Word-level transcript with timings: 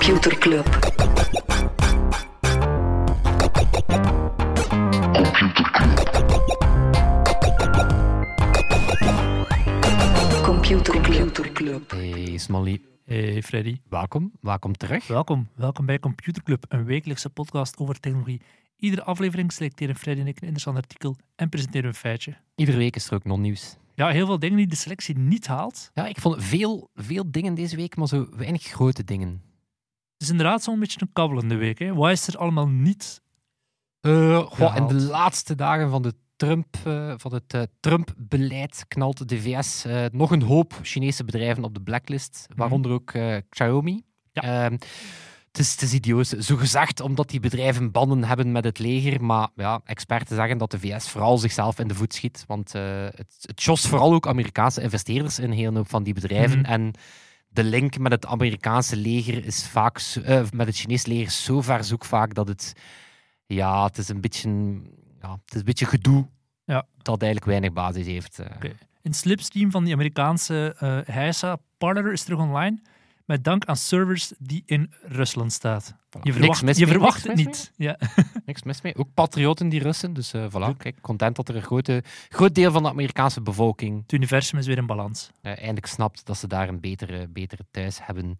Computer 0.00 0.38
Club. 0.38 0.66
Computer 10.42 11.52
Club. 11.52 11.90
Hey 11.90 12.38
Smally, 12.38 12.80
Hey 13.04 13.42
Freddy, 13.42 13.80
welkom. 13.88 14.32
Welkom 14.40 14.76
terug. 14.76 15.06
welkom. 15.06 15.48
Welkom 15.54 15.86
bij 15.86 15.98
Computer 15.98 16.42
Club, 16.42 16.64
een 16.68 16.84
wekelijkse 16.84 17.30
podcast 17.30 17.76
over 17.76 18.00
technologie. 18.00 18.40
Iedere 18.76 19.02
aflevering 19.02 19.52
selecteren 19.52 19.96
Freddy 19.96 20.20
en 20.20 20.26
ik 20.26 20.36
een 20.36 20.40
interessant 20.40 20.76
artikel 20.76 21.16
en 21.36 21.48
presenteren 21.48 21.88
een 21.88 21.94
feitje. 21.94 22.36
Iedere 22.54 22.78
week 22.78 22.96
is 22.96 23.06
er 23.06 23.14
ook 23.14 23.24
non-nieuws. 23.24 23.76
Ja, 23.94 24.08
heel 24.08 24.26
veel 24.26 24.38
dingen 24.38 24.56
die 24.56 24.66
de 24.66 24.76
selectie 24.76 25.18
niet 25.18 25.46
haalt. 25.46 25.90
Ja, 25.94 26.06
ik 26.06 26.20
vond 26.20 26.44
veel, 26.44 26.90
veel 26.94 27.30
dingen 27.30 27.54
deze 27.54 27.76
week, 27.76 27.96
maar 27.96 28.08
zo 28.08 28.28
weinig 28.36 28.62
grote 28.62 29.04
dingen. 29.04 29.48
Het 30.20 30.28
is 30.28 30.34
inderdaad 30.34 30.62
zo'n 30.62 30.80
beetje 30.80 31.00
een 31.00 31.12
kabbelende 31.12 31.54
week. 31.54 31.78
Hè. 31.78 31.94
Wat 31.94 32.10
is 32.10 32.26
er 32.26 32.36
allemaal 32.38 32.68
niet? 32.68 33.22
Goh, 34.00 34.76
in 34.76 34.86
de 34.86 34.94
laatste 34.94 35.54
dagen 35.54 35.90
van, 35.90 36.02
de 36.02 36.14
Trump, 36.36 36.76
eh, 36.84 37.14
van 37.16 37.34
het 37.34 37.54
eh, 37.54 37.62
Trump-beleid 37.80 38.84
knalt 38.88 39.28
de 39.28 39.40
VS 39.40 39.84
nog 40.12 40.30
een 40.30 40.42
hoop 40.42 40.78
Chinese 40.82 41.24
bedrijven 41.24 41.64
op 41.64 41.74
de 41.74 41.80
blacklist, 41.80 42.46
waaronder 42.56 42.92
ook 42.92 43.12
Xiaomi. 43.48 44.02
Ja. 44.32 44.42
Ehm, 44.42 44.72
het 45.46 45.58
is, 45.58 45.72
het 45.72 45.82
is 45.82 45.92
idioot, 45.92 46.26
zo 46.26 46.56
gezegd 46.56 47.00
omdat 47.00 47.28
die 47.30 47.40
bedrijven 47.40 47.90
banden 47.90 48.24
hebben 48.24 48.52
met 48.52 48.64
het 48.64 48.78
leger, 48.78 49.24
maar 49.24 49.48
ja, 49.54 49.80
experten 49.84 50.36
zeggen 50.36 50.58
dat 50.58 50.70
de 50.70 50.78
VS 50.78 51.08
vooral 51.08 51.38
zichzelf 51.38 51.78
in 51.78 51.88
de 51.88 51.94
voet 51.94 52.14
schiet, 52.14 52.44
want 52.46 52.72
het, 52.72 53.36
het 53.40 53.64
vooral 53.64 54.12
ook 54.12 54.26
Amerikaanse 54.26 54.82
investeerders 54.82 55.38
in 55.38 55.44
een 55.44 55.56
hele 55.56 55.76
hoop 55.76 55.88
van 55.88 56.02
die 56.02 56.14
bedrijven 56.14 56.58
Mhm. 56.58 56.70
en 56.70 56.92
de 57.52 57.64
link 57.64 57.98
met 57.98 58.12
het 58.12 58.26
Amerikaanse 58.26 58.96
leger 58.96 59.44
is 59.44 59.66
vaak, 59.66 59.98
eh, 60.24 60.42
met 60.52 60.66
het 60.66 60.76
Chinese 60.76 61.08
leger 61.08 61.30
zo 61.30 61.60
ver 61.60 61.84
zoek 61.84 62.04
vaak 62.04 62.34
dat 62.34 62.48
het, 62.48 62.72
ja, 63.46 63.84
het 63.84 63.98
is 63.98 64.08
een 64.08 64.20
beetje, 64.20 64.48
ja, 65.20 65.32
het 65.44 65.54
is 65.54 65.58
een 65.58 65.64
beetje 65.64 65.86
gedoe 65.86 66.28
Ja. 66.64 66.86
dat 67.02 67.22
eigenlijk 67.22 67.50
weinig 67.50 67.72
basis 67.72 68.06
heeft. 68.06 68.38
eh. 68.38 68.70
Een 69.02 69.14
slipstream 69.14 69.70
van 69.70 69.84
die 69.84 69.92
Amerikaanse 69.94 70.74
eh 70.78 71.14
Heisa 71.14 71.56
Parler 71.78 72.12
is 72.12 72.22
terug 72.22 72.38
online, 72.38 72.78
met 73.24 73.44
dank 73.44 73.64
aan 73.64 73.76
servers 73.76 74.32
die 74.38 74.62
in 74.66 74.92
Rusland 75.02 75.52
staat. 75.52 75.94
Je 76.12 76.18
Niks 76.22 76.36
verwacht, 76.36 76.62
mis 76.62 76.78
je 76.78 76.84
mee, 76.84 76.92
verwacht 76.94 77.24
niks 77.26 77.38
het 77.40 77.46
mis 77.46 77.46
niet. 77.46 77.72
Ja. 77.76 77.98
Niks 78.46 78.62
mis 78.62 78.80
mee. 78.82 78.96
Ook 78.96 79.08
patrioten 79.14 79.68
die 79.68 79.80
Russen, 79.82 80.12
dus 80.12 80.32
eh 80.32 80.44
voilà, 80.48 80.76
kijk, 80.76 81.00
content 81.00 81.36
dat 81.36 81.48
er 81.48 81.56
een 81.56 81.62
grote, 81.62 82.02
groot 82.28 82.54
deel 82.54 82.72
van 82.72 82.82
de 82.82 82.88
Amerikaanse 82.88 83.40
bevolking 83.40 84.02
Het 84.02 84.12
universum 84.12 84.58
is 84.58 84.66
weer 84.66 84.76
in 84.76 84.86
balans. 84.86 85.30
eh, 85.42 85.58
eindelijk 85.58 85.86
snapt 85.86 86.26
dat 86.26 86.36
ze 86.38 86.46
daar 86.46 86.68
een 86.68 86.80
betere, 86.80 87.28
betere 87.28 87.64
thuis 87.70 87.98
hebben. 88.06 88.36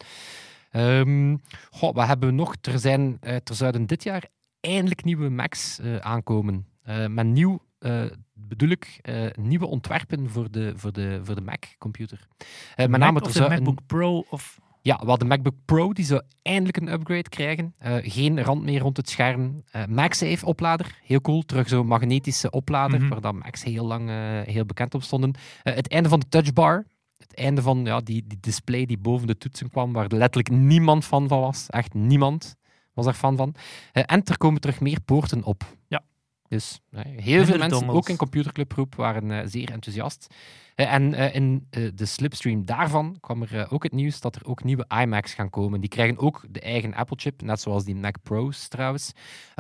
Ehm 0.71 1.37
goh, 1.71 1.95
wat 1.95 2.07
hebben 2.07 2.29
we 2.29 2.35
nog? 2.35 2.55
Er, 2.63 2.79
zijn, 2.79 3.17
eh, 3.21 3.35
er 3.35 3.55
zouden 3.55 3.87
dit 3.87 4.03
jaar 4.03 4.25
eindelijk 4.61 5.05
nieuwe 5.05 5.29
Macs 5.29 5.79
eh, 5.79 5.97
aankomen. 5.97 6.67
Eh 6.83 7.07
met 7.07 7.27
nieuw 7.27 7.63
eh, 7.79 8.05
bedoel 8.33 8.69
ik 8.69 8.99
eh, 9.03 9.27
nieuwe 9.39 9.67
ontwerpen 9.67 10.31
voor 10.31 10.51
de, 10.51 10.73
voor 10.77 10.93
de, 10.93 11.21
voor 11.23 11.35
de 11.35 11.41
Mac-computer. 11.41 12.27
Eh, 12.39 12.47
met 12.77 12.91
Mac 12.91 13.01
name, 13.01 13.21
of 13.21 13.33
de 13.33 13.41
een- 13.45 13.49
MacBook 13.51 13.79
Pro 13.87 14.25
of... 14.31 14.59
ja, 14.83 15.01
wel 15.05 15.19
de 15.19 15.25
MacBook 15.25 15.55
Pro 15.65 15.93
die 15.93 16.05
zou 16.05 16.23
eindelijk 16.43 16.77
een 16.77 16.93
upgrade 16.93 17.29
krijgen. 17.29 17.75
Eh, 17.79 17.95
geen 18.03 18.43
rand 18.43 18.63
meer 18.63 18.81
rond 18.81 18.97
het 18.97 19.09
scherm. 19.11 19.63
Eh 19.71 19.87
MagSafe 19.87 20.47
oplader, 20.47 20.99
heel 21.05 21.21
cool. 21.21 21.43
Terug 21.43 21.69
zo'n 21.69 21.87
magnetische 21.87 22.51
oplader, 22.51 23.01
Mhm. 23.01 23.09
waar 23.09 23.21
dan 23.21 23.39
Macs 23.39 23.65
heel 23.65 23.87
lang 23.87 24.09
eh, 24.09 24.41
heel 24.43 24.65
bekend 24.67 24.95
op 24.95 25.03
stonden. 25.03 25.33
Eh, 25.63 25.75
het 25.75 25.89
einde 25.89 26.09
van 26.09 26.21
de 26.21 26.29
touchbar. 26.29 26.87
Het 27.19 27.35
einde 27.39 27.63
van 27.63 27.85
ja, 27.85 28.01
die, 28.01 28.25
die 28.27 28.39
display 28.41 28.87
die 28.87 28.99
boven 28.99 29.27
de 29.27 29.39
toetsen 29.39 29.71
kwam, 29.71 29.93
waar 29.93 30.07
letterlijk 30.09 30.51
niemand 30.63 31.05
fan 31.05 31.29
van 31.29 31.41
was. 31.41 31.67
Echt 31.69 31.95
niemand 31.95 32.57
was 32.95 33.07
er 33.07 33.15
fan 33.15 33.37
van. 33.37 33.55
Eh, 33.93 34.03
en 34.07 34.25
er 34.25 34.37
komen 34.39 34.61
terug 34.61 34.81
meer 34.81 35.01
poorten 35.01 35.45
op. 35.45 35.65
Ja. 35.89 36.03
Dus 36.51 36.81
eh, 36.91 37.01
heel 37.05 37.15
Minder 37.15 37.47
veel 37.47 37.59
mensen, 37.59 37.89
ook 37.89 38.09
in 38.09 38.17
computerclubgroep, 38.17 38.95
waren 38.95 39.31
eh, 39.31 39.47
zeer 39.47 39.71
enthousiast. 39.71 40.35
Eh, 40.75 40.93
en 40.93 41.15
in 41.15 41.67
de 41.95 42.07
slipstream 42.07 42.65
daarvan 42.65 43.17
kwam 43.21 43.43
er 43.43 43.71
ook 43.71 43.83
het 43.83 43.93
nieuws 43.93 44.21
dat 44.21 44.37
er 44.37 44.47
ook 44.47 44.65
nieuwe 44.65 44.87
iMacs 45.03 45.35
gaan 45.35 45.51
komen. 45.51 45.81
Die 45.81 45.89
krijgen 45.89 46.19
ook 46.19 46.45
de 46.51 46.61
eigen 46.61 46.95
Apple-chip, 46.95 47.43
net 47.43 47.61
zoals 47.61 47.85
die 47.85 47.95
Mac 47.95 48.17
Pro's 48.23 48.69
trouwens. 48.69 49.13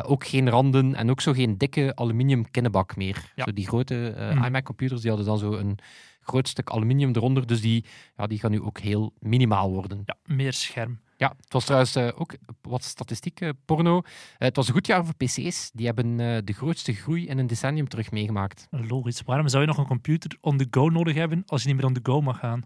Ook 0.03 0.27
geen 0.27 0.51
randen 0.51 0.95
en 0.95 1.11
ook 1.11 1.21
zo 1.21 1.33
geen 1.33 1.59
dikke 1.59 1.93
aluminium 1.95 2.51
kinnebak 2.51 2.97
meer. 2.97 3.33
Ja. 3.35 3.45
Zo 3.45 3.53
die 3.53 3.67
grote 3.67 4.15
Mhm. 4.17 4.45
iMac-computers 4.45 5.01
die 5.01 5.11
hadden 5.11 5.29
dan 5.29 5.39
zo 5.39 5.53
een 5.53 5.79
groot 6.21 6.49
stuk 6.49 6.71
aluminium 6.71 7.13
eronder. 7.15 7.47
Dus 7.47 7.61
die, 7.61 7.85
ja, 8.17 8.27
die 8.27 8.39
gaan 8.39 8.51
nu 8.51 8.61
ook 8.61 8.79
heel 8.79 9.13
minimaal 9.19 9.71
worden. 9.71 10.03
Ja, 10.05 10.17
meer 10.25 10.53
scherm. 10.53 11.01
Ja, 11.21 11.35
het 11.41 11.53
was 11.53 11.65
trouwens 11.65 11.95
eh, 11.95 12.09
ook 12.15 12.35
wat 12.61 12.85
statistiek, 12.85 13.41
eh, 13.41 13.49
porno. 13.65 13.99
Eh, 13.99 14.05
het 14.39 14.57
was 14.57 14.69
een 14.69 14.75
goed 14.75 14.87
jaar 14.87 15.05
voor 15.05 15.15
PC's. 15.15 15.71
Die 15.75 15.87
hebben 15.87 16.17
de 16.45 16.53
grootste 16.53 16.93
groei 16.93 17.27
in 17.27 17.39
een 17.39 17.47
decennium 17.47 17.89
terug 17.89 18.11
meegemaakt. 18.11 18.67
Logisch. 18.71 19.23
Waarom 19.23 19.49
zou 19.49 19.63
je 19.63 19.69
nog 19.69 19.79
een 19.79 19.87
computer 19.87 20.37
on 20.41 20.57
the 20.57 20.67
go 20.71 20.89
nodig 20.89 21.15
hebben 21.15 21.43
als 21.47 21.63
je 21.63 21.69
niet 21.69 21.77
meer 21.77 21.87
on 21.87 21.93
the 21.93 22.01
go 22.03 22.21
mag 22.21 22.39
gaan? 22.39 22.63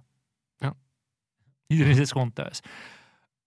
Ja. 0.57 0.75
Iedereen 1.67 1.99
is 1.99 2.13
gewoon 2.13 2.33
thuis. 2.33 2.61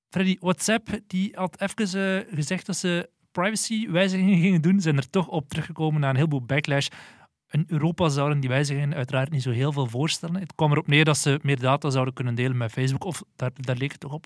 Freddy, 0.10 0.38
WhatsApp 0.40 1.00
die 1.08 1.32
had 1.36 1.62
even 1.62 2.26
gezegd 2.30 2.66
dat 2.66 2.78
ze 2.78 3.10
privacy-wijzigingen 3.32 4.40
gingen 4.40 4.62
doen. 4.62 4.82
Zijn 4.82 4.98
er 4.98 5.10
toch 5.10 5.28
op 5.28 5.50
teruggekomen 5.50 6.02
na 6.02 6.10
een 6.10 6.16
heleboel 6.16 6.46
backlash. 6.46 6.88
In 7.50 7.64
Europa 7.68 8.10
zouden 8.10 8.40
die 8.40 8.50
wijzigingen 8.50 8.94
uiteraard 8.94 9.32
niet 9.32 9.42
zo 9.44 9.52
heel 9.52 9.72
veel 9.72 9.88
voorstellen. 9.88 10.40
Het 10.40 10.56
kwam 10.56 10.72
erop 10.72 10.88
neer 10.88 11.06
dat 11.06 11.18
ze 11.18 11.40
meer 11.42 11.60
data 11.60 11.90
zouden 11.90 12.14
kunnen 12.14 12.36
delen 12.36 12.58
met 12.58 12.72
Facebook. 12.72 13.04
Of 13.04 13.24
daar, 13.36 13.52
daar 13.54 13.78
leek 13.78 13.92
het 13.92 14.00
toch 14.00 14.14
op. 14.14 14.26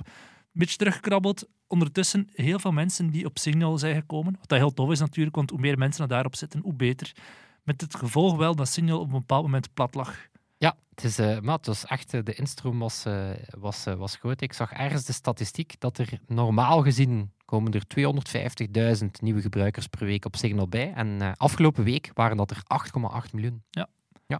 Een 0.54 0.60
beetje 0.60 0.78
teruggekrabbeld. 0.78 1.48
Ondertussen 1.68 2.30
heel 2.34 2.60
veel 2.60 2.72
mensen 2.72 3.10
die 3.10 3.26
op 3.26 3.38
Signal 3.38 3.78
zijn 3.78 3.96
gekomen. 3.96 4.36
Wat 4.40 4.50
dat 4.50 4.58
heel 4.58 4.74
tof 4.74 4.92
is 4.92 5.00
natuurlijk, 5.00 5.36
want 5.36 5.50
hoe 5.50 5.60
meer 5.60 5.78
mensen 5.78 6.04
er 6.04 6.10
daarop 6.10 6.36
zitten, 6.36 6.60
hoe 6.62 6.74
beter. 6.74 7.16
Met 7.64 7.82
het 7.82 7.96
gevolg 7.96 8.38
wel 8.38 8.56
dat 8.56 8.68
Signal 8.68 9.00
op 9.00 9.06
een 9.06 9.20
bepaald 9.20 9.44
moment 9.44 9.74
plat 9.74 9.96
lag. 9.96 10.30
Ja, 10.58 10.76
het, 10.90 11.04
is, 11.04 11.20
eh, 11.20 11.40
maar 11.40 11.56
het 11.56 11.66
was 11.66 11.86
echt, 11.86 12.14
eh, 12.14 12.24
de 12.24 12.34
instroom 12.34 12.80
was, 12.80 13.06
eh, 13.06 13.30
was, 13.60 13.84
was 13.84 14.16
groot. 14.16 14.42
Ik 14.42 14.54
zag 14.54 14.72
ergens 14.72 15.06
de 15.06 15.14
statistiek 15.14 15.80
dat 15.80 15.98
er 15.98 16.20
normaal 16.28 16.82
gezien 16.82 17.32
komen 17.46 17.74
er 17.74 17.88
250.000 17.88 19.22
nieuwe 19.22 19.42
gebruikers 19.42 19.88
per 19.88 20.06
week 20.06 20.26
op 20.26 20.36
Signal 20.36 20.68
bij. 20.68 20.94
En 20.94 21.38
afgelopen 21.38 21.84
week 21.84 22.12
waren 22.14 22.38
dat 22.38 22.52
er 22.52 22.64
8,8 22.64 23.34
miljoen. 23.34 23.64
Ja. 23.70 23.88
ja. 24.28 24.40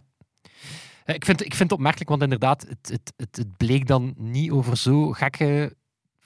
Ik, 1.04 1.24
vind, 1.24 1.40
ik 1.40 1.54
vind 1.54 1.70
het 1.70 1.72
opmerkelijk, 1.72 2.10
want 2.10 2.22
inderdaad, 2.22 2.62
het, 2.68 2.88
het, 2.88 3.12
het, 3.16 3.36
het 3.36 3.56
bleek 3.56 3.86
dan 3.86 4.14
niet 4.16 4.50
over 4.50 4.76
zo 4.76 5.10
gekke, 5.10 5.76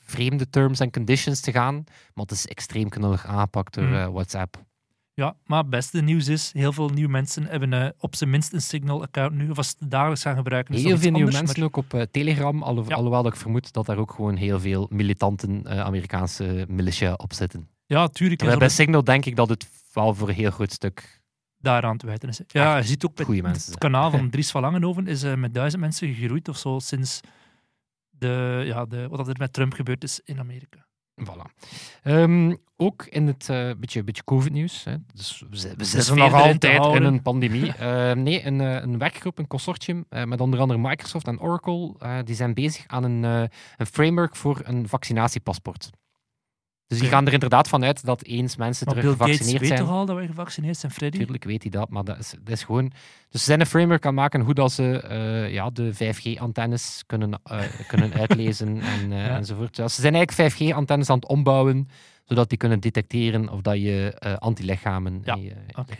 vreemde 0.06 0.48
terms 0.50 0.80
en 0.80 0.90
conditions 0.90 1.40
te 1.40 1.52
gaan. 1.52 1.74
Maar 2.14 2.24
het 2.24 2.30
is 2.30 2.46
extreem 2.46 2.88
knullig 2.88 3.26
aangepakt 3.26 3.74
door 3.74 3.84
Mhm. 3.84 3.94
eh, 3.94 4.06
WhatsApp. 4.08 4.64
Ja, 5.14 5.36
maar 5.44 5.58
het 5.58 5.70
beste 5.70 6.00
nieuws 6.02 6.28
is, 6.28 6.50
heel 6.52 6.72
veel 6.72 6.88
nieuwe 6.88 7.10
mensen 7.10 7.46
hebben 7.46 7.72
eh, 7.72 7.88
op 7.98 8.14
zijn 8.16 8.30
minst 8.30 8.52
een 8.52 8.62
Signal-account 8.62 9.34
nu. 9.34 9.50
Of 9.50 9.56
als 9.56 9.68
ze 9.68 9.74
het 9.78 9.90
dagelijks 9.90 10.22
gaan 10.22 10.36
gebruiken, 10.36 10.74
Heel 10.74 10.82
veel 10.98 11.10
nieuwe 11.10 11.16
anders, 11.18 11.36
mensen 11.36 11.62
ook 11.62 11.76
op 11.76 11.94
eh, 11.94 12.02
Telegram, 12.10 12.62
alho- 12.62 12.84
Ja. 12.88 12.94
alhoewel 12.94 13.22
dat 13.22 13.32
ik 13.32 13.38
vermoed 13.38 13.72
dat 13.72 13.86
daar 13.86 13.96
ook 13.98 14.10
gewoon 14.12 14.36
heel 14.36 14.60
veel 14.60 14.86
militanten 14.90 15.68
Amerikaanse 15.84 16.64
militia 16.68 17.12
op 17.12 17.32
zitten. 17.32 17.68
Ja, 17.86 18.08
tuurlijk. 18.08 18.58
Bij 18.58 18.68
Signal 18.68 19.04
denk 19.04 19.24
ik 19.24 19.36
dat 19.36 19.48
het 19.48 19.68
wel 19.92 20.14
voor 20.14 20.28
een 20.28 20.34
heel 20.34 20.50
groot 20.50 20.72
stuk 20.72 21.20
daaraan 21.58 21.96
te 21.96 22.06
wijten 22.06 22.28
is. 22.28 22.40
Ja, 22.46 22.76
je 22.76 22.82
ziet 22.84 23.04
ook 23.04 23.20
goeie 23.24 23.42
mensen 23.42 23.70
het 23.70 23.80
kanaal 23.80 24.10
van 24.10 24.30
Dries 24.30 24.50
van 24.50 24.60
Langenhoven 24.62 25.06
is 25.06 25.24
met 25.36 25.54
duizend 25.54 25.82
mensen 25.82 26.14
gegroeid 26.14 26.48
of 26.48 26.56
zo 26.56 26.78
sinds 26.78 27.20
de, 28.18 28.62
ja, 28.64 28.84
de, 28.84 29.08
wat 29.08 29.28
er 29.28 29.36
met 29.38 29.52
Trump 29.52 29.72
gebeurd 29.72 30.02
is 30.02 30.20
in 30.24 30.38
Amerika. 30.38 30.86
Voilà. 31.24 31.46
Ehm, 32.02 32.54
ook 32.76 33.04
in 33.04 33.26
het 33.26 33.48
eh, 33.48 33.70
beetje, 33.78 34.04
beetje 34.04 34.24
COVID-nieuws. 34.24 34.84
hè. 34.84 34.96
Dus 35.14 35.44
we, 35.50 35.74
we 35.76 35.84
zitten 35.84 36.16
nog 36.16 36.32
altijd 36.32 36.94
in 36.94 37.02
een 37.02 37.22
pandemie. 37.22 37.72
Eh, 37.76 38.12
nee, 38.12 38.44
een, 38.44 38.60
eh, 38.60 38.82
een 38.82 38.98
werkgroep, 38.98 39.38
een 39.38 39.46
consortium 39.46 40.04
eh, 40.08 40.24
met 40.24 40.40
onder 40.40 40.60
andere 40.60 40.78
Microsoft 40.78 41.26
en 41.26 41.40
Oracle. 41.40 41.94
die 42.24 42.34
zijn 42.34 42.54
bezig 42.54 42.84
aan 42.86 43.04
een, 43.04 43.22
een 43.76 43.86
framework 43.86 44.36
voor 44.36 44.60
een 44.64 44.88
vaccinatiepaspoort. 44.88 45.90
Dus 46.86 46.98
die 46.98 47.08
gaan 47.08 47.26
er 47.26 47.32
inderdaad 47.32 47.68
vanuit 47.68 48.04
dat 48.04 48.22
eens 48.22 48.56
mensen 48.56 48.86
Maar 48.86 48.94
terug 48.94 49.16
Bill 49.16 49.18
Gates 49.26 49.36
gevaccineerd 49.36 49.60
weet 49.60 49.68
zijn. 49.78 49.88
toch 49.88 49.98
al 49.98 50.06
dat 50.06 50.16
wij 50.16 50.26
gevaccineerd 50.26 50.76
zijn, 50.76 50.92
Freddy? 50.92 51.16
Natuurlijk 51.16 51.44
weet 51.44 51.62
hij 51.62 51.70
dat, 51.70 51.88
maar 51.90 52.04
dat 52.04 52.18
is, 52.18 52.30
dat 52.30 52.48
is 52.54 52.62
gewoon... 52.64 52.92
Dus 53.30 53.40
ze 53.40 53.46
zijn 53.46 53.60
een 53.60 53.66
framework 53.66 54.06
aan 54.06 54.12
het 54.12 54.20
maken 54.20 54.40
hoe 54.40 54.54
dat 54.54 54.72
ze 54.72 55.00
eh, 55.00 55.52
ja, 55.52 55.70
de 55.70 55.92
5G-antennes 55.94 57.02
kunnen, 57.06 57.40
eh, 57.44 57.60
kunnen 57.86 58.12
uitlezen 58.20 58.80
en, 58.80 59.12
eh, 59.12 59.26
Ja. 59.26 59.36
enzovoort. 59.36 59.76
Ja, 59.76 59.88
ze 59.88 60.00
zijn 60.00 60.14
eigenlijk 60.14 60.52
5G-antennes 60.54 61.10
aan 61.10 61.16
het 61.16 61.28
ombouwen, 61.28 61.88
zodat 62.24 62.48
die 62.48 62.58
kunnen 62.58 62.80
detecteren 62.80 63.48
of 63.48 63.60
dat 63.60 63.76
je 63.76 64.16
antilichamen 64.38 65.20
Ja, 65.24 65.34
je, 65.34 65.52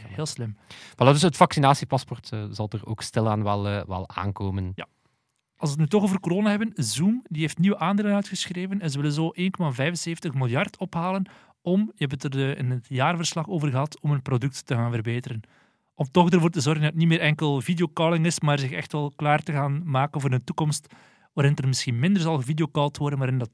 heel 0.08 0.26
slim. 0.26 0.56
Voilà, 0.92 0.96
dus 1.12 1.22
het 1.22 1.36
vaccinatiepaspoort 1.36 2.30
zal 2.50 2.68
er 2.70 2.86
ook 2.86 3.02
stilaan 3.02 3.42
wel, 3.42 3.62
wel 3.62 4.08
aankomen. 4.08 4.72
Ja. 4.74 4.86
Als 5.56 5.70
we 5.70 5.70
het 5.70 5.78
nu 5.78 5.86
toch 5.86 6.02
over 6.02 6.20
corona 6.20 6.50
hebben, 6.50 6.72
Zoom 6.74 7.22
die 7.28 7.40
heeft 7.40 7.58
nieuwe 7.58 7.78
aandelen 7.78 8.14
uitgeschreven 8.14 8.80
en 8.80 8.90
ze 8.90 8.96
willen 8.96 9.12
zo 9.12 9.32
1,75 10.30 10.34
miljard 10.34 10.78
ophalen 10.78 11.26
om, 11.62 11.92
je 11.94 12.06
hebt 12.06 12.22
het 12.22 12.34
er 12.34 12.52
eh, 12.52 12.58
in 12.58 12.70
het 12.70 12.86
jaarverslag 12.88 13.48
over 13.48 13.70
gehad, 13.70 14.00
om 14.00 14.10
een 14.10 14.22
product 14.22 14.66
te 14.66 14.74
gaan 14.74 14.92
verbeteren. 14.92 15.40
Om 15.94 16.10
toch 16.10 16.30
ervoor 16.30 16.50
te 16.50 16.60
zorgen 16.60 16.82
dat 16.82 16.90
het 16.90 17.00
niet 17.00 17.08
meer 17.08 17.20
enkel 17.20 17.60
videocalling 17.60 18.26
is, 18.26 18.40
maar 18.40 18.58
zich 18.58 18.70
echt 18.70 18.92
wel 18.92 19.12
klaar 19.16 19.42
te 19.42 19.52
gaan 19.52 19.82
maken 19.84 20.20
voor 20.20 20.32
een 20.32 20.44
toekomst 20.44 20.94
waarin 21.32 21.56
er 21.56 21.68
misschien 21.68 21.98
minder 21.98 22.22
zal 22.22 22.36
gevideocalled 22.36 22.96
worden, 22.96 23.18
waarin 23.18 23.38
dat 23.38 23.50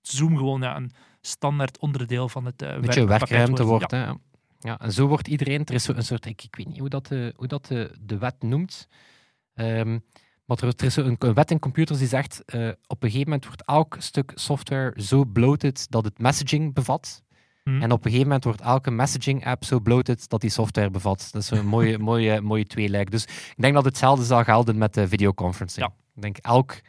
Zoom 0.00 0.36
gewoon 0.36 0.60
ja, 0.60 0.76
een 0.76 0.90
standaard 1.20 1.78
onderdeel 1.78 2.28
van 2.28 2.44
het 2.44 2.62
uh, 2.62 2.68
Een 2.68 2.80
beetje 2.80 3.06
werkruimte 3.06 3.64
wordt. 3.64 3.90
wordt. 3.90 4.06
Hè? 4.06 4.12
Ja, 4.68 4.78
en 4.78 4.92
zo 4.92 5.06
wordt 5.06 5.28
iedereen. 5.28 5.64
Er 5.64 5.74
is 5.74 5.84
zo 5.84 5.92
een 5.92 6.02
soort. 6.02 6.26
Ik, 6.26 6.42
ik 6.42 6.56
weet 6.56 6.66
niet 6.66 6.78
hoe 6.78 6.88
dat 6.88 7.06
de, 7.06 7.32
hoe 7.36 7.46
dat 7.46 7.66
de, 7.66 7.96
de 8.00 8.18
wet 8.18 8.42
noemt. 8.42 8.88
Ehm, 9.54 9.98
maar 10.46 10.56
er, 10.60 10.66
er 10.76 10.84
is 10.84 10.94
zo 10.94 11.00
een, 11.04 11.16
een 11.18 11.34
wet 11.34 11.50
in 11.50 11.58
computers 11.58 11.98
die 11.98 12.08
zegt. 12.08 12.44
eh, 12.44 12.68
op 12.86 13.02
een 13.02 13.10
gegeven 13.10 13.24
moment 13.30 13.44
wordt 13.46 13.64
elk 13.64 13.96
stuk 13.98 14.32
software 14.34 15.02
zo 15.02 15.24
bloated 15.24 15.86
dat 15.90 16.04
het 16.04 16.18
messaging 16.18 16.74
bevat. 16.74 17.22
Hm. 17.64 17.82
En 17.82 17.92
op 17.92 17.98
een 17.98 18.10
gegeven 18.10 18.22
moment 18.26 18.44
wordt 18.44 18.60
elke 18.60 18.90
messaging-app 18.90 19.64
zo 19.64 19.80
bloated 19.80 20.28
dat 20.28 20.40
die 20.40 20.50
software 20.50 20.90
bevat. 20.90 21.28
Dat 21.32 21.42
is 21.42 21.50
een 21.50 21.66
mooie, 21.76 21.98
mooie, 21.98 22.40
mooie 22.40 22.64
tweeluik. 22.66 23.10
Dus 23.10 23.22
ik 23.24 23.54
denk 23.56 23.74
dat 23.74 23.84
hetzelfde 23.84 24.24
zal 24.24 24.44
gelden 24.44 24.78
met 24.78 24.94
de 24.94 25.08
videoconferencing. 25.08 25.86
Ja. 25.86 25.92
Ik 26.14 26.22
denk 26.22 26.36
elk, 26.36 26.80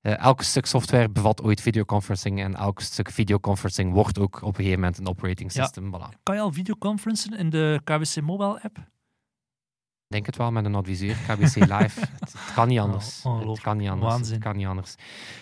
eh, 0.00 0.18
elk 0.18 0.42
stuk 0.42 0.66
software 0.66 1.08
bevat 1.08 1.42
ooit 1.42 1.60
videoconferencing 1.60 2.40
en 2.42 2.54
elk 2.54 2.80
stuk 2.80 3.10
videoconferencing 3.10 3.92
wordt 3.92 4.18
ook 4.18 4.36
op 4.42 4.48
een 4.48 4.54
gegeven 4.54 4.80
moment 4.80 4.98
een 4.98 5.08
operating 5.08 5.52
Ja. 5.52 5.62
system. 5.62 5.94
Voilà. 5.96 6.22
Kan 6.22 6.34
je 6.34 6.40
al 6.40 6.52
videoconferencen 6.52 7.38
in 7.38 7.50
de 7.50 7.80
KBC 7.84 8.20
Mobile 8.20 8.62
app? 8.62 8.78
Denk 10.08 10.26
het 10.26 10.36
wel 10.36 10.50
met 10.52 10.64
een 10.64 10.74
adviseur, 10.74 11.14
KBC 11.26 11.54
Live. 11.54 12.00
het, 12.20 12.32
het 12.32 12.52
kan 12.54 12.68
niet 12.68 12.78
anders. 12.78 13.22
Oh, 13.24 13.48
het 13.48 13.60
kan 13.60 13.76
niet 13.76 13.88
anders. 13.88 14.12
Waanzin. 14.12 14.34
Het 14.34 14.42
kan 14.42 14.56
niet 14.56 14.66
anders. 14.66 14.94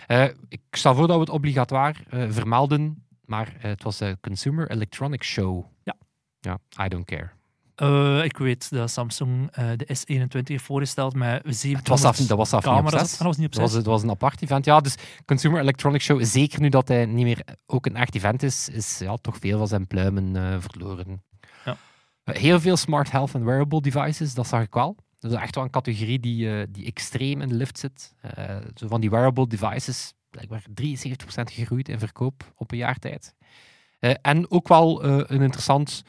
Eh, 0.07 0.25
ik 0.49 0.61
stel 0.71 0.95
voor 0.95 1.07
dat 1.07 1.17
we 1.17 1.21
het 1.23 1.31
obligatoir 1.31 2.03
eh, 2.09 2.27
vermelden, 2.31 3.07
maar 3.25 3.57
eh, 3.61 3.71
het 3.71 3.83
was 3.83 3.99
de 3.99 4.19
Consumer 4.21 4.71
Electronics 4.71 5.27
Show. 5.29 5.65
Ja. 5.83 5.95
Ja, 6.41 6.59
I 6.85 6.89
don't 6.89 7.05
care. 7.05 7.31
Eh, 7.77 8.25
ik 8.25 8.37
weet 8.39 8.71
dat 8.71 8.91
Samsung 8.91 9.51
eh, 9.51 9.69
de 9.77 9.87
S21 9.87 10.43
heeft 10.43 10.65
voorgesteld 10.65 11.15
met 11.15 11.43
700 11.45 11.79
Het 11.79 11.89
was 11.89 12.05
af, 12.05 12.17
dat 12.27 12.37
was 12.39 12.53
af 12.53 12.65
niet 12.65 12.85
op. 12.85 12.91
Dat 12.91 13.19
was 13.19 13.37
niet 13.37 13.47
op 13.47 13.53
Dat 13.53 13.61
was, 13.61 13.71
zes. 13.71 13.79
het 13.79 13.87
was 13.87 14.03
een 14.03 14.11
apart 14.11 14.43
event. 14.43 14.65
Ja, 14.65 14.81
dus 14.81 14.95
Consumer 15.25 15.61
Electronics 15.61 16.05
Show, 16.05 16.25
zeker 16.25 16.61
nu 16.61 16.69
dat 16.69 16.89
hij 16.89 17.07
niet 17.07 17.25
meer 17.25 17.45
ook 17.67 17.87
een 17.87 17.97
echt 17.97 18.15
event 18.15 18.43
is, 18.43 18.69
is 18.69 18.99
ja, 18.99 19.17
toch 19.17 19.37
veel 19.41 19.59
van 19.59 19.69
zijn 19.69 19.87
pluimen 19.87 20.37
eh, 20.37 20.57
verloren. 20.61 21.23
Heel 22.33 22.61
veel 22.61 22.77
smart 22.77 23.11
health 23.11 23.35
en 23.35 23.45
wearable 23.45 23.81
devices, 23.81 24.35
dat 24.35 24.47
zag 24.47 24.63
ik 24.63 24.75
wel. 24.75 24.97
Dat 25.19 25.33
is 25.33 25.39
echt 25.39 25.55
wel 25.55 25.65
een 25.65 25.71
categorie 25.71 26.21
die, 26.21 26.51
eh, 26.51 26.67
die 26.71 26.87
extreem 26.87 27.41
in 27.41 27.49
de 27.49 27.55
lift 27.55 27.79
zit. 27.79 28.15
Eh, 28.21 28.57
zo 28.75 28.87
van 28.89 29.01
die 29.01 29.11
wearable 29.11 29.47
devices, 29.47 30.15
blijkbaar 30.31 30.63
73% 30.75 31.51
gegroeid 31.51 31.89
in 31.89 31.99
verkoop 31.99 32.53
op 32.57 32.71
een 32.73 32.79
jaar 32.79 32.99
tijd. 32.99 33.35
Eh, 33.99 34.11
en 34.23 34.51
ook 34.51 34.69
wel 34.69 35.05
een 35.05 35.43
interessant 35.43 36.03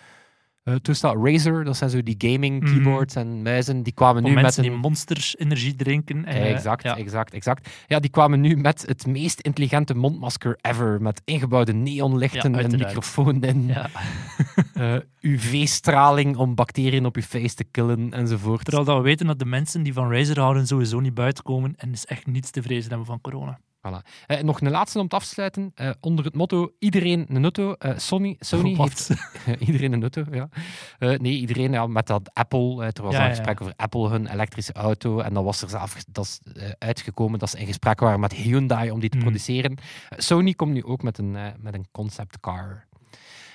toestel, 0.81 1.25
Razer, 1.27 1.63
dat 1.63 1.77
zijn 1.77 1.89
zo 1.89 2.03
die 2.03 2.15
gaming 2.17 2.61
Mhm. 2.63 2.71
keyboards 2.73 3.15
en 3.15 3.41
muizen, 3.41 3.83
die 3.83 3.93
kwamen 3.93 4.23
nu 4.23 4.33
met 4.33 4.57
een... 4.57 4.63
die 4.63 4.71
monsters 4.71 5.37
energie 5.37 5.75
drinken. 5.75 6.25
En, 6.25 6.41
Exact, 6.41 6.83
ja. 6.83 6.97
exact, 6.97 7.33
exact. 7.33 7.69
Ja, 7.87 7.99
die 7.99 8.09
kwamen 8.09 8.41
nu 8.41 8.55
met 8.57 8.83
het 8.87 9.05
meest 9.05 9.39
intelligente 9.39 9.93
mondmasker 9.95 10.57
ever. 10.61 11.01
Met 11.01 11.21
ingebouwde 11.25 11.73
neonlichten, 11.73 12.51
Ja, 12.51 12.57
uiteraard. 12.57 12.85
microfoon 12.87 13.43
in, 13.43 13.67
Ja. 13.67 13.89
eh, 14.77 14.95
UV-straling 15.19 16.37
om 16.37 16.55
bacteriën 16.55 17.05
op 17.05 17.15
je 17.15 17.23
face 17.23 17.55
te 17.55 17.63
killen 17.63 18.13
enzovoort. 18.13 18.63
Terwijl 18.63 18.85
dat 18.85 18.97
we 18.97 19.03
weten 19.03 19.27
dat 19.27 19.39
de 19.39 19.45
mensen 19.45 19.83
die 19.83 19.93
van 19.93 20.11
Razer 20.11 20.39
houden 20.39 20.67
sowieso 20.67 20.99
niet 20.99 21.13
buiten 21.13 21.43
komen 21.43 21.73
en 21.77 21.91
dus 21.91 22.05
echt 22.05 22.25
niets 22.25 22.51
te 22.51 22.61
vrezen 22.61 22.89
hebben 22.89 23.07
van 23.07 23.21
corona. 23.21 23.59
Eh, 24.25 24.41
nog 24.41 24.61
een 24.61 24.71
laatste 24.71 24.99
om 24.99 25.07
te 25.07 25.15
afsluiten. 25.15 25.71
Eh, 25.75 25.89
onder 25.99 26.25
het 26.25 26.35
motto 26.35 26.71
iedereen 26.79 27.25
een. 27.29 27.75
Eh, 27.77 27.97
Sony, 27.97 28.35
Sony 28.39 28.75
heeft... 28.77 29.09
iedereen 29.67 29.93
een 29.93 30.01
auto, 30.01 30.23
ja. 30.31 30.49
Nee, 31.17 31.33
iedereen 31.39 31.71
ja, 31.71 31.87
met 31.87 32.07
dat 32.07 32.33
Apple. 32.33 32.85
er 32.85 33.03
was 33.03 33.13
Ja, 33.13 33.23
ja, 33.23 33.29
gesprek 33.29 33.61
over 33.61 33.73
Apple, 33.75 34.09
hun 34.09 34.27
elektrische 34.27 34.73
auto. 34.73 35.19
En 35.19 35.33
dan 35.33 35.43
was 35.43 35.61
er 35.61 35.69
zelf 35.69 36.03
dat 36.11 36.25
is, 36.25 36.39
uitgekomen 36.77 37.39
dat 37.39 37.49
ze 37.49 37.59
in 37.59 37.65
gesprek 37.65 37.99
waren 37.99 38.19
met 38.19 38.33
Hyundai 38.33 38.91
om 38.91 38.99
die 38.99 39.09
te 39.09 39.17
Hmm. 39.17 39.25
produceren. 39.25 39.77
Sony 40.09 40.53
komt 40.53 40.73
nu 40.73 40.83
ook 40.83 41.01
met 41.03 41.17
een, 41.17 41.31
met 41.59 41.73
een 41.73 41.87
concept 41.91 42.39
car. 42.39 42.85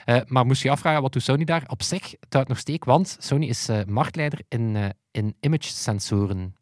Eh, 0.05 0.21
maar 0.27 0.47
moest 0.47 0.63
je 0.63 0.71
afvragen, 0.71 1.03
wat 1.03 1.13
doet 1.13 1.23
Sony 1.23 1.45
daar? 1.45 1.65
Op 1.67 1.83
zich, 1.83 2.11
het 2.21 2.33
houdt 2.33 2.49
nog 2.49 2.59
steek, 2.59 2.85
want 2.85 3.17
Sony 3.21 3.47
is 3.47 3.69
eh, 3.69 3.85
marktleider 3.85 4.41
in, 4.49 4.77
eh, 4.77 4.89
in 5.11 5.37
image-sensoren. 5.41 6.57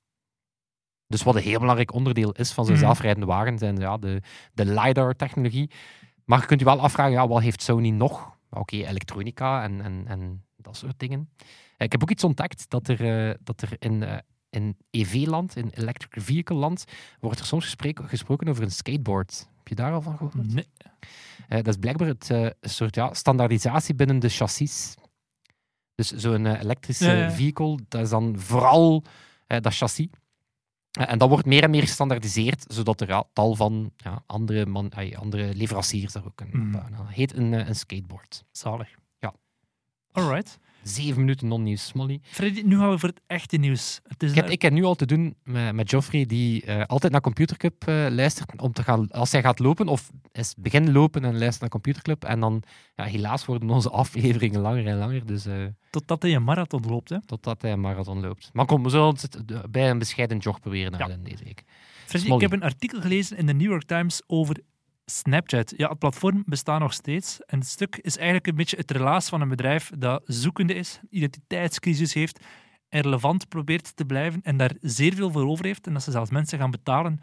Dus 1.06 1.22
wat 1.22 1.34
een 1.34 1.42
heel 1.42 1.58
belangrijk 1.58 1.92
onderdeel 1.92 2.32
is 2.32 2.52
van 2.52 2.64
zo'n 2.64 2.74
Mhm. 2.74 2.82
zelfrijdende 2.84 3.26
wagen, 3.26 3.58
zijn 3.58 3.76
ja, 3.76 3.96
de, 3.98 4.22
de 4.52 4.64
LiDAR-technologie. 4.64 5.70
Maar 6.24 6.40
je 6.40 6.46
kunt 6.46 6.60
je 6.60 6.66
wel 6.66 6.80
afvragen, 6.80 7.12
ja, 7.12 7.28
wat 7.28 7.42
heeft 7.42 7.62
Sony 7.62 7.90
nog? 7.90 8.36
Oké, 8.50 8.76
elektronica 8.76 9.62
en, 9.62 9.80
en, 9.80 10.04
en 10.06 10.44
dat 10.56 10.76
soort 10.76 10.98
dingen. 10.98 11.30
Ik 11.78 11.92
heb 11.92 12.02
ook 12.02 12.10
iets 12.10 12.24
ontdekt, 12.24 12.70
dat 12.70 12.88
er, 12.88 13.36
dat 13.44 13.62
er 13.62 13.76
in, 13.78 14.22
in 14.50 14.76
EV-land, 14.90 15.56
in 15.56 15.70
electric 15.74 16.22
vehicle-land, 16.22 16.84
wordt 17.20 17.38
er 17.38 17.44
soms 17.46 17.76
gesproken 17.94 18.48
over 18.48 18.62
een 18.62 18.70
skateboard. 18.70 19.49
Je 19.70 19.76
daar 19.76 19.92
al 19.92 20.02
van 20.02 20.16
gehoord? 20.16 20.52
Nee. 20.54 20.66
Eh, 21.48 21.56
dat 21.56 21.66
is 21.66 21.76
blijkbaar 21.76 22.08
het, 22.08 22.30
eh, 22.30 22.42
een 22.42 22.70
soort 22.70 22.94
ja, 22.94 23.14
standaardisatie 23.14 23.94
binnen 23.94 24.18
de 24.18 24.28
chassis. 24.28 24.94
Dus 25.94 26.12
zo'n 26.12 26.46
eh, 26.46 26.60
elektrische 26.60 27.04
Ja, 27.10 27.14
ja. 27.14 27.30
vehicle, 27.30 27.78
dat 27.88 28.02
is 28.02 28.10
dan 28.10 28.38
vooral 28.38 29.04
dat 29.46 29.74
chassis. 29.74 30.08
En 30.90 31.18
dat 31.18 31.28
wordt 31.28 31.46
meer 31.46 31.62
en 31.62 31.70
meer 31.70 31.82
gestandaardiseerd, 31.82 32.64
zodat 32.68 33.00
er 33.00 33.22
tal 33.32 33.54
van 33.54 33.92
ja, 33.96 34.22
andere, 34.26 34.66
man, 34.66 34.92
andere 35.16 35.54
leveranciers 35.54 36.12
daar 36.12 36.24
ook 36.24 36.36
kunnen 36.36 36.58
Mm. 36.58 36.72
Dat 36.72 36.82
heet 37.08 37.36
een, 37.36 37.52
een 37.52 37.74
skateboard. 37.74 38.44
Zalig. 38.50 38.88
Ja. 39.18 39.34
Alright. 40.12 40.58
Zeven 40.82 41.20
minuten 41.20 41.48
non-nieuws, 41.48 41.86
Smolly. 41.86 42.20
Freddy, 42.22 42.60
nu 42.62 42.78
gaan 42.78 42.90
we 42.90 42.98
voor 42.98 43.08
het 43.08 43.20
echte 43.26 43.56
nieuws. 43.56 44.00
Het 44.06 44.22
is 44.22 44.30
Ik 44.30 44.36
heb, 44.36 44.48
ik 44.48 44.62
heb 44.62 44.72
nu 44.72 44.84
al 44.84 44.94
te 44.94 45.06
doen 45.06 45.34
met, 45.44 45.74
met 45.74 45.90
Geoffrey, 45.90 46.26
die 46.26 46.64
eh, 46.64 46.84
altijd 46.86 47.12
naar 47.12 47.20
Computerclub 47.20 47.86
eh, 47.86 48.06
luistert. 48.10 48.60
Om 48.60 48.72
te 48.72 48.82
gaan, 48.82 49.10
als 49.10 49.32
hij 49.32 49.42
gaat 49.42 49.58
lopen, 49.58 49.88
of 49.88 50.10
is 50.32 50.54
begin 50.58 50.92
lopen 50.92 51.24
en 51.24 51.30
luistert 51.30 51.60
naar 51.60 51.68
Computerclub. 51.70 52.24
En 52.24 52.40
dan, 52.40 52.62
ja, 52.96 53.04
helaas 53.04 53.44
worden 53.44 53.70
onze 53.70 53.90
afleveringen 54.02 54.60
langer 54.60 54.86
en 54.86 54.98
langer. 54.98 55.26
Dus 55.26 55.46
eh, 55.46 55.54
Totdat 55.90 56.22
hij 56.22 56.34
een 56.34 56.44
marathon 56.44 56.82
loopt. 56.88 57.08
Hè. 57.08 57.16
totdat 57.26 57.62
hij 57.62 57.72
een 57.72 57.80
marathon 57.80 58.20
loopt. 58.20 58.50
Maar 58.52 58.66
kom, 58.66 58.82
we 58.82 58.90
zullen 58.90 59.08
het 59.20 59.70
bij 59.70 59.90
een 59.90 59.98
bescheiden 59.98 60.38
jog 60.38 60.60
proberen 60.60 60.98
Ja. 60.98 61.16
deze 61.22 61.44
week. 61.44 61.64
Freddy, 62.06 62.32
ik 62.32 62.40
heb 62.40 62.52
een 62.52 62.62
artikel 62.62 63.00
gelezen 63.00 63.36
in 63.36 63.46
de 63.46 63.52
New 63.52 63.70
York 63.70 63.82
Times 63.84 64.22
over 64.26 64.56
Snapchat. 65.10 65.74
Ja, 65.76 65.88
het 65.88 65.98
platform 65.98 66.42
bestaat 66.46 66.80
nog 66.80 66.92
steeds. 66.92 67.40
En 67.46 67.58
het 67.58 67.68
stuk 67.68 67.96
is 67.96 68.16
eigenlijk 68.16 68.46
een 68.46 68.54
beetje 68.54 68.76
het 68.76 68.90
relaas 68.90 69.28
van 69.28 69.40
een 69.40 69.48
bedrijf 69.48 69.90
dat 69.98 70.22
zoekende 70.24 70.74
is, 70.74 71.00
identiteitscrisis 71.10 72.14
heeft 72.14 72.40
en 72.88 73.00
relevant 73.00 73.48
probeert 73.48 73.96
te 73.96 74.04
blijven 74.04 74.40
en 74.42 74.56
daar 74.56 74.72
zeer 74.80 75.14
veel 75.14 75.30
voor 75.30 75.46
over 75.46 75.64
heeft. 75.64 75.86
En 75.86 75.92
dat 75.92 76.02
ze 76.02 76.10
zelfs 76.10 76.30
mensen 76.30 76.58
gaan 76.58 76.70
betalen 76.70 77.20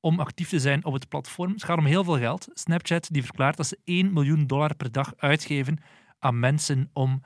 om 0.00 0.20
actief 0.20 0.48
te 0.48 0.60
zijn 0.60 0.84
op 0.84 0.92
het 0.92 1.08
platform. 1.08 1.52
Het 1.52 1.64
gaat 1.64 1.78
om 1.78 1.84
heel 1.84 2.04
veel 2.04 2.18
geld. 2.18 2.48
Snapchat 2.52 3.08
die 3.10 3.24
verklaart 3.24 3.56
dat 3.56 3.66
ze 3.66 3.78
1 3.84 4.12
miljoen 4.12 4.46
dollar 4.46 4.74
per 4.74 4.92
dag 4.92 5.12
uitgeven 5.16 5.78
aan 6.18 6.38
mensen 6.38 6.90
om 6.92 7.22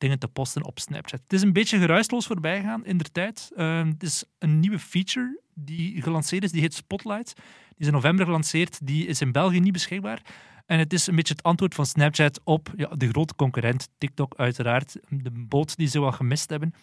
dingen 0.00 0.18
te 0.18 0.28
posten 0.28 0.64
op 0.64 0.78
Snapchat. 0.78 1.20
Het 1.22 1.32
is 1.32 1.42
een 1.42 1.52
beetje 1.52 1.78
geruisloos 1.78 2.26
voorbij 2.26 2.62
gaan 2.62 2.84
in 2.84 2.98
de 2.98 3.04
tijd. 3.12 3.50
Eh, 3.56 3.84
het 3.84 4.02
is 4.02 4.24
een 4.38 4.60
nieuwe 4.60 4.78
feature 4.78 5.40
die 5.54 6.02
gelanceerd 6.02 6.44
is, 6.44 6.52
die 6.52 6.60
heet 6.60 6.74
Spotlight. 6.74 7.34
Die 7.34 7.78
is 7.78 7.86
in 7.86 7.92
november 7.92 8.24
gelanceerd, 8.24 8.86
die 8.86 9.06
is 9.06 9.20
in 9.20 9.32
België 9.32 9.60
niet 9.60 9.72
beschikbaar. 9.72 10.22
En 10.66 10.78
het 10.78 10.92
is 10.92 11.06
een 11.06 11.16
beetje 11.16 11.34
het 11.34 11.42
antwoord 11.42 11.74
van 11.74 11.86
Snapchat 11.86 12.40
op 12.44 12.72
ja, 12.76 12.88
de 12.88 13.08
grote 13.08 13.34
concurrent, 13.34 13.88
TikTok 13.98 14.34
uiteraard. 14.36 14.96
De 15.08 15.30
boot 15.30 15.76
die 15.76 15.88
ze 15.88 16.00
wel 16.00 16.12
gemist 16.12 16.50
hebben. 16.50 16.74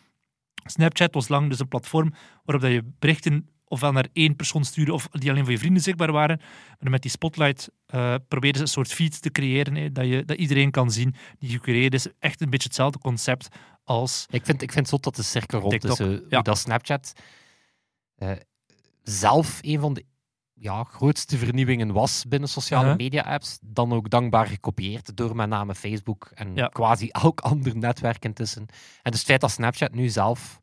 Snapchat 0.66 1.14
was 1.14 1.28
lang 1.28 1.50
dus 1.50 1.60
een 1.60 1.68
platform 1.68 2.14
waarop 2.44 2.64
dat 2.64 2.74
je 2.74 2.84
berichten 3.00 3.50
ofwel 3.68 3.92
naar 3.92 4.08
één 4.14 4.36
persoon 4.36 4.66
stuurde 4.66 4.94
of 4.94 5.08
die 5.12 5.30
alleen 5.30 5.44
voor 5.44 5.52
je 5.52 5.60
vrienden 5.60 5.82
zichtbaar 5.84 6.12
waren. 6.12 6.42
Maar 6.80 6.92
met 6.92 7.02
die 7.02 7.12
Spotlight 7.12 7.70
eh 7.86 8.16
probeerden 8.28 8.58
ze 8.58 8.62
een 8.62 8.68
soort 8.86 8.94
feed 8.94 9.22
te 9.22 9.32
creëren 9.32 9.76
hè, 9.76 9.92
dat, 9.92 10.06
je, 10.06 10.26
dat 10.26 10.38
iedereen 10.38 10.72
kan 10.72 10.92
zien 10.92 11.16
die 11.40 11.50
gecureerd 11.50 11.94
is. 11.94 12.08
Echt 12.20 12.42
een 12.42 12.50
beetje 12.50 12.68
hetzelfde 12.68 13.00
concept 13.00 13.48
als 13.84 14.26
Ik 14.30 14.46
vind, 14.46 14.62
ik 14.62 14.72
vind 14.72 14.80
het 14.86 14.90
zot 14.90 15.04
dat 15.04 15.16
de 15.16 15.24
cirkel 15.24 15.60
rond 15.60 15.72
TikTok, 15.72 16.00
is. 16.00 16.20
ja. 16.30 16.42
Dat 16.42 16.58
Snapchat 16.58 17.14
eh, 18.16 18.32
zelf 19.04 19.60
een 19.62 19.80
van 19.80 19.94
de 19.94 20.06
ja, 20.54 20.84
grootste 20.84 21.38
vernieuwingen 21.38 21.92
was 21.94 22.26
binnen 22.28 22.50
sociale 22.50 22.84
Uh-huh. 22.84 22.98
media-apps. 23.00 23.58
Dan 23.62 23.94
ook 23.94 24.10
dankbaar 24.10 24.48
gekopieerd 24.48 25.18
door 25.18 25.36
met 25.36 25.50
name 25.50 25.76
Facebook 25.76 26.32
en 26.34 26.56
Ja. 26.56 26.68
quasi 26.68 27.08
elk 27.24 27.40
ander 27.40 27.78
netwerk 27.78 28.26
intussen. 28.26 28.62
En 29.02 29.12
dus 29.12 29.20
het 29.20 29.30
feit 29.30 29.42
dat 29.42 29.52
Snapchat 29.52 29.94
nu 29.94 30.10
zelf 30.10 30.60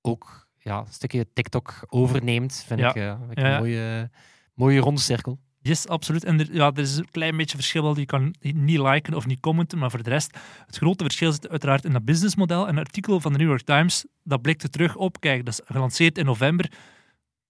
ook 0.00 0.43
ja, 0.64 0.78
een 0.78 0.92
stukje 0.92 1.26
TikTok 1.32 1.84
overneemt, 1.88 2.64
vind 2.66 2.80
Ja. 2.80 2.88
ik, 2.88 2.96
eh, 2.96 3.16
vind 3.18 3.30
ik 3.30 3.38
Ja, 3.38 3.46
ja. 3.48 3.54
een 3.54 3.60
mooie, 3.60 4.10
mooie 4.54 4.80
ronde 4.80 5.00
cirkel. 5.00 5.38
Yes, 5.60 5.88
absoluut. 5.88 6.24
En 6.24 6.40
er, 6.40 6.54
ja, 6.54 6.66
er 6.74 6.78
is 6.78 6.96
een 6.96 7.10
klein 7.10 7.36
beetje 7.36 7.56
verschil 7.56 7.82
wel. 7.82 7.98
Je 7.98 8.06
kan 8.06 8.34
niet 8.40 8.78
liken 8.78 9.14
of 9.14 9.26
niet 9.26 9.40
commenten, 9.40 9.78
maar 9.78 9.90
voor 9.90 10.02
de 10.02 10.10
rest, 10.10 10.36
het 10.66 10.76
grote 10.76 11.04
verschil 11.04 11.32
zit 11.32 11.48
uiteraard 11.48 11.84
in 11.84 11.92
dat 11.92 12.04
businessmodel. 12.04 12.68
Een 12.68 12.78
artikel 12.78 13.20
van 13.20 13.32
de 13.32 13.38
New 13.38 13.46
York 13.48 13.62
Times, 13.62 14.04
dat 14.22 14.42
blikte 14.42 14.68
terug 14.68 14.96
op, 14.96 15.20
kijk, 15.20 15.44
dat 15.44 15.54
is 15.54 15.60
gelanceerd 15.64 16.18
in 16.18 16.24
november, 16.24 16.72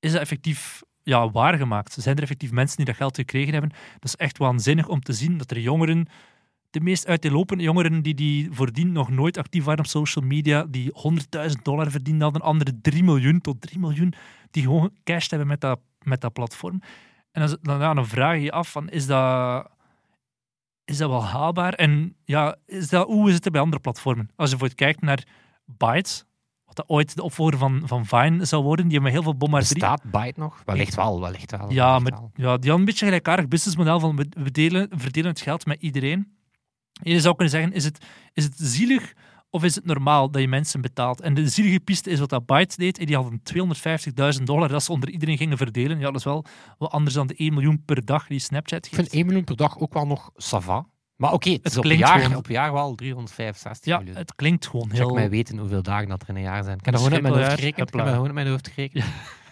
is 0.01 0.13
dat 0.13 0.21
effectief 0.21 0.83
ja, 1.03 1.31
waargemaakt? 1.31 1.93
Zijn 1.93 2.17
er 2.17 2.23
effectief 2.23 2.51
mensen 2.51 2.77
die 2.77 2.87
dat 2.87 2.97
geld 2.97 3.17
gekregen 3.17 3.53
hebben? 3.53 3.71
Dat 3.71 4.05
is 4.05 4.17
echt 4.17 4.39
waanzinnig 4.39 4.89
om 4.89 5.01
te 5.01 5.13
zien 5.13 5.39
dat 5.39 5.51
er 5.51 5.59
jongeren, 5.59 6.07
de 6.75 6.81
meest 6.81 7.07
uiteenlopende 7.07 7.63
jongeren 7.63 8.03
die, 8.03 8.15
die 8.15 8.49
voordien 8.51 8.93
nog 8.93 9.11
nooit 9.11 9.39
actief 9.39 9.65
waren 9.65 9.85
op 9.85 9.87
social 9.87 10.25
media, 10.25 10.65
die 10.69 10.93
100.000 11.49 11.63
dollar 11.63 11.91
verdiend 11.91 12.23
hadden, 12.23 12.43
anderen 12.43 12.79
3 12.83 13.05
miljoen 13.05 13.41
tot 13.41 13.61
3 13.61 13.79
miljoen, 13.79 14.15
die 14.51 14.63
gewoon 14.63 14.91
gecashed 14.95 15.31
hebben 15.31 15.49
met 15.49 15.61
dat, 15.61 15.81
met 16.03 16.21
dat 16.21 16.33
platform. 16.33 16.81
En 17.33 17.47
dan, 17.47 17.59
dan, 17.63 17.81
ja, 17.81 17.95
dan 17.95 18.07
vraag 18.07 18.35
je 18.35 18.43
je 18.43 18.53
af, 18.53 18.71
van, 18.71 18.89
is, 18.89 19.07
dat, 19.07 19.71
is 20.85 20.97
dat 20.97 21.11
wel 21.11 21.25
haalbaar? 21.25 21.73
En 21.73 22.17
ja, 22.25 22.57
is 22.67 22.89
dat, 22.89 23.07
hoe 23.07 23.29
is 23.29 23.35
het 23.35 23.45
er 23.45 23.51
bij 23.51 23.61
andere 23.61 23.81
platformen? 23.83 24.31
Als 24.37 24.51
je 24.51 24.57
bijvoorbeeld 24.57 24.75
kijkt 24.75 25.01
naar 25.01 25.25
Bytes, 25.65 26.25
wat 26.65 26.77
dat 26.77 26.89
ooit 26.89 27.17
de 27.17 27.23
opvolger 27.23 27.59
van, 27.59 27.83
van 27.85 28.07
Vine 28.07 28.45
zou 28.45 28.63
worden, 28.63 28.85
die 28.85 28.95
hebben 28.95 29.13
heel 29.13 29.23
veel 29.23 29.37
bombarderie. 29.37 29.79
Bestaat 29.79 30.03
Byte 30.03 30.41
nog? 30.41 30.63
Wellicht 30.65 30.95
wel, 30.95 31.21
wellicht 31.21 31.51
wel. 31.51 31.73
Ja, 31.73 31.99
maar, 31.99 32.13
ja, 32.13 32.29
die 32.35 32.47
hadden 32.47 32.71
een 32.71 32.85
beetje 32.85 33.05
een 33.05 33.13
gelijkaardig 33.13 33.49
businessmodel 33.49 34.01
van 34.01 34.17
we 34.17 34.27
we 34.31 34.51
delen, 34.51 34.89
verdelen 34.91 35.31
het 35.31 35.41
geld 35.41 35.67
met 35.67 35.83
iedereen. 35.83 36.33
Je 37.03 37.21
zou 37.21 37.35
kunnen 37.35 37.53
zeggen, 37.55 37.73
is 37.73 37.85
het, 37.85 37.99
is 38.33 38.45
het 38.45 38.55
zielig 38.57 39.13
of 39.51 39.65
is 39.65 39.75
het 39.75 39.85
normaal 39.85 40.31
dat 40.31 40.41
je 40.41 40.49
mensen 40.49 40.81
betaalt? 40.81 41.21
En 41.21 41.35
de 41.35 41.49
zielige 41.49 41.81
piste 41.81 42.11
is 42.11 42.19
wat 42.19 42.29
dat 42.29 42.47
Byte 42.47 42.77
deed. 42.77 42.99
En 42.99 43.07
die 43.07 43.17
hadden 43.17 43.43
250.000 44.39 44.43
dollar 44.43 44.69
dat 44.69 44.83
ze 44.83 44.93
onder 44.93 45.11
iedereen 45.11 45.37
gingen 45.37 45.57
verdelen. 45.57 45.99
Ja, 45.99 46.05
dat 46.07 46.15
is 46.15 46.25
wel 46.25 46.45
wat 46.79 46.91
anders 46.91 47.15
dan 47.15 47.27
de 47.27 47.35
1 47.35 47.55
miljoen 47.55 47.83
per 47.85 48.05
dag 48.05 48.27
die 48.27 48.39
Snapchat 48.39 48.87
Ik 48.87 48.95
geeft. 48.95 49.01
vind 49.03 49.13
1 49.15 49.27
miljoen 49.27 49.45
per 49.45 49.57
dag 49.57 49.79
ook 49.79 49.95
wel 49.95 50.07
nog 50.07 50.31
sava. 50.37 50.87
Maar 51.17 51.33
oké, 51.33 51.51
het 51.51 51.59
is 51.65 51.71
Het 51.71 51.77
op 51.77 51.83
klinkt 51.85 52.07
jaar, 52.07 52.21
gewoon- 52.21 52.37
op 52.37 52.47
jaar 52.49 52.73
wel 52.73 52.95
365 52.95 53.85
Ja, 53.93 53.99
miljoen. 53.99 54.17
het 54.17 54.35
klinkt 54.35 54.67
gewoon 54.67 54.89
Check 54.89 54.97
heel... 54.99 55.15
mij 55.15 55.31
weten 55.31 55.59
hoeveel 55.59 55.83
dagen 55.83 56.09
dat 56.09 56.23
er 56.23 56.29
in 56.29 56.37
een 56.37 56.43
jaar 56.43 56.65
zijn. 56.65 56.79
Ik 56.79 56.85
heb 56.85 56.95
dat 56.95 57.03
gewoon 57.03 57.19
uit 57.25 57.33
mijn 57.33 57.35
hoofd 57.45 57.55
gerekend. 57.55 57.71
Ik 57.71 57.77
heb 57.77 57.93
dat 57.93 58.09
gewoon 58.09 58.25
uit 58.25 58.35
mijn 58.35 58.47
hoofd 58.49 58.69
gerekend. 58.69 59.05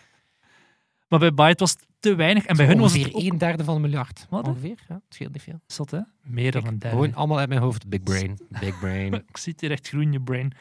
Maar 1.12 1.21
bij 1.21 1.35
Byte 1.35 1.59
was 1.59 1.71
het 1.71 1.87
te 2.00 2.14
weinig. 2.14 2.45
En 2.45 2.57
bij 2.57 2.66
hun 2.66 2.78
was 2.78 2.95
het 2.97 3.14
ook... 3.14 3.23
een 3.23 3.38
derde 3.38 3.64
van 3.64 3.75
een 3.75 3.81
miljard. 3.81 4.26
Wat? 4.31 4.49
Ongeveer, 4.49 4.78
ja. 4.88 4.95
Het 4.95 5.14
scheelt 5.14 5.33
niet 5.33 5.42
veel. 5.42 5.61
Zot, 5.66 5.90
hè? 5.90 5.99
Meer 6.23 6.52
dan 6.52 6.66
een 6.66 6.78
derde. 6.78 6.97
Gewoon 6.97 7.14
allemaal 7.14 7.38
uit 7.38 7.49
mijn 7.49 7.61
hoofd. 7.61 7.88
Big 7.88 8.02
brain. 8.02 8.38
Big 8.61 8.78
brain. 8.81 9.14
Ik 9.14 9.37
zie 9.37 9.52
het 9.52 9.61
hier 9.61 9.71
echt 9.71 9.88
groen 9.88 10.02
in 10.02 10.12
je 10.12 10.21
brain. 10.21 10.52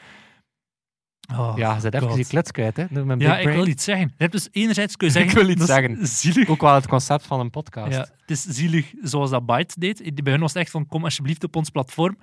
Oh, 1.34 1.52
ja, 1.56 1.80
ze 1.80 1.94
even 1.94 2.08
God. 2.08 2.16
je 2.16 2.26
klets 2.26 2.50
kwijt, 2.50 2.76
hè. 2.76 2.86
Door 2.90 3.06
mijn 3.06 3.18
Ja, 3.18 3.28
big 3.28 3.36
ik 3.36 3.42
brain. 3.42 3.58
wil 3.58 3.66
iets 3.66 3.84
zeggen. 3.84 4.06
Je 4.06 4.14
hebt 4.16 4.32
dus 4.32 4.48
enerzijds 4.50 4.96
kun 4.96 5.12
je 5.12 5.12
Ik 5.18 5.20
zeggen... 5.30 5.46
wil 5.46 5.56
iets 5.56 5.66
zeggen. 5.66 6.06
Zielig. 6.06 6.48
Ook 6.48 6.60
wel 6.60 6.74
het 6.74 6.86
concept 6.86 7.26
van 7.26 7.40
een 7.40 7.50
podcast. 7.50 7.92
Ja, 7.92 8.00
het 8.00 8.30
is 8.30 8.42
zielig 8.42 8.92
zoals 9.02 9.30
dat 9.30 9.46
Byte 9.46 9.74
deed. 9.78 10.22
Bij 10.24 10.32
hun 10.32 10.40
was 10.40 10.52
het 10.52 10.62
echt 10.62 10.70
van, 10.70 10.86
kom 10.86 11.04
alsjeblieft 11.04 11.44
op 11.44 11.56
ons 11.56 11.70
platform. 11.70 12.18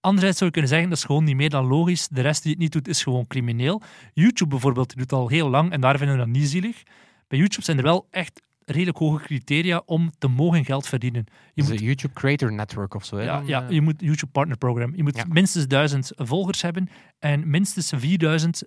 Anderzijds 0.00 0.38
zou 0.38 0.46
je 0.46 0.52
kunnen 0.52 0.70
zeggen, 0.70 0.88
dat 0.88 0.98
is 0.98 1.04
gewoon 1.04 1.24
niet 1.24 1.36
meer 1.36 1.50
dan 1.50 1.66
logisch. 1.66 2.08
De 2.08 2.20
rest 2.20 2.42
die 2.42 2.52
het 2.52 2.60
niet 2.60 2.72
doet, 2.72 2.88
is 2.88 3.02
gewoon 3.02 3.26
crimineel. 3.26 3.82
YouTube 4.12 4.50
bijvoorbeeld, 4.50 4.88
die 4.88 4.96
doet 4.96 5.10
het 5.10 5.20
al 5.20 5.28
heel 5.28 5.48
lang 5.48 5.72
en 5.72 5.80
daar 5.80 5.98
vinden 5.98 6.16
we 6.16 6.22
dat 6.22 6.32
niet 6.32 6.48
zielig. 6.48 6.82
Bij 7.28 7.38
YouTube 7.38 7.64
zijn 7.64 7.76
er 7.76 7.82
wel 7.82 8.06
echt 8.10 8.42
redelijk 8.64 8.98
hoge 8.98 9.24
criteria 9.24 9.82
om 9.86 10.10
te 10.18 10.28
mogen 10.28 10.64
geld 10.64 10.86
verdienen. 10.86 11.24
Je 11.54 11.62
Dus 11.62 11.70
moet, 11.70 11.80
YouTube 11.80 12.14
Creator 12.14 12.52
Network 12.52 12.94
of 12.94 13.04
zo. 13.04 13.16
Hè, 13.16 13.22
ja, 13.22 13.62
eh, 13.62 13.70
je 13.70 13.80
moet 13.80 14.00
YouTube 14.00 14.32
Partner 14.32 14.56
Program. 14.56 14.92
Je 14.96 15.02
moet 15.02 15.16
Ja. 15.16 15.24
minstens 15.28 15.66
1000 15.66 16.12
volgers 16.16 16.62
hebben 16.62 16.88
en 17.18 17.50
minstens 17.50 17.92
4000 17.96 18.62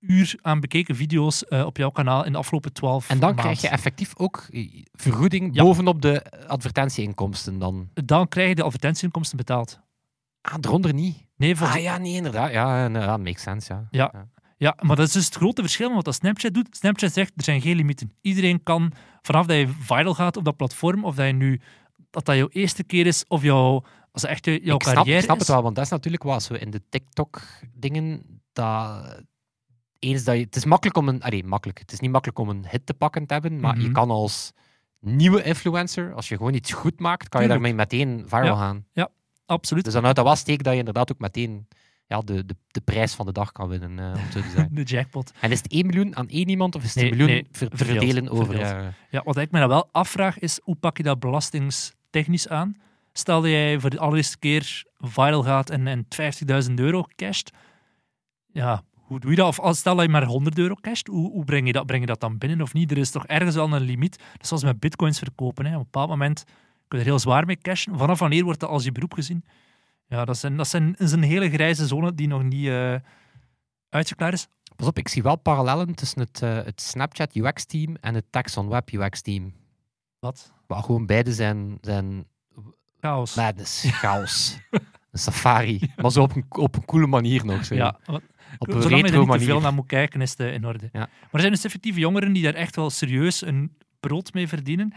uur 0.00 0.38
aan 0.40 0.60
bekeken 0.60 0.96
video's 0.96 1.44
eh, 1.46 1.64
op 1.64 1.76
jouw 1.76 1.90
kanaal 1.90 2.24
in 2.24 2.32
de 2.32 2.38
afgelopen 2.38 2.72
12 2.72 3.08
En 3.08 3.18
dan 3.18 3.26
maanden. 3.28 3.44
krijg 3.44 3.60
je 3.60 3.68
effectief 3.68 4.12
ook 4.16 4.46
eh, 4.50 4.82
vergoeding 4.92 5.54
Ja. 5.54 5.62
bovenop 5.62 6.02
de 6.02 6.24
advertentieinkomsten 6.46 7.58
dan. 7.58 7.88
Dan 7.94 8.28
krijg 8.28 8.48
je 8.48 8.54
de 8.54 8.62
advertentieinkomsten 8.62 9.36
betaald. 9.36 9.80
Ah, 10.40 10.54
eronder 10.60 10.94
niet. 10.94 11.16
Nee, 11.36 11.56
volgens 11.56 11.78
Ah 11.78 11.84
ja, 11.84 11.98
nee, 11.98 12.12
inderdaad. 12.14 12.52
Ja, 12.52 12.86
ja 12.86 13.16
makes 13.16 13.42
sense, 13.42 13.72
ja. 13.72 13.86
Ja. 13.90 14.28
Ja, 14.62 14.76
maar 14.80 14.96
dat 14.96 15.06
is 15.06 15.12
dus 15.12 15.24
het 15.24 15.34
grote 15.34 15.62
verschil 15.62 15.90
met 15.94 16.04
wat 16.04 16.14
Snapchat 16.14 16.54
doet. 16.54 16.76
Snapchat 16.76 17.12
zegt, 17.12 17.32
er 17.36 17.44
zijn 17.44 17.60
geen 17.60 17.76
limieten. 17.76 18.12
Iedereen 18.20 18.62
kan, 18.62 18.92
vanaf 19.22 19.46
dat 19.46 19.56
je 19.56 19.68
viral 19.68 20.14
gaat 20.14 20.36
op 20.36 20.44
dat 20.44 20.56
platform, 20.56 21.04
of 21.04 21.14
dat 21.14 21.26
je 21.26 21.32
nu, 21.32 21.60
dat 22.10 22.24
dat 22.24 22.36
jouw 22.36 22.48
eerste 22.48 22.84
keer 22.84 23.06
is, 23.06 23.24
of 23.28 23.42
jouw, 23.42 23.84
als 24.12 24.24
echt 24.24 24.44
jouw 24.44 24.54
ik 24.54 24.62
snap, 24.82 24.94
carrière 24.94 25.18
ik 25.18 25.24
snap 25.24 25.38
het 25.38 25.48
wel, 25.48 25.62
want 25.62 25.74
dat 25.74 25.84
is 25.84 25.90
natuurlijk 25.90 26.22
wat 26.22 26.42
zo 26.42 26.54
in 26.54 26.70
de 26.70 26.82
TikTok-dingen. 26.88 28.22
Dat 28.52 29.22
eens 29.98 30.24
dat 30.24 30.36
je, 30.36 30.40
het 30.42 30.56
is 30.56 30.64
makkelijk 30.64 30.96
om 30.98 31.08
een, 31.08 31.22
allee, 31.22 31.44
makkelijk. 31.44 31.78
Het 31.78 31.92
is 31.92 32.00
niet 32.00 32.10
makkelijk 32.10 32.38
om 32.38 32.48
een 32.48 32.66
hit 32.68 32.86
te 32.86 32.94
pakken 32.94 33.26
te 33.26 33.32
hebben, 33.32 33.60
maar 33.60 33.76
je 33.76 33.82
Mhm. 33.84 33.92
kan 33.92 34.10
als 34.10 34.52
nieuwe 35.00 35.42
influencer, 35.42 36.14
als 36.14 36.28
je 36.28 36.36
gewoon 36.36 36.54
iets 36.54 36.72
goed 36.72 37.00
maakt, 37.00 37.28
kan 37.28 37.42
je 37.42 37.48
daarmee 37.48 37.74
meteen 37.74 38.22
viral 38.26 38.44
Ja. 38.44 38.56
gaan. 38.56 38.86
Absoluut. 39.46 39.84
Dus 39.84 39.92
dan 39.92 40.06
uit 40.06 40.16
dat 40.16 40.24
was 40.24 40.38
steek 40.38 40.62
dat 40.62 40.72
je 40.72 40.78
inderdaad 40.78 41.12
ook 41.12 41.18
meteen 41.18 41.68
ja, 42.06 42.20
de, 42.20 42.44
de, 42.46 42.56
de 42.70 42.80
prijs 42.80 43.14
van 43.14 43.26
de 43.26 43.32
dag 43.32 43.52
kan 43.52 43.68
winnen, 43.68 43.98
eh, 43.98 44.20
om 44.20 44.30
zo 44.30 44.40
te 44.40 44.48
zeggen. 44.48 44.68
De 44.74 44.82
jackpot. 44.82 45.32
En 45.40 45.50
is 45.50 45.58
het 45.58 45.72
1 45.72 45.86
miljoen 45.86 46.16
aan 46.16 46.28
één 46.28 46.48
iemand 46.48 46.74
of 46.74 46.82
is 46.82 46.94
het 46.94 47.02
Nee, 47.02 47.10
een 47.12 47.16
miljoen 47.18 47.34
nee, 47.34 47.46
ver- 47.52 47.68
te 47.70 47.76
verdeeld, 47.76 47.98
verdelen 48.04 48.30
over... 48.30 48.60
eh, 48.60 48.86
Ja, 49.10 49.22
wat 49.24 49.36
ik 49.36 49.50
me 49.50 49.58
dan 49.58 49.68
wel 49.68 49.88
afvraag 49.92 50.38
is, 50.38 50.60
hoe 50.62 50.76
pak 50.76 50.96
je 50.96 51.02
dat 51.02 51.20
belastingstechnisch 51.20 52.48
aan? 52.48 52.76
Stel 53.12 53.40
dat 53.40 53.50
jij 53.50 53.80
voor 53.80 53.90
de 53.90 53.98
allereerste 53.98 54.38
keer 54.38 54.84
viral 54.98 55.42
gaat 55.42 55.70
en, 55.70 55.86
en 55.86 56.06
50.000 56.68 56.74
euro 56.74 57.04
casht. 57.16 57.50
Ja, 58.52 58.82
hoe 58.94 59.20
doe 59.20 59.30
je 59.30 59.36
dat? 59.36 59.58
Of 59.58 59.76
stel 59.76 59.94
dat 59.94 60.04
je 60.04 60.10
maar 60.10 60.24
100 60.24 60.58
euro 60.58 60.74
casht, 60.80 61.06
hoe, 61.06 61.30
hoe 61.30 61.44
breng, 61.44 61.66
je 61.66 61.72
dat, 61.72 61.86
breng 61.86 62.00
je 62.00 62.06
dat 62.06 62.20
dan 62.20 62.38
binnen 62.38 62.60
of 62.60 62.72
niet? 62.72 62.90
Er 62.90 62.98
is 62.98 63.10
toch 63.10 63.26
ergens 63.26 63.54
wel 63.54 63.72
een 63.72 63.80
limiet. 63.82 64.18
Dat 64.18 64.40
is 64.42 64.48
zoals 64.48 64.64
met 64.64 64.80
bitcoins 64.80 65.18
verkopen. 65.18 65.64
Hè. 65.64 65.70
Op 65.72 65.76
een 65.78 65.82
bepaald 65.90 66.08
moment 66.08 66.44
kun 66.88 66.98
je 66.98 67.04
er 67.04 67.10
heel 67.10 67.18
zwaar 67.20 67.46
mee 67.46 67.56
cashen. 67.56 67.98
Vanaf 67.98 68.18
wanneer 68.18 68.44
wordt 68.44 68.60
dat 68.60 68.68
als 68.70 68.84
je 68.84 68.92
beroep 68.92 69.14
gezien? 69.14 69.44
Ja, 70.06 70.24
dat, 70.24 70.38
zijn, 70.38 70.56
dat, 70.56 70.68
zijn, 70.68 70.94
is 70.98 71.12
een 71.12 71.22
hele 71.22 71.50
grijze 71.50 71.86
zone 71.86 72.14
die 72.14 72.28
nog 72.28 72.42
niet 72.42 72.66
eh 72.68 72.94
uitgeklaard 73.88 74.32
is. 74.32 74.48
Pas 74.76 74.86
op, 74.86 74.98
ik 74.98 75.08
zie 75.08 75.22
wel 75.22 75.36
parallellen 75.36 75.94
tussen 75.94 76.20
het, 76.20 76.42
eh, 76.42 76.54
het 76.54 76.80
Snapchat 76.80 77.34
UX-team 77.34 77.96
en 78.00 78.14
het 78.14 78.24
Taxon 78.30 78.68
Web 78.68 78.92
UX-team. 78.92 79.52
Wat? 80.18 80.52
Maar 80.66 80.82
gewoon 80.82 81.06
beide 81.06 81.32
zijn, 81.32 81.78
zijn 81.80 82.26
Chaos. 83.00 83.34
madness, 83.34 83.84
chaos. 84.02 84.58
een 85.10 85.18
safari, 85.18 85.92
maar 85.96 86.10
zo 86.10 86.22
op 86.22 86.36
een, 86.36 86.44
op 86.48 86.76
een 86.76 86.84
coole 86.84 87.06
manier 87.06 87.44
nog. 87.44 87.64
Zo. 87.64 87.74
Ja, 87.74 87.98
wat- 88.04 88.22
op 88.58 88.68
een 88.68 88.82
Zolang 88.82 89.06
je 89.06 89.12
er 89.12 89.18
niet 89.18 89.30
te 89.38 89.44
veel 89.44 89.60
naar 89.60 89.74
moet 89.74 89.86
kijken, 89.86 90.20
is 90.20 90.30
het 90.30 90.40
eh, 90.40 90.52
in 90.52 90.66
orde. 90.66 90.88
Ja. 90.92 90.98
Maar 90.98 91.08
er 91.32 91.40
zijn 91.40 91.52
dus 91.52 91.64
effectieve 91.64 91.98
jongeren 92.00 92.32
die 92.32 92.42
daar 92.42 92.54
echt 92.54 92.76
wel 92.76 92.90
serieus 92.90 93.42
een 93.46 93.76
brood 94.00 94.32
mee 94.32 94.48
verdienen. 94.48 94.92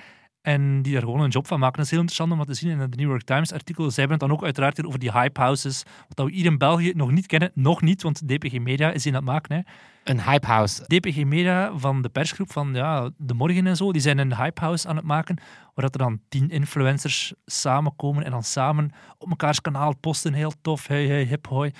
En 0.45 0.81
die 0.81 0.93
daar 0.93 1.01
gewoon 1.01 1.21
een 1.21 1.29
job 1.29 1.47
van 1.47 1.59
maken. 1.59 1.75
Dat 1.75 1.85
is 1.85 1.91
heel 1.91 1.99
interessant 1.99 2.31
om 2.31 2.37
wat 2.37 2.47
te 2.47 2.53
zien 2.53 2.71
in 2.71 2.79
het 2.79 2.95
New 2.95 3.07
York 3.07 3.23
Times 3.23 3.51
artikel. 3.53 3.83
Zij 3.83 4.03
hebben 4.03 4.19
het 4.19 4.27
dan 4.27 4.37
ook 4.37 4.43
uiteraard 4.43 4.77
hier 4.77 4.87
over 4.87 4.99
die 4.99 5.11
hype 5.11 5.41
houses. 5.41 5.83
Wat 6.07 6.25
we 6.25 6.33
hier 6.33 6.45
in 6.45 6.57
België 6.57 6.91
nog 6.95 7.11
niet 7.11 7.25
kennen. 7.25 7.51
Nog 7.53 7.81
niet, 7.81 8.01
want 8.01 8.27
DPG 8.27 8.59
Media 8.59 8.91
is 8.91 9.05
in 9.05 9.13
het 9.13 9.23
maken. 9.23 9.55
Hè. 9.55 9.61
Een 10.03 10.21
hype 10.21 10.47
house. 10.47 10.83
DPG 10.87 11.23
Media 11.23 11.77
van 11.77 12.01
de 12.01 12.09
persgroep 12.09 12.51
van 12.51 12.73
ja, 12.73 13.09
De 13.17 13.33
Morgen 13.33 13.67
en 13.67 13.75
zo, 13.75 13.91
die 13.91 14.01
zijn 14.01 14.17
een 14.17 14.35
hype 14.35 14.61
house 14.61 14.87
aan 14.87 14.95
het 14.95 15.05
maken. 15.05 15.35
Waar 15.73 15.85
dat 15.85 15.93
er 15.93 15.99
dan 15.99 16.19
tien 16.29 16.49
influencers 16.49 17.33
samenkomen 17.45 18.25
en 18.25 18.31
dan 18.31 18.43
samen 18.43 18.91
op 19.17 19.27
mekaars 19.27 19.61
kanaal 19.61 19.95
posten. 19.95 20.33
Heel 20.33 20.53
tof. 20.61 20.87
Hey, 20.87 21.07
hey, 21.07 21.23
hip, 21.23 21.47
hoi. 21.47 21.71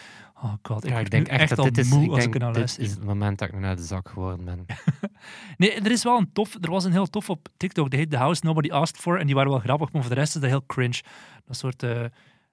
Oh 0.46 0.54
god, 0.62 0.84
ik, 0.84 0.90
Ja, 0.90 1.00
ik 1.00 1.10
denk 1.10 1.28
echt, 1.28 1.42
echt 1.42 1.56
dat 1.56 1.66
dit 1.66 1.78
is, 1.78 1.90
moe 1.90 2.04
ik 2.04 2.32
denk, 2.32 2.54
dit 2.54 2.80
is 2.80 2.90
het 2.92 3.04
moment 3.04 3.40
dat 3.40 3.48
ik 3.48 3.60
naar 3.60 3.75
de 3.75 3.84
zak 3.84 4.10
geworden 4.10 4.46
ben. 4.46 4.66
Nee, 5.58 5.72
er 5.72 5.92
is 5.92 6.04
wel 6.04 6.18
een 6.18 6.32
tof. 6.34 6.58
Er 6.62 6.70
was 6.70 6.84
een 6.84 6.92
heel 6.92 7.08
tof 7.08 7.30
op 7.30 7.48
TikTok. 7.58 7.90
Die 7.90 8.00
heet 8.00 8.10
The 8.10 8.18
House 8.18 8.46
Nobody 8.46 8.72
Asked 8.72 8.98
For. 9.02 9.20
En 9.20 9.25
die 9.25 9.36
waren 9.36 9.52
wel 9.52 9.60
grappig, 9.60 9.92
maar 9.92 10.02
voor 10.02 10.14
de 10.14 10.20
rest 10.20 10.36
is 10.36 10.42
dat 10.42 10.50
heel 10.50 10.66
cringe. 10.66 11.02
Dat 11.46 11.58
soort 11.58 11.84
eh, 11.84 12.06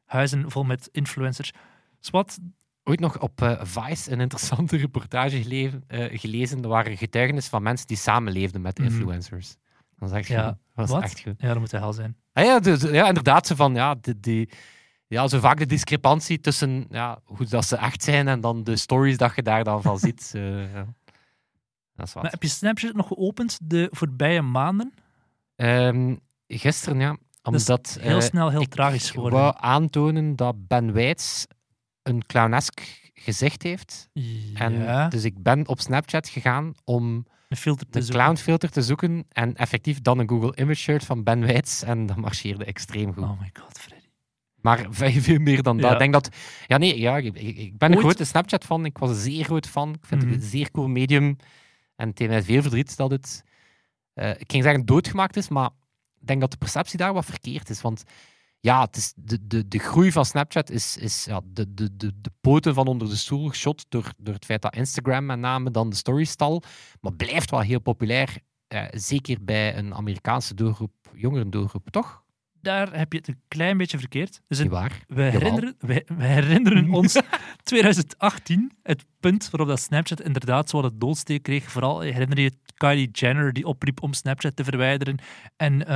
huizen 0.05 0.51
vol 0.51 0.65
met 0.65 0.89
influencers. 0.93 1.53
Swat, 2.01 2.39
Ooit 2.85 3.01
nog 3.01 3.19
op 3.21 3.43
eh, 3.43 3.61
Vice 3.65 4.13
een 4.13 4.21
interessante 4.21 4.77
reportage 4.87 5.81
eh, 5.87 6.19
gelezen. 6.19 6.63
Er 6.63 6.69
waren 6.69 6.97
getuigenissen 6.97 7.51
van 7.51 7.63
mensen 7.63 7.87
die 7.87 7.97
samenleefden 7.97 8.61
met 8.61 8.79
Mhm. 8.79 8.89
influencers. 8.89 9.49
Dat 9.49 10.11
was 10.11 10.13
echt 10.13 10.29
Ja, 10.29 10.47
goed. 10.49 10.57
Dat 10.75 10.89
was 10.89 11.03
echt 11.03 11.21
goed. 11.21 11.35
ja, 11.39 11.49
dat 11.49 11.59
moet 11.59 11.71
de 11.71 11.79
hel 11.79 11.93
zijn. 11.93 12.17
Ah 12.33 12.45
ja, 12.45 12.59
dus, 12.61 12.83
ja, 12.83 13.09
inderdaad. 13.09 13.47
Zo 13.47 13.55
van, 13.55 13.75
ja, 13.75 13.95
die, 14.01 14.21
die, 14.21 14.49
ja, 15.13 15.29
zo 15.29 15.41
vaak 15.41 15.59
de 15.59 15.67
discrepantie 15.67 16.41
tussen 16.41 16.87
ja, 16.91 17.21
hoe 17.25 17.47
dat 17.47 17.65
ze 17.65 17.77
echt 17.77 18.03
zijn 18.03 18.29
en 18.29 18.41
dan 18.41 18.65
de 18.65 18.77
stories 18.77 19.17
dat 19.17 19.35
je 19.35 19.43
daar 19.43 19.65
dan 19.65 19.83
van 19.83 19.99
ziet. 20.07 20.33
eh, 20.35 20.73
ja. 20.73 20.87
Dat 21.95 22.07
is 22.07 22.13
wat. 22.13 22.23
Maar 22.23 22.33
heb 22.33 22.43
je 22.43 22.49
Snapchat 22.49 22.95
nog 22.95 23.07
geopend 23.07 23.59
de 23.63 23.89
voorbije 23.91 24.43
maanden? 24.43 24.93
Ehm, 25.57 26.17
gisteren, 26.47 27.01
ja. 27.01 27.09
Dat 27.09 27.19
Omdat 27.55 27.97
Heel 28.01 28.17
eh, 28.17 28.23
snel 28.23 28.51
heel 28.51 28.61
ik 28.61 28.71
tragisch 28.71 29.11
geworden. 29.11 29.39
wou 29.39 29.55
aantonen 29.59 30.37
dat 30.37 30.67
Ben 30.67 30.93
Weitz 30.93 31.45
een 32.03 32.27
clownesk 32.27 33.11
gezicht 33.15 33.63
heeft. 33.63 34.09
En 34.55 35.11
Dus 35.11 35.25
ik 35.25 35.43
ben 35.43 35.69
op 35.69 35.81
Snapchat 35.81 36.29
gegaan 36.29 36.75
om 36.85 37.27
een 37.49 37.57
filter 37.57 37.87
te 37.87 37.99
de 37.99 38.05
zoeken. 38.05 38.23
clownfilter 38.25 38.71
te 38.71 38.83
zoeken 38.83 39.25
en 39.29 39.57
effectief 39.57 40.01
dan 40.01 40.19
een 40.19 40.29
Google 40.29 40.57
Image 40.57 40.81
Shirt 40.81 41.05
van 41.05 41.23
Ben 41.23 41.41
Weitz 41.47 41.83
en 41.83 42.07
dat 42.07 42.17
marcheerde 42.17 42.65
extreem 42.65 43.13
goed. 43.13 43.23
Oh 43.23 43.41
my 43.41 43.51
god. 43.53 43.79
Maar 44.63 44.87
veel, 44.91 45.39
meer 45.41 45.63
dan 45.63 45.77
dat. 45.77 45.87
Ja. 45.87 45.93
Ik 45.93 45.99
denk 45.99 46.13
dat... 46.13 46.29
Ja, 46.67 46.77
nee, 46.79 46.99
ja, 47.01 47.17
ik, 47.17 47.35
ik- 47.39 47.79
ben 47.79 47.93
een 47.93 47.99
grote 47.99 48.25
Snapchat-fan. 48.25 48.85
Ik 48.85 48.99
was 48.99 49.11
een 49.11 49.17
zeer 49.17 49.45
groot 49.45 49.67
fan. 49.67 49.89
Ik 49.95 50.05
vind 50.07 50.23
Mhm. 50.23 50.33
het 50.33 50.43
een 50.43 50.49
zeer 50.49 50.71
cool 50.71 50.89
medium. 50.89 51.37
En 51.97 52.09
het 52.09 52.17
deed 52.17 52.29
mij 52.29 52.43
veel 52.43 52.63
verdriet 52.63 52.97
dat 52.97 53.11
het... 53.11 53.45
eh, 54.15 54.31
ik 54.31 54.51
ging 54.51 54.63
zeggen 54.63 54.87
doodgemaakt 54.87 55.37
is, 55.37 55.49
maar 55.49 55.71
ik 56.21 56.27
denk 56.27 56.41
dat 56.41 56.51
de 56.51 56.57
perceptie 56.57 56.99
daar 56.99 57.13
wat 57.13 57.25
verkeerd 57.25 57.71
is. 57.71 57.81
Want 57.81 58.03
ja, 58.61 58.81
het 58.85 58.97
is 58.97 59.13
de, 59.17 59.47
de, 59.47 59.69
de 59.69 59.79
groei 59.79 60.13
van 60.13 60.25
Snapchat 60.25 60.71
is, 60.71 60.97
is 60.97 61.25
ja, 61.25 61.41
de, 61.45 61.75
de, 61.75 61.97
de, 61.97 62.13
de 62.21 62.31
poten 62.41 62.75
van 62.75 62.87
onder 62.87 63.09
de 63.09 63.17
stoel 63.17 63.49
geschot 63.49 63.87
door, 63.89 64.13
door 64.17 64.35
het 64.35 64.45
feit 64.45 64.63
dat 64.63 64.77
Instagram 64.77 65.27
met 65.27 65.39
name 65.39 65.71
dan 65.71 65.91
de 65.91 65.97
story 65.97 66.25
stal. 66.25 66.63
Maar 67.01 67.13
blijft 67.15 67.51
wel 67.51 67.61
heel 67.61 67.81
populair. 67.81 68.37
eh, 68.69 68.85
zeker 68.91 69.45
bij 69.45 69.77
een 69.77 69.95
Amerikaanse 69.95 70.55
doelgroep, 70.55 70.93
jongeren 71.15 71.51
doelgroep, 71.51 71.91
toch? 71.91 72.22
Daar 72.63 72.97
heb 72.99 73.13
je 73.13 73.19
het 73.19 73.29
een 73.29 73.41
klein 73.49 73.77
beetje 73.77 73.99
verkeerd. 73.99 74.41
Dus 74.49 74.59
Niet 74.59 74.71
het- 74.71 74.77
waar? 74.79 75.01
we, 75.09 75.23
herinneren, 75.23 75.75
we, 75.79 76.05
we 76.17 76.25
herinneren 76.25 76.91
ons 77.01 77.17
2018, 77.63 78.73
het 78.83 79.05
punt 79.21 79.51
waarop 79.51 79.69
dat 79.69 79.81
Snapchat 79.81 80.21
inderdaad 80.21 80.71
zo 80.71 80.81
wat 80.81 80.91
het 80.91 81.01
doodsteek 81.01 81.43
kreeg. 81.43 81.71
Vooral 81.71 82.01
herinner 82.01 82.41
je 82.41 82.53
Kylie 82.75 83.11
Jenner 83.11 83.53
die 83.53 83.67
opriep 83.67 84.03
om 84.03 84.13
Snapchat 84.13 84.57
te 84.57 84.65
verwijderen. 84.65 85.19
En 85.57 85.87
eh, 85.87 85.95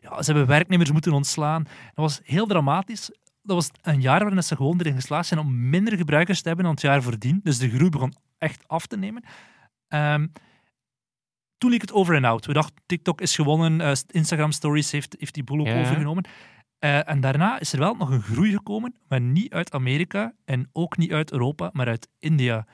ja, 0.00 0.22
ze 0.22 0.30
hebben 0.32 0.46
werknemers 0.46 0.92
moeten 0.92 1.12
ontslaan. 1.12 1.62
Dat 1.62 1.70
was 1.94 2.20
heel 2.22 2.46
dramatisch. 2.46 3.10
Dat 3.42 3.56
was 3.56 3.70
een 3.82 4.00
jaar 4.00 4.20
waarin 4.20 4.42
ze 4.42 4.56
gewoon 4.56 4.80
erin 4.80 4.94
geslaagd 4.94 5.26
zijn 5.28 5.40
om 5.40 5.68
minder 5.68 5.96
gebruikers 5.96 6.40
te 6.42 6.46
hebben 6.48 6.64
dan 6.64 6.74
het 6.74 6.82
jaar 6.82 7.02
voordien. 7.02 7.40
Dus 7.42 7.58
de 7.58 7.70
groei 7.70 7.90
begon 7.90 8.12
echt 8.38 8.68
af 8.68 8.86
te 8.86 8.96
nemen. 8.96 9.22
Ehm, 9.88 10.26
toen 11.58 11.70
liep 11.70 11.80
het 11.80 11.92
over 11.92 12.14
en 12.14 12.24
out. 12.24 12.46
We 12.46 12.52
dachten, 12.52 12.82
TikTok 12.86 13.20
is 13.20 13.34
gewonnen, 13.34 13.80
eh, 13.80 13.92
Instagram 14.10 14.52
Stories 14.52 14.90
heeft, 14.90 15.16
heeft 15.18 15.34
die 15.34 15.44
boel 15.44 15.60
ook 15.60 15.66
Ja. 15.66 15.80
overgenomen. 15.80 16.24
Eh, 16.78 17.08
en 17.08 17.20
daarna 17.20 17.58
is 17.60 17.72
er 17.72 17.78
wel 17.78 17.94
nog 17.94 18.10
een 18.10 18.22
groei 18.22 18.52
gekomen, 18.52 18.94
maar 19.08 19.20
niet 19.20 19.52
uit 19.52 19.72
Amerika 19.72 20.32
en 20.44 20.68
ook 20.72 20.96
niet 20.96 21.12
uit 21.12 21.32
Europa, 21.32 21.70
maar 21.72 21.86
uit 21.86 22.08
India. 22.18 22.66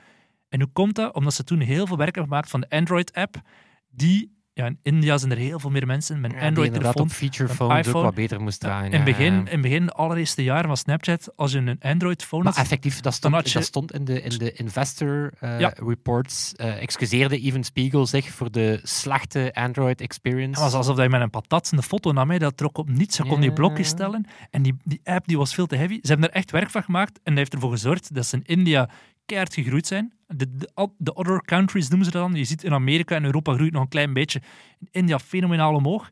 En 0.49 0.61
hoe 0.61 0.69
komt 0.73 0.95
dat? 0.95 1.13
Omdat 1.15 1.33
ze 1.33 1.43
toen 1.43 1.59
heel 1.59 1.87
veel 1.87 1.97
werk 1.97 2.15
hebben 2.15 2.31
gemaakt 2.33 2.49
van 2.49 2.61
de 2.61 2.69
Android-app, 2.69 3.41
die, 3.89 4.42
ja, 4.55 4.65
in 4.65 4.79
India 4.81 5.17
zijn 5.17 5.31
er 5.31 5.37
heel 5.37 5.59
veel 5.59 5.69
meer 5.69 5.85
mensen 5.85 6.21
met 6.21 6.31
een 6.33 6.39
Ja, 6.39 6.45
Android-telefoon. 6.47 7.01
op 7.03 7.09
feature 7.11 7.49
een 7.49 7.55
phones 7.55 7.77
ook 7.77 7.85
iPhone. 7.85 8.03
wat 8.05 8.13
beter 8.15 8.41
moest 8.41 8.59
draaien. 8.59 8.91
In 8.91 8.99
het 8.99 9.07
ja, 9.07 9.15
begin, 9.15 9.33
in 9.33 9.45
het 9.47 9.61
begin, 9.61 9.85
de 9.85 9.91
allereerste 9.91 10.43
jaren 10.43 10.65
van 10.67 10.77
Snapchat, 10.77 11.29
als 11.35 11.51
je 11.51 11.57
een 11.57 11.77
Android-phone 11.81 12.43
Maar 12.43 12.53
had, 12.53 12.61
effectief, 12.63 12.99
dat 12.99 13.13
stond, 13.13 13.33
had 13.33 13.47
je- 13.47 13.53
dat 13.53 13.63
stond 13.67 13.93
in 13.93 14.05
de, 14.05 14.21
in 14.21 14.37
de 14.37 14.51
investor 14.53 15.31
eh, 15.39 15.59
Ja. 15.59 15.73
reports. 15.75 16.53
eh 16.55 16.81
excuseerde 16.81 17.39
Even 17.39 17.63
Spiegel 17.63 18.05
zich 18.05 18.29
voor 18.29 18.51
de 18.51 18.79
slechte 18.83 19.49
Android 19.53 20.01
experience. 20.01 20.61
Het 20.61 20.71
was 20.71 20.73
alsof 20.73 21.01
je 21.01 21.09
met 21.09 21.21
een 21.21 21.29
patat 21.29 21.71
een 21.71 21.83
foto 21.83 22.11
nam. 22.11 22.31
Hè. 22.31 22.37
Dat 22.37 22.57
trok 22.57 22.77
op 22.77 22.89
niets. 22.89 23.17
Je 23.17 23.23
kon 23.25 23.41
die 23.41 23.53
blokjes 23.53 23.87
stellen. 23.87 24.25
En 24.51 24.61
die, 24.61 24.75
die 24.83 25.01
app 25.03 25.27
die 25.27 25.37
was 25.37 25.53
veel 25.53 25.65
te 25.65 25.75
heavy. 25.75 25.99
Ze 26.01 26.11
hebben 26.11 26.29
er 26.29 26.35
echt 26.35 26.51
werk 26.51 26.69
van 26.69 26.83
gemaakt. 26.83 27.11
En 27.15 27.21
dat 27.23 27.37
heeft 27.37 27.53
ervoor 27.53 27.71
gezorgd 27.71 28.15
dat 28.15 28.25
ze 28.25 28.35
in 28.35 28.43
India 28.45 28.89
keihard 29.25 29.53
gegroeid 29.53 29.87
zijn. 29.87 30.13
De, 30.27 30.55
de, 30.97 31.13
other 31.13 31.41
countries 31.41 31.87
noemen 31.87 32.05
ze 32.05 32.11
dat 32.11 32.21
dan. 32.21 32.35
Je 32.35 32.43
ziet 32.43 32.63
in 32.63 32.73
Amerika 32.73 33.15
en 33.15 33.25
Europa 33.25 33.53
groeit 33.53 33.71
nog 33.73 33.81
een 33.81 33.87
klein 33.87 34.13
beetje. 34.13 34.41
In 34.79 34.87
India 34.91 35.19
fenomenaal 35.19 35.73
omhoog. 35.75 36.09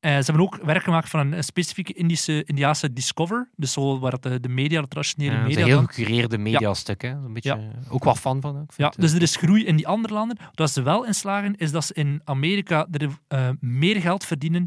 Eh, 0.00 0.10
ze 0.10 0.24
hebben 0.24 0.42
ook 0.42 0.56
werk 0.62 0.82
gemaakt 0.82 1.08
van 1.08 1.32
een, 1.32 1.44
specifieke 1.44 1.92
Indische, 1.92 2.44
Indiaanse 2.44 2.92
Discover. 2.92 3.50
Dus 3.56 3.72
zo 3.72 3.98
waar 3.98 4.20
de, 4.20 4.40
de 4.40 4.48
media, 4.48 4.80
de 4.80 4.88
traditionele 4.88 5.34
Ja, 5.36 5.42
media... 5.42 5.58
een 5.60 5.64
heel 5.66 5.76
dan- 5.76 5.88
gecureerde 5.88 6.38
mediastuk. 6.38 7.02
hè. 7.02 7.08
Een 7.08 7.32
beetje, 7.32 7.48
Ja. 7.56 7.70
Ook 7.90 8.04
wel 8.04 8.14
fan 8.14 8.40
van. 8.40 8.50
ik 8.62 8.72
vind 8.72 8.94
Ja, 8.94 9.00
dus 9.02 9.10
eh, 9.10 9.16
er 9.16 9.22
is 9.22 9.36
groei 9.36 9.64
in 9.64 9.76
die 9.76 9.86
andere 9.88 10.14
landen. 10.14 10.36
Wat 10.54 10.70
ze 10.70 10.82
wel 10.82 11.06
in 11.06 11.14
slagen, 11.14 11.56
is 11.56 11.70
dat 11.72 11.84
ze 11.84 11.94
in 11.94 12.20
Amerika 12.24 12.86
er, 12.90 13.08
eh, 13.28 13.48
meer 13.60 14.00
geld 14.00 14.24
verdienen 14.24 14.66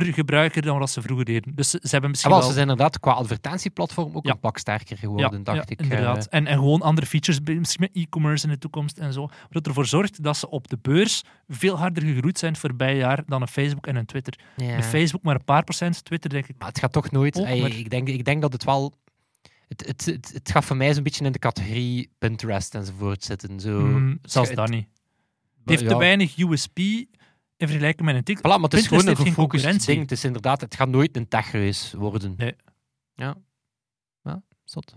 per 0.00 0.14
gebruiker 0.14 0.62
dan 0.62 0.78
wat 0.78 0.90
ze 0.90 1.02
vroeger 1.02 1.24
deden. 1.24 1.54
Dus 1.54 1.70
ze, 1.70 1.78
ze 1.82 1.88
hebben 1.90 2.10
misschien 2.10 2.30
wel, 2.30 2.40
wel... 2.40 2.48
ze 2.48 2.54
zijn 2.54 2.68
inderdaad 2.68 3.00
qua 3.00 3.12
advertentieplatform 3.12 4.16
ook 4.16 4.24
Ja. 4.26 4.32
een 4.32 4.38
pak 4.40 4.58
sterker 4.58 4.98
geworden, 4.98 5.44
dacht 5.44 5.70
ik. 5.70 5.80
eh. 5.80 5.84
inderdaad. 5.84 6.26
En, 6.26 6.46
en 6.46 6.56
gewoon 6.58 6.80
andere 6.82 7.06
features, 7.06 7.40
misschien 7.58 7.80
met 7.92 8.04
e-commerce 8.04 8.44
in 8.46 8.52
de 8.52 8.58
toekomst 8.58 8.98
en 8.98 9.12
zo. 9.12 9.28
Wat 9.50 9.66
ervoor 9.66 9.86
zorgt 9.86 10.22
dat 10.22 10.36
ze 10.36 10.50
op 10.50 10.68
de 10.68 10.78
beurs 10.82 11.22
veel 11.48 11.78
harder 11.78 12.02
gegroeid 12.02 12.38
zijn 12.38 12.56
voorbij 12.56 12.96
jaar 12.96 13.22
dan 13.26 13.40
een 13.42 13.48
Facebook 13.48 13.86
en 13.86 13.96
een 13.96 14.06
Twitter. 14.06 14.38
Een 14.56 14.82
Facebook 14.82 15.22
maar 15.22 15.34
een 15.34 15.44
paar 15.44 15.64
procent, 15.64 16.04
Twitter 16.04 16.30
denk 16.30 16.46
ik. 16.48 16.54
Maar 16.58 16.68
het 16.68 16.78
gaat 16.78 16.92
toch 16.92 17.10
nooit... 17.10 17.34
Maar- 17.36 17.52
ik, 17.56 17.90
denk, 17.90 18.08
ik 18.08 18.24
denk 18.24 18.42
dat 18.42 18.52
het 18.52 18.64
wel... 18.64 18.92
Het, 19.68 19.86
het, 19.86 20.04
het, 20.04 20.30
het 20.34 20.50
gaat 20.50 20.64
voor 20.64 20.76
mij 20.76 20.94
zo'n 20.94 21.02
beetje 21.02 21.24
in 21.24 21.32
de 21.32 21.38
categorie 21.38 22.10
Pinterest 22.18 22.74
enzovoort 22.74 23.24
zitten. 23.24 23.60
Zo. 23.60 23.80
Mm, 23.80 24.18
zelfs 24.22 24.48
het- 24.48 24.56
dat 24.58 24.68
niet. 24.68 24.86
Het 25.64 25.70
heeft 25.78 25.88
te 25.88 25.96
weinig 25.96 26.36
USP 26.38 26.78
in 27.56 27.66
vergelijking 27.68 28.12
met 28.12 28.28
een. 28.28 28.36
Voilà, 28.38 28.42
maar 28.42 28.60
het 28.60 28.74
is 28.74 28.86
gewoon 28.86 29.06
een 29.06 29.16
gefocust 29.16 29.34
concurrentie. 29.36 29.86
ding. 29.86 30.00
Het 30.00 30.10
is 30.12 30.24
inderdaad, 30.24 30.60
het 30.60 30.74
gaat 30.74 30.88
nooit 30.88 31.16
een 31.16 31.28
techreus 31.28 31.92
worden. 31.92 32.34
Nee. 32.36 32.54
Ja. 33.14 33.34
Ja, 34.22 34.42
zot. 34.64 34.94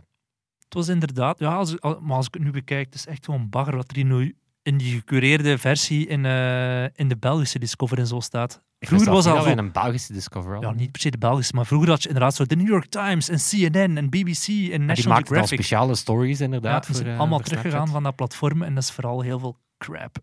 Het 0.63 0.73
was 0.73 0.87
inderdaad, 0.87 1.39
ja, 1.39 1.55
als, 1.55 1.79
al- 1.81 1.99
maar 2.01 2.15
als 2.17 2.27
ik 2.27 2.33
het 2.33 2.43
nu 2.43 2.51
bekijk, 2.51 2.85
het 2.85 2.95
is 2.95 3.05
echt 3.07 3.25
gewoon 3.25 3.49
bagger 3.49 3.75
wat 3.75 3.95
er 3.95 4.03
nu 4.03 4.35
in 4.61 4.77
die 4.77 4.95
gecureerde 4.95 5.57
versie 5.57 6.07
in, 6.07 6.25
eh, 6.25 6.83
in 6.83 7.07
de 7.07 7.17
Belgische 7.19 7.59
Discover 7.59 7.97
en 7.99 8.07
zo 8.07 8.19
staat. 8.19 8.63
Vroeger 8.79 9.11
was 9.11 9.25
al 9.25 9.35
dat 9.35 9.43
wij 9.43 9.57
een 9.57 9.71
Belgische 9.71 10.13
Discover. 10.13 10.61
Ja, 10.61 10.71
niet 10.71 10.91
per 10.91 11.01
se 11.01 11.09
de 11.11 11.17
Belgische, 11.17 11.55
maar 11.55 11.65
vroeger 11.65 11.89
had 11.89 12.01
je 12.01 12.07
inderdaad 12.07 12.35
zo 12.35 12.45
de 12.45 12.55
New 12.55 12.67
York 12.67 12.85
Times 12.85 13.29
en 13.29 13.37
CNN 13.37 13.97
en 13.97 14.09
BBC 14.09 14.47
en 14.47 14.55
die 14.55 14.79
National 14.79 14.87
maakten 14.87 15.03
dan 15.05 15.17
Geographic. 15.17 15.47
speciale 15.59 15.95
stories 15.95 16.37
Ja, 16.37 16.45
inderdaad. 16.45 16.85
die 16.85 16.95
voor, 16.95 17.03
zijn 17.03 17.13
eh, 17.15 17.19
allemaal 17.19 17.39
teruggegaan 17.39 17.87
van 17.87 18.03
dat 18.03 18.15
platform 18.15 18.61
en 18.61 18.73
dat 18.73 18.83
is 18.83 18.91
vooral 18.91 19.21
heel 19.21 19.39
veel 19.39 19.57
crap. 19.77 20.17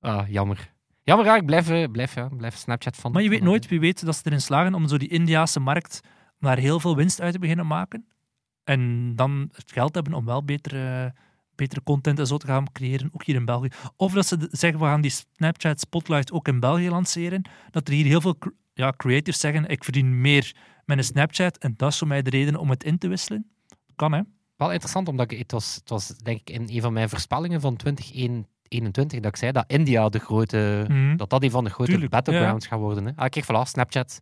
Ah, 0.00 0.28
jammer. 0.28 0.72
Jammer, 1.06 1.26
ja, 1.26 1.36
ik 1.36 1.46
blijf, 1.46 1.68
eh, 1.70 1.90
blijf, 1.90 2.14
ja, 2.14 2.28
blijf 2.28 2.56
Snapchat 2.56 2.96
van. 2.96 3.12
Maar 3.12 3.22
je 3.22 3.28
weet 3.28 3.38
van- 3.38 3.46
nooit, 3.48 3.68
wie 3.68 3.80
weet 3.80 4.04
dat 4.04 4.16
ze 4.16 4.22
erin 4.24 4.40
slagen 4.40 4.74
om 4.74 4.88
zo 4.88 4.96
die 4.96 5.08
Indiaanse 5.08 5.60
markt 5.60 6.00
om 6.40 6.48
daar 6.48 6.58
heel 6.58 6.80
veel 6.80 6.96
winst 6.96 7.20
uit 7.20 7.32
te 7.32 7.38
beginnen 7.38 7.66
maken. 7.66 8.06
En 8.64 9.12
dan 9.16 9.48
het 9.52 9.72
geld 9.72 9.94
hebben 9.94 10.12
om 10.14 10.24
wel 10.24 10.44
betere, 10.44 11.14
betere 11.54 11.82
content 11.82 12.18
en 12.18 12.26
zo 12.26 12.36
te 12.36 12.46
gaan 12.46 12.72
creëren, 12.72 13.08
ook 13.12 13.24
hier 13.24 13.34
in 13.34 13.44
België. 13.44 13.68
Of 13.96 14.12
dat 14.12 14.26
ze 14.26 14.36
de- 14.36 14.48
zeggen, 14.50 14.80
we 14.80 14.84
gaan 14.86 15.00
die 15.00 15.10
Snapchat 15.10 15.80
Spotlight 15.80 16.32
ook 16.32 16.48
in 16.48 16.60
België 16.60 16.88
lanceren. 16.90 17.42
Dat 17.70 17.88
er 17.88 17.94
hier 17.94 18.04
heel 18.04 18.20
veel 18.20 18.38
cr- 18.38 18.48
ja, 18.74 18.92
creatives 18.96 19.40
zeggen, 19.40 19.66
ik 19.68 19.84
verdien 19.84 20.20
meer 20.20 20.56
met 20.84 20.98
een 20.98 21.04
Snapchat 21.04 21.58
en 21.58 21.74
dat 21.76 21.92
is 21.92 21.98
voor 21.98 22.08
mij 22.08 22.22
de 22.22 22.30
reden 22.30 22.56
om 22.56 22.70
het 22.70 22.84
in 22.84 22.98
te 22.98 23.08
wisselen. 23.08 23.50
Kan, 23.96 24.12
hè? 24.12 24.20
Wel 24.56 24.70
interessant, 24.70 25.08
omdat 25.08 25.30
ik, 25.30 25.38
het, 25.38 25.52
was, 25.52 25.74
het 25.74 25.88
was 25.88 26.06
denk 26.08 26.40
ik 26.40 26.50
in 26.50 26.68
een 26.68 26.80
van 26.80 26.92
mijn 26.92 27.08
voorspellingen 27.08 27.60
van 27.60 27.76
2021 27.76 28.53
dat 28.68 29.12
ik 29.12 29.36
zei 29.36 29.52
dat 29.52 29.64
India 29.66 30.08
de 30.08 30.18
grote, 30.18 30.84
Mhm. 30.88 31.16
dat 31.16 31.30
dat 31.30 31.42
een 31.42 31.50
van 31.50 31.64
de 31.64 31.70
grote 31.70 31.90
Tuurlijk, 31.90 32.10
battlegrounds 32.10 32.66
gaat 32.66 32.78
worden. 32.78 33.04
Hè. 33.04 33.12
Ah, 33.16 33.28
kijk, 33.28 33.44
voilà, 33.44 33.68
Snapchat 33.68 34.20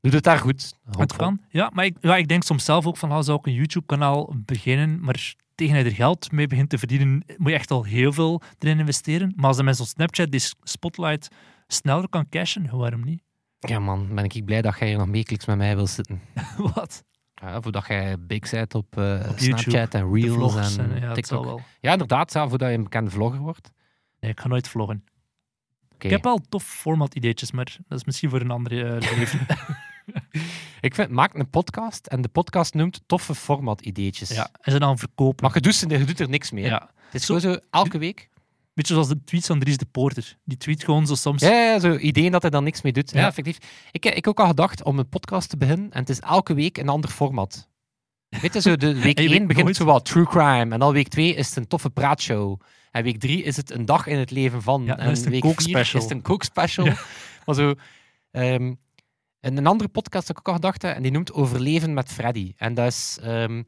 doet 0.00 0.12
het 0.12 0.24
daar 0.24 0.38
goed. 0.38 0.74
Het 0.90 1.16
kan. 1.16 1.40
Ja, 1.48 1.70
maar 1.74 1.84
ik, 1.84 1.96
ja, 2.00 2.16
ik 2.16 2.28
denk 2.28 2.42
soms 2.42 2.64
zelf 2.64 2.86
ook 2.86 2.96
van, 2.96 3.10
ah, 3.10 3.22
zou 3.22 3.38
ik 3.38 3.46
een 3.46 3.52
YouTube-kanaal 3.52 4.34
beginnen, 4.36 5.00
maar 5.00 5.34
tegen 5.54 5.74
hij 5.74 5.84
er 5.84 5.92
geld 5.92 6.32
mee 6.32 6.46
begint 6.46 6.68
te 6.68 6.78
verdienen, 6.78 7.24
moet 7.36 7.50
je 7.50 7.54
echt 7.56 7.70
al 7.70 7.84
heel 7.84 8.12
veel 8.12 8.42
erin 8.58 8.78
investeren. 8.78 9.32
Maar 9.36 9.46
als 9.46 9.56
de 9.56 9.62
mensen 9.62 9.84
op 9.84 9.90
Snapchat 9.90 10.30
die 10.30 10.40
Spotlight 10.62 11.28
sneller 11.66 12.08
kan 12.08 12.28
cashen, 12.28 12.76
waarom 12.76 13.04
niet? 13.04 13.22
Ja 13.58 13.78
man, 13.78 14.14
ben 14.14 14.24
ik 14.24 14.44
blij 14.44 14.62
dat 14.62 14.78
jij 14.78 14.88
hier 14.88 14.98
nog 14.98 15.08
meekliks 15.08 15.46
met 15.46 15.56
mij 15.56 15.76
wil 15.76 15.86
zitten. 15.86 16.20
Wat? 16.74 17.04
Ja, 17.34 17.60
voordat 17.60 17.86
jij 17.86 18.16
big 18.20 18.50
bent 18.50 18.74
op, 18.74 18.98
eh, 18.98 19.26
Op 19.30 19.38
Snapchat 19.38 19.94
en 19.94 20.12
Reels 20.14 20.76
en, 20.78 20.92
en, 20.92 21.00
ja, 21.00 21.12
TikTok. 21.12 21.60
Ja, 21.80 21.92
inderdaad, 21.92 22.32
voordat 22.32 22.68
je 22.68 22.74
een 22.74 22.82
bekende 22.82 23.10
vlogger 23.10 23.40
wordt. 23.40 23.70
Nee, 24.22 24.30
ik 24.30 24.40
ga 24.40 24.48
nooit 24.48 24.68
vloggen. 24.68 25.04
Ik 25.98 26.10
heb 26.10 26.22
wel 26.24 26.38
tof 26.48 26.64
format-ideetjes, 26.64 27.50
maar 27.52 27.76
dat 27.88 27.98
is 27.98 28.04
misschien 28.04 28.30
voor 28.30 28.40
een 28.40 28.50
andere 28.50 28.84
eh, 28.84 29.10
leven. 29.18 29.46
Ik 30.80 30.94
vind, 30.94 31.10
maak 31.10 31.34
een 31.34 31.50
podcast 31.50 32.06
en 32.06 32.22
de 32.22 32.28
podcast 32.28 32.74
noemt 32.74 33.02
toffe 33.06 33.34
format-ideetjes. 33.34 34.28
ja, 34.28 34.50
en 34.60 34.72
ze 34.72 34.78
dan 34.78 34.98
verkopen. 34.98 35.44
Maar 35.44 35.54
je 35.54 35.60
doet, 35.60 35.78
je 35.88 36.04
doet 36.04 36.20
er 36.20 36.28
niks 36.28 36.50
mee. 36.50 36.64
ja. 36.64 36.90
Het 37.10 37.20
is 37.20 37.26
Zo- 37.42 37.58
elke 37.70 37.98
week. 37.98 38.30
Beetje 38.74 38.92
zoals 38.94 39.08
de 39.08 39.24
tweets 39.24 39.46
van 39.46 39.58
Dries 39.58 39.76
de 39.76 39.84
Poorter. 39.84 40.36
Die 40.44 40.56
tweet 40.56 40.84
gewoon 40.84 41.06
zo 41.06 41.14
soms. 41.14 41.42
Ja, 41.42 41.50
ja, 41.50 41.78
zo 41.78 41.96
ideeën 41.96 42.32
dat 42.32 42.42
hij 42.42 42.50
dan 42.50 42.64
niks 42.64 42.82
mee 42.82 42.92
doet. 42.92 43.10
Ja, 43.10 43.20
Ja. 43.20 43.26
effectief. 43.26 43.58
Ik 43.90 44.04
heb 44.04 44.14
ik 44.14 44.26
ook 44.26 44.40
al 44.40 44.46
gedacht 44.46 44.82
om 44.82 44.98
een 44.98 45.08
podcast 45.08 45.48
te 45.48 45.56
beginnen 45.56 45.90
en 45.92 46.00
het 46.00 46.08
is 46.08 46.20
elke 46.20 46.54
week 46.54 46.78
een 46.78 46.88
ander 46.88 47.10
format. 47.10 47.68
Weet 48.40 48.52
je, 48.54 48.60
zo 48.60 48.76
de 48.76 48.94
week 49.00 49.16
En 49.18 49.22
je 49.22 49.28
1 49.28 49.38
weet 49.38 49.46
begint 49.46 49.64
nooit- 49.64 49.76
zo 49.76 49.84
wat 49.84 50.04
true 50.04 50.24
crime 50.26 50.72
en 50.74 50.78
dan 50.78 50.92
week 50.92 51.08
2 51.08 51.34
is 51.34 51.48
het 51.48 51.56
een 51.56 51.66
toffe 51.66 51.90
praatshow. 51.90 52.60
En 52.90 53.02
week 53.02 53.20
3 53.20 53.42
is 53.42 53.56
het 53.56 53.70
een 53.70 53.84
dag 53.84 54.06
in 54.06 54.18
het 54.18 54.30
leven 54.30 54.62
van. 54.62 54.84
Ja, 54.84 54.98
en 54.98 55.10
is 55.10 55.24
week 55.24 55.40
kookspecial. 55.40 55.84
4 55.84 55.94
is 55.96 56.02
het 56.02 56.10
een 56.10 56.22
kookspecial. 56.22 56.86
Ja. 56.86 56.96
Maar 57.46 57.54
zo... 57.54 57.74
ehm, 58.30 58.72
en 59.40 59.56
een 59.56 59.66
andere 59.66 59.88
podcast 59.90 60.26
dat 60.26 60.36
ik 60.36 60.38
ook 60.38 60.48
al 60.48 60.54
gedacht 60.60 60.82
heb, 60.82 60.96
en 60.96 61.02
die 61.02 61.10
noemt 61.12 61.32
Overleven 61.32 61.94
met 61.94 62.12
Freddy. 62.12 62.52
En 62.56 62.74
dat 62.74 62.86
is... 62.86 63.18
ehm, 63.22 63.62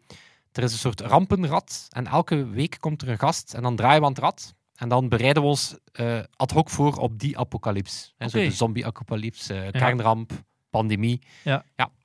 er 0.53 0.63
is 0.63 0.73
een 0.73 0.79
soort 0.79 1.01
rampenrad 1.01 1.87
en 1.91 2.07
elke 2.07 2.47
week 2.49 2.77
komt 2.81 3.03
er 3.03 3.09
een 3.09 3.19
gast 3.19 3.55
en 3.55 3.63
dan 3.63 3.77
draaien 3.77 3.99
we 4.01 4.07
aan 4.07 4.13
het 4.13 4.21
rad. 4.21 4.55
En 4.75 4.89
dan 4.89 5.09
bereiden 5.09 5.43
we 5.43 5.49
ons 5.49 5.77
eh, 5.93 6.19
ad 6.37 6.51
hoc 6.51 6.71
voor 6.71 6.97
op 6.97 7.19
die 7.19 7.39
apocalyps. 7.39 8.15
En 8.19 8.31
zo 8.31 8.39
de 8.49 8.55
zombie-apocalyps, 8.57 9.49
eh, 9.49 9.57
kernramp, 9.71 10.33
pandemie. 10.71 11.21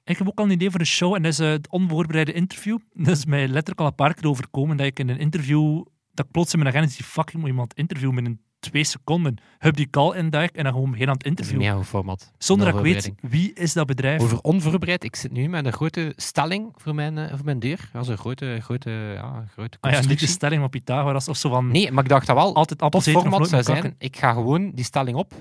Ik 0.09 0.17
heb 0.17 0.27
ook 0.27 0.39
al 0.39 0.45
een 0.45 0.51
idee 0.51 0.71
voor 0.71 0.79
een 0.79 0.85
show 0.85 1.15
en 1.15 1.21
dat 1.21 1.31
is 1.31 1.39
eh, 1.39 1.49
het 1.49 1.69
onvoorbereide 1.69 2.33
interview. 2.33 2.77
Dat 2.93 3.17
is 3.17 3.25
mij 3.25 3.47
letterlijk 3.47 3.79
al 3.79 3.85
een 3.85 3.95
paar 3.95 4.13
keer 4.13 4.29
overkomen 4.29 4.77
dat 4.77 4.85
ik 4.85 4.99
in 4.99 5.09
een 5.09 5.19
interview, 5.19 5.83
dat 6.13 6.25
ik 6.25 6.31
plots 6.31 6.53
in 6.53 6.59
mijn 6.59 6.71
agenda 6.71 6.91
zie, 6.91 7.05
fuck, 7.05 7.29
ik 7.29 7.37
moet 7.37 7.47
iemand 7.47 7.73
interviewen 7.73 8.15
binnen 8.15 8.41
twee 8.59 8.83
seconden. 8.83 9.37
Heb 9.57 9.75
die 9.75 9.89
call 9.89 10.15
induik 10.17 10.55
en 10.55 10.63
dan 10.63 10.73
gewoon 10.73 10.91
begin 10.91 11.07
aan 11.07 11.13
het 11.13 11.23
Dat 11.23 11.39
is 11.39 11.51
een 11.51 11.61
interview. 11.61 11.83
format. 11.83 12.31
Zonder 12.37 12.65
dat 12.65 12.75
ik 12.75 12.93
weet, 12.93 13.11
wie 13.21 13.53
is 13.53 13.73
dat 13.73 13.87
bedrijf? 13.87 14.21
Over 14.21 14.41
onvoorbereid, 14.41 15.03
ik 15.03 15.15
zit 15.15 15.31
nu 15.31 15.47
met 15.47 15.65
een 15.65 15.73
grote 15.73 16.13
stelling 16.15 16.71
voor 16.75 16.95
mijn, 16.95 17.17
eh, 17.17 17.29
voor 17.35 17.45
mijn 17.45 17.59
deur. 17.59 17.89
Ja, 17.93 18.03
zo'n 18.03 18.17
grote, 18.17 18.59
grote, 18.61 18.89
ja, 18.89 19.45
grote 19.51 19.77
Ah 19.79 19.91
ja, 19.91 20.01
niet 20.01 20.19
de 20.19 20.27
stelling 20.27 20.61
van 20.61 20.69
Pythagoras 20.69 21.27
of 21.27 21.37
zo 21.37 21.49
van 21.49 21.67
Nee, 21.67 21.91
maar 21.91 22.03
ik 22.03 22.09
dacht 22.09 22.27
dat 22.27 22.35
wel. 22.35 22.55
altijd 22.55 22.91
Tot 22.91 23.03
format 23.03 23.49
zou 23.49 23.63
zijn, 23.63 23.95
ik 23.97 24.17
ga 24.17 24.33
gewoon 24.33 24.71
die 24.71 24.85
stelling 24.85 25.17
op 25.17 25.33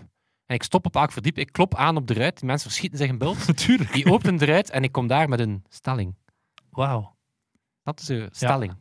en 0.48 0.54
ik 0.54 0.62
stop 0.62 0.86
op 0.86 0.96
elk 0.96 1.12
verdiep. 1.12 1.38
Ik 1.38 1.52
klop 1.52 1.74
aan 1.74 1.96
op 1.96 2.06
de 2.06 2.14
ruit, 2.14 2.36
die 2.38 2.46
mensen 2.46 2.68
verschieten 2.68 2.98
zich 2.98 3.08
in 3.08 3.18
beeld. 3.18 3.46
Natuurlijk. 3.46 3.92
Die 3.92 4.12
openen 4.12 4.36
de 4.36 4.44
ruit 4.44 4.70
en 4.70 4.82
ik 4.82 4.92
kom 4.92 5.06
daar 5.06 5.28
met 5.28 5.40
een 5.40 5.64
stelling. 5.68 6.14
Wauw. 6.70 7.16
Dat 7.82 8.00
is 8.00 8.08
een 8.08 8.28
stelling. 8.30 8.76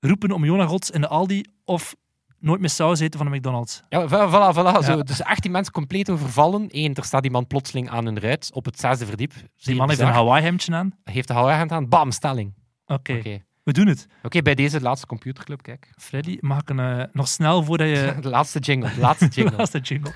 Roepen 0.00 0.30
om 0.30 0.44
Jonah 0.44 0.68
Gods 0.68 0.90
in 0.90 1.00
de 1.00 1.08
Aldi 1.08 1.44
of 1.64 1.94
nooit 2.38 2.60
meer 2.60 2.70
saus 2.70 3.00
eten 3.00 3.18
van 3.18 3.30
de 3.30 3.36
McDonald's. 3.36 3.82
Ja, 3.88 4.08
voilà, 4.08 4.56
voilà. 4.56 4.84
Zo, 4.84 5.02
dus 5.02 5.22
18 5.22 5.50
mensen 5.50 5.72
compleet 5.72 6.10
overvallen. 6.10 6.66
Eén, 6.68 6.94
er 6.94 7.04
staat 7.04 7.24
iemand 7.24 7.48
plotseling 7.48 7.90
aan 7.90 8.04
hun 8.04 8.20
ruit 8.20 8.50
op 8.52 8.64
het 8.64 8.80
zesde 8.80 9.06
verdiep. 9.06 9.32
Die 9.56 9.74
man 9.74 9.88
heeft 9.88 10.00
een. 10.00 10.06
Hawaii-hemdje 10.06 10.74
aan. 10.74 10.98
heeft 11.04 11.28
de 11.28 11.34
Hawaii 11.34 11.70
aan. 11.70 11.88
Bam, 11.88 12.10
stelling. 12.10 12.54
Oké, 12.86 13.42
we 13.62 13.72
doen 13.72 13.86
het. 13.86 14.06
Oké, 14.22 14.42
bij 14.42 14.54
deze 14.54 14.80
laatste 14.80 15.06
computerclub, 15.06 15.62
kijk. 15.62 15.90
Freddy, 15.96 16.38
mag 16.40 16.60
ik 16.60 16.68
een, 16.70 16.80
eh, 16.80 17.04
nog 17.12 17.28
snel 17.28 17.62
voordat 17.62 17.88
je... 17.88 18.14
De 18.20 18.28
laatste 18.28 18.58
jingle, 18.58 18.94
de 18.94 19.00
laatste 19.00 19.28
De 19.28 19.34
jingle. 19.34 19.56
laatste 19.56 19.78
jingle. 19.78 20.12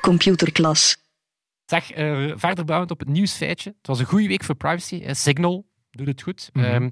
Computerklas. 0.00 0.96
Zeg, 1.64 1.90
eh, 1.90 2.32
verder 2.36 2.64
bouwend 2.64 2.90
op 2.90 2.98
het 2.98 3.08
nieuwsfeitje. 3.08 3.74
Het 3.78 3.86
was 3.86 3.98
een 3.98 4.06
goede 4.06 4.28
week 4.28 4.44
voor 4.44 4.54
privacy. 4.54 4.96
Eh, 5.04 5.14
Signal 5.14 5.66
doet 5.90 6.06
het 6.06 6.22
goed. 6.22 6.50
Mhm. 6.52 6.64
Ehm, 6.64 6.90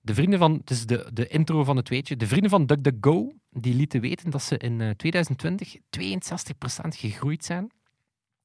de 0.00 0.14
vrienden 0.14 0.38
van, 0.38 0.52
het 0.52 0.70
is 0.70 0.86
de, 0.86 1.10
de 1.12 1.26
intro 1.28 1.64
van 1.64 1.76
het 1.76 1.88
weetje. 1.88 2.16
De 2.16 2.26
vrienden 2.26 2.50
van 2.50 2.66
DuckDuckGo, 2.66 3.32
die 3.50 3.74
lieten 3.74 4.00
weten 4.00 4.30
dat 4.30 4.42
ze 4.42 4.56
in 4.58 4.80
eh, 4.80 4.90
2020 4.90 5.76
62% 5.90 6.96
gegroeid 6.96 7.44
zijn. 7.44 7.70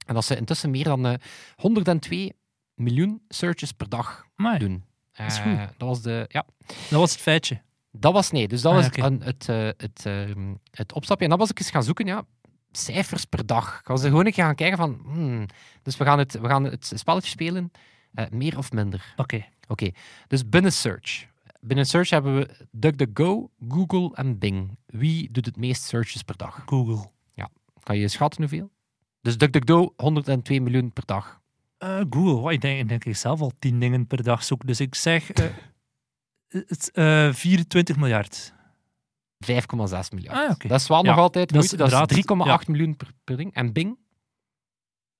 En 0.05 0.13
dat 0.13 0.25
ze 0.25 0.35
intussen 0.37 0.69
meer 0.71 0.83
dan 0.83 1.05
eh, 1.05 1.13
102 1.55 2.31
miljoen 2.73 3.21
searches 3.27 3.71
per 3.71 3.89
dag 3.89 4.25
Amai, 4.35 4.57
doen. 4.59 4.83
is 5.13 5.37
Eh, 5.37 5.43
goed. 5.43 5.57
dat 5.77 5.87
was 5.87 6.01
de, 6.01 6.25
ja, 6.27 6.45
dat 6.67 6.99
was 6.99 7.11
het 7.11 7.21
feitje. 7.21 7.61
dat 7.91 8.13
was 8.13 8.31
nee. 8.31 8.47
Dus 8.47 8.61
dat 8.61 8.71
Ah, 8.71 8.77
was 8.77 8.85
het, 9.25 9.49
eh, 9.49 9.69
het, 9.77 10.05
ehm, 10.05 10.53
het 10.71 10.93
opstapje. 10.93 11.23
En 11.23 11.29
dan 11.29 11.39
was 11.39 11.49
ik 11.49 11.59
eens 11.59 11.69
gaan 11.69 11.83
zoeken, 11.83 12.05
ja, 12.05 12.25
cijfers 12.77 13.25
per 13.25 13.45
dag. 13.45 13.79
Ik 13.79 13.87
was 13.87 14.03
er 14.03 14.09
gewoon 14.09 14.25
een 14.25 14.31
keer 14.31 14.43
gaan 14.43 14.55
kijken 14.55 14.77
van, 14.77 14.99
hmm, 15.03 15.45
dus 15.83 15.97
we 15.97 16.03
gaan 16.03 16.19
het, 16.19 16.39
we 16.39 16.47
gaan 16.47 16.63
het 16.63 16.91
spelletje 16.95 17.29
spelen, 17.29 17.71
eh, 18.13 18.29
meer 18.29 18.57
of 18.57 18.71
minder. 18.71 19.13
Oké, 19.15 19.45
Oké, 19.67 19.91
dus 20.27 20.49
binnen 20.49 20.73
search. 20.73 21.27
Binnen 21.59 21.85
search 21.85 22.09
hebben 22.09 22.35
we 22.35 22.67
DuckDuckGo, 22.71 23.49
Google 23.67 24.15
en 24.15 24.37
Bing. 24.37 24.77
Wie 24.85 25.31
doet 25.31 25.45
het 25.45 25.57
meest 25.57 25.83
searches 25.83 26.23
per 26.23 26.37
dag? 26.37 26.63
Google. 26.65 27.13
Kan 27.85 27.97
je 27.97 28.07
schatten 28.07 28.41
hoeveel? 28.41 28.71
Dus 29.21 29.37
DuckDuckGo, 29.37 29.93
102 29.97 30.61
miljoen 30.61 30.93
per 30.93 31.05
dag. 31.05 31.41
Eh, 31.77 32.01
Google, 32.09 32.41
wat, 32.41 32.51
ik 32.51 32.61
denk, 32.61 32.79
ik 32.79 32.87
denk 32.87 33.05
ik 33.05 33.15
zelf 33.15 33.41
al 33.41 33.51
10 33.59 33.79
dingen 33.79 34.07
per 34.07 34.23
dag 34.23 34.43
zoek. 34.43 34.67
Dus 34.67 34.79
ik 34.79 34.95
zeg 34.95 35.31
eh, 35.31 35.45
het, 36.67 36.91
eh, 36.91 37.33
24 37.33 37.97
miljard. 37.97 38.53
5,6 39.39 40.09
miljard. 40.13 40.37
Ah, 40.37 40.49
oké. 40.51 40.67
Dat 40.67 40.79
is 40.79 40.87
wel 40.87 41.03
Ja, 41.03 41.09
nog 41.09 41.19
altijd 41.19 41.53
dat 41.53 41.63
is 41.63 41.69
moeite. 41.75 41.77
Dat 41.91 42.07
is 42.07 42.15
inderdaad- 42.15 42.61
3,8 42.61 42.67
miljoen 42.67 42.95
per, 42.95 43.07
per 43.23 43.37
ding. 43.37 43.53
En 43.53 43.73
Bing, 43.73 43.97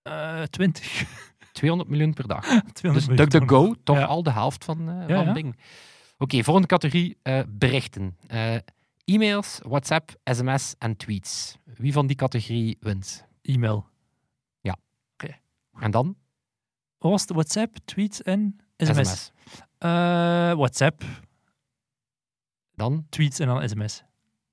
Eh 0.01 0.41
20. 0.41 1.05
200 1.51 1.89
miljoen 1.93 2.13
per 2.13 2.27
dag. 2.27 2.45
200 2.73 3.07
Dus. 3.07 3.17
DuckDuckGo, 3.17 3.73
toch 3.83 3.97
Ja. 3.97 4.05
al 4.05 4.23
de 4.23 4.31
helft 4.31 4.63
van, 4.65 4.89
eh, 4.89 5.07
Ja, 5.07 5.15
van 5.15 5.25
ja. 5.25 5.31
Bing. 5.31 5.59
Oké, 6.17 6.43
volgende 6.43 6.67
categorie, 6.67 7.17
eh, 7.21 7.39
berichten. 7.47 8.17
Eh, 8.27 8.55
e-mails, 9.05 9.59
WhatsApp, 9.63 10.15
sms 10.23 10.75
en 10.77 10.97
tweets. 10.97 11.57
Wie 11.63 11.93
van 11.93 12.07
die 12.07 12.15
categorie 12.15 12.77
wint? 12.79 13.25
E-mail. 13.41 13.85
En 15.79 15.91
dan? 15.91 16.15
Wat 16.97 17.11
was 17.11 17.21
het? 17.21 17.29
WhatsApp, 17.31 17.75
tweets 17.85 18.21
en 18.21 18.59
sms? 18.77 18.95
sms. 19.09 19.31
Eh, 19.77 19.89
WhatsApp, 20.53 21.03
Dan 22.75 23.05
tweets 23.09 23.39
en 23.39 23.47
dan 23.47 23.69
sms. 23.69 24.03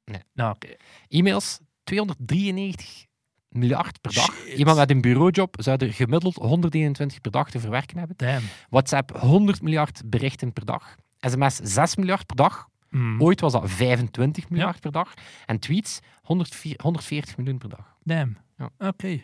Nee. 0.05 0.21
Nou, 0.35 0.55
oké. 0.55 0.77
e-mails, 1.09 1.59
293 1.85 3.07
miljard 3.49 4.01
per 4.01 4.15
dag. 4.15 4.35
Shit. 4.35 4.59
Iemand 4.59 4.77
met 4.79 4.91
een 4.91 5.01
bureaujob 5.01 5.57
zou 5.59 5.87
er 5.87 5.93
gemiddeld 5.93 6.35
121 6.35 7.21
per 7.21 7.31
dag 7.31 7.51
te 7.51 7.61
verwerken 7.61 7.99
hebben. 7.99 8.17
Damn. 8.17 8.45
WhatsApp, 8.71 9.11
100 9.21 9.63
miljard 9.63 10.03
berichten 10.07 10.53
per 10.53 10.65
dag. 10.65 10.95
sms, 11.21 11.57
6 11.63 11.97
miljard 11.97 12.27
per 12.27 12.37
dag. 12.37 12.69
Mm, 12.89 13.23
Ooit 13.23 13.41
was 13.41 13.53
dat 13.53 13.71
25 13.71 14.49
miljard 14.51 14.81
per 14.81 14.93
dag. 14.93 15.15
En 15.47 15.59
tweets, 15.59 15.99
104 16.23 16.79
140 16.83 17.37
miljoen 17.37 17.59
per 17.59 17.69
dag. 17.69 17.97
Damn. 18.03 18.37
Ja. 18.57 18.71
Oké. 18.79 19.23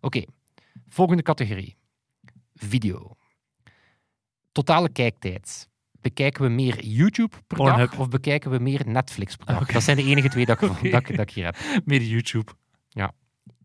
Oké, 0.00 0.24
volgende 0.88 1.22
categorie. 1.22 1.76
Video. 2.54 3.16
Totale 4.52 4.88
kijktijd. 4.88 5.68
Bekijken 6.04 6.42
we 6.42 6.48
meer 6.48 6.84
YouTube 6.84 7.36
per 7.46 7.56
Pornhub. 7.56 7.90
dag 7.90 7.98
of 7.98 8.08
bekijken 8.08 8.50
we 8.50 8.58
meer 8.58 8.82
Netflix 8.86 9.36
per 9.36 9.46
dag? 9.46 9.66
Dat 9.72 9.82
zijn 9.82 9.96
de 9.96 10.02
enige 10.04 10.28
twee 10.28 10.46
dat 10.46 10.62
ik, 10.62 10.68
dat, 10.92 11.08
ik- 11.08 11.16
dat 11.16 11.28
ik 11.28 11.30
hier 11.30 11.44
heb. 11.44 11.56
Meer 11.84 12.02
YouTube. 12.02 12.52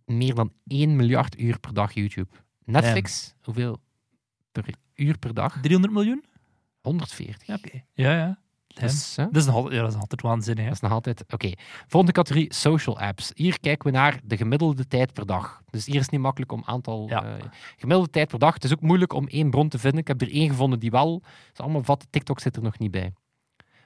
Meer 0.06 0.36
dan 0.36 0.54
1 0.68 0.96
miljard 0.96 1.40
uur 1.40 1.60
per 1.60 1.74
dag 1.74 1.94
YouTube. 1.94 2.30
Netflix, 2.66 3.36
hoeveel 3.42 3.82
per 4.52 4.66
uur 4.96 5.18
per 5.18 5.34
dag? 5.34 5.58
300 5.62 5.94
miljoen? 5.94 6.24
140. 6.82 7.48
Ja, 7.48 7.56
oké. 7.56 7.84
Ja, 7.94 8.14
ja. 8.18 8.40
Dus, 8.82 9.16
dat, 9.16 9.36
is 9.36 9.46
nog, 9.46 9.56
altijd- 9.56 9.74
ja, 9.76 9.82
dat 9.82 9.94
is 9.94 10.00
altijd 10.00 10.22
waanzinnig. 10.22 10.64
Hè? 10.64 10.70
dat 10.70 10.76
is 10.76 10.82
nog 10.82 10.92
altijd... 10.92 11.24
Oké. 11.30 11.52
Volgende 11.88 12.14
categorie, 12.16 12.54
social 12.54 13.00
apps. 13.00 13.32
Hier 13.36 13.60
kijken 13.60 13.92
we 13.92 13.98
naar 13.98 14.20
de 14.24 14.38
gemiddelde 14.38 14.88
tijd 14.88 15.14
per 15.14 15.26
dag. 15.26 15.62
Dus 15.70 15.86
hier 15.86 15.96
is 15.96 16.02
het 16.02 16.12
niet 16.12 16.22
makkelijk 16.22 16.52
om 16.52 16.64
aantal... 16.66 17.06
Ja. 17.10 17.24
eh, 17.24 17.44
gemiddelde 17.78 18.10
tijd 18.12 18.28
per 18.28 18.40
dag. 18.40 18.54
Het 18.54 18.64
is 18.64 18.72
ook 18.74 18.82
moeilijk 18.82 19.14
om 19.14 19.28
één 19.28 19.50
bron 19.50 19.70
te 19.70 19.80
vinden. 19.80 20.00
Ik 20.00 20.08
heb 20.08 20.22
er 20.22 20.32
één 20.32 20.50
gevonden 20.50 20.80
die 20.80 20.92
wel... 20.92 21.22
is 21.54 21.60
allemaal 21.60 21.84
vat. 21.84 22.08
TikTok 22.10 22.40
zit 22.40 22.56
er 22.56 22.62
nog 22.62 22.80
niet 22.80 22.92
bij. 22.92 23.14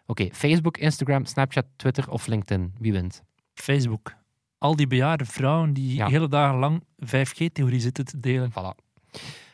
Oké, 0.05 0.29
Facebook, 0.31 0.77
Instagram, 0.77 1.25
Snapchat, 1.25 1.65
Twitter 1.75 2.09
of 2.09 2.27
LinkedIn. 2.27 2.73
Wie 2.79 2.91
wint? 2.91 3.21
Facebook. 3.53 4.13
Al 4.57 4.75
die 4.75 4.87
bejaarde 4.87 5.25
vrouwen 5.25 5.73
die 5.73 5.95
Ja. 5.95 6.07
hele 6.07 6.27
dagen 6.27 6.57
lang 6.59 6.83
5G-theorie 7.05 7.79
zitten 7.79 8.05
te 8.05 8.19
delen. 8.19 8.51
Voilà. 8.51 8.83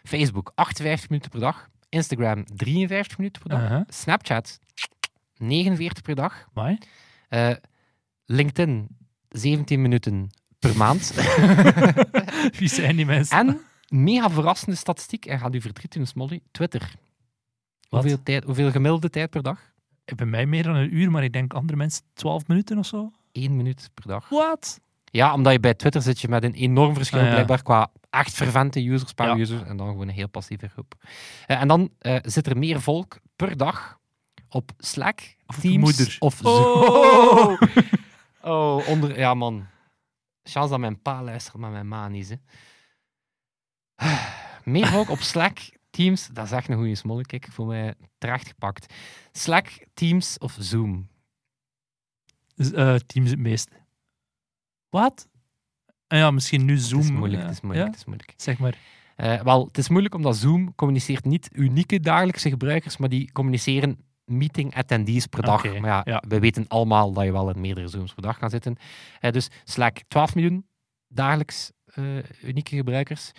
Facebook, 0.03 0.51
58 0.55 1.09
minuten 1.09 1.29
per 1.31 1.39
dag. 1.39 1.67
Instagram, 1.89 2.45
53 2.55 3.17
minuten 3.17 3.41
per 3.41 3.49
dag. 3.59 3.83
Snapchat, 3.87 4.59
49 5.39 6.01
per 6.03 6.15
dag. 6.15 6.47
Eh, 7.29 7.51
LinkedIn, 8.25 8.87
17 9.29 9.81
minuten 9.81 10.29
per 10.59 10.77
maand. 10.77 11.13
Wie 12.59 12.67
zijn 12.69 12.95
die 12.95 13.05
mensen? 13.05 13.37
en, 13.37 13.59
mega 13.87 14.29
verrassende 14.29 14.75
statistiek, 14.75 15.25
en 15.25 15.39
gaat 15.39 15.55
u 15.55 15.61
verdriet 15.61 15.93
doen, 15.93 16.05
Smolly, 16.05 16.39
Twitter. 16.51 16.91
Wat? 17.89 18.01
Hoeveel, 18.01 18.23
tijd, 18.23 18.43
hoeveel 18.43 18.71
gemiddelde 18.71 19.09
tijd 19.09 19.29
per 19.29 19.43
dag? 19.43 19.59
Bij 20.15 20.25
mij 20.25 20.45
meer 20.45 20.63
dan 20.63 20.75
een 20.75 20.95
uur, 20.95 21.11
maar 21.11 21.23
ik 21.23 21.33
denk 21.33 21.53
andere 21.53 21.77
mensen 21.77 22.03
12 22.13 22.47
minuten 22.47 22.77
of 22.77 22.85
zo. 22.85 23.11
1 23.31 23.55
minuut 23.55 23.89
per 23.93 24.07
dag. 24.07 24.29
Wat? 24.29 24.79
Ja, 25.11 25.33
omdat 25.33 25.53
je 25.53 25.59
bij 25.59 25.73
Twitter 25.73 26.01
zit 26.01 26.19
je 26.19 26.27
met 26.27 26.43
een 26.43 26.53
enorm 26.53 26.93
verschil 26.93 27.19
Ah, 27.19 27.25
ja. 27.25 27.31
blijkbaar 27.31 27.63
qua 27.63 27.91
echt 28.09 28.33
fervente 28.33 28.87
users, 28.89 29.13
paar 29.13 29.27
Ja. 29.27 29.35
users, 29.37 29.61
en 29.63 29.77
dan 29.77 29.87
gewoon 29.87 30.07
een 30.07 30.13
heel 30.13 30.29
passieve 30.29 30.67
groep. 30.67 30.95
Eh, 31.45 31.61
en 31.61 31.67
dan 31.67 31.89
eh, 31.99 32.15
zit 32.21 32.47
er 32.47 32.57
meer 32.57 32.81
volk 32.81 33.19
per 33.35 33.57
dag 33.57 33.98
op 34.49 34.71
Slack, 34.77 35.35
Of 35.45 35.59
Teams 35.59 35.77
moeder. 35.77 36.15
of 36.19 36.39
Zoom. 36.43 36.63
Oh! 36.63 37.61
Oh, 38.41 38.87
onder... 38.87 39.19
Ja, 39.19 39.33
man. 39.33 39.67
Chance 40.43 40.69
dat 40.69 40.79
mijn 40.79 41.01
pa 41.01 41.23
luistert, 41.23 41.57
maar 41.57 41.71
mijn 41.71 41.87
ma 41.87 42.07
niet, 42.07 42.29
hè. 42.29 42.35
Meer 44.71 44.87
volk 44.87 45.09
op 45.09 45.19
Slack, 45.19 45.59
Teams, 45.89 46.27
dat 46.27 46.45
is 46.45 46.51
echt 46.51 46.69
een 46.69 46.77
goede 46.77 46.95
smolle. 46.95 47.25
Kijk, 47.25 47.47
voor 47.51 47.65
mij 47.65 47.93
terecht 48.17 48.47
gepakt. 48.47 48.93
Slack, 49.31 49.85
Teams 49.93 50.37
of 50.37 50.55
Zoom? 50.59 51.07
Eh, 52.55 52.95
Teams 52.95 53.29
het 53.29 53.39
meest. 53.39 53.69
Wat? 54.89 55.27
Ah 56.07 56.17
ja, 56.17 56.31
misschien 56.31 56.65
nu 56.65 56.77
Zoom. 56.77 56.99
het 56.99 57.09
is 57.09 57.15
moeilijk, 57.15 57.41
eh, 57.41 57.47
het 57.47 57.55
is 57.55 57.61
moeilijk, 57.61 57.85
ja? 57.85 57.91
het 57.91 57.99
is 57.99 58.05
moeilijk. 58.05 58.33
Zeg 58.37 58.57
maar. 58.57 58.77
Eh, 59.15 59.41
wel, 59.41 59.65
het 59.65 59.77
is 59.77 59.89
moeilijk 59.89 60.15
omdat 60.15 60.37
Zoom 60.37 60.75
communiceert 60.75 61.25
niet 61.25 61.49
unieke 61.53 61.99
dagelijkse 61.99 62.49
gebruikers, 62.49 62.97
maar 62.97 63.09
die 63.09 63.31
communiceren 63.31 63.97
meeting 64.29 64.75
attendees 64.75 65.25
per 65.25 65.41
dag. 65.41 65.63
Maar 65.63 65.89
ja, 65.89 66.01
ja. 66.05 66.23
we 66.27 66.39
weten 66.39 66.65
allemaal 66.67 67.13
dat 67.13 67.23
je 67.23 67.31
wel 67.31 67.49
in 67.49 67.61
meerdere 67.61 67.87
Zooms 67.87 68.13
per 68.13 68.21
dag 68.23 68.37
kan 68.37 68.49
zitten. 68.49 68.75
Eh, 69.19 69.31
dus 69.31 69.47
Slack 69.63 69.97
12 70.07 70.35
miljoen 70.35 70.65
dagelijks 71.07 71.71
eh, 71.85 72.03
unieke 72.43 72.75
gebruikers. 72.75 73.31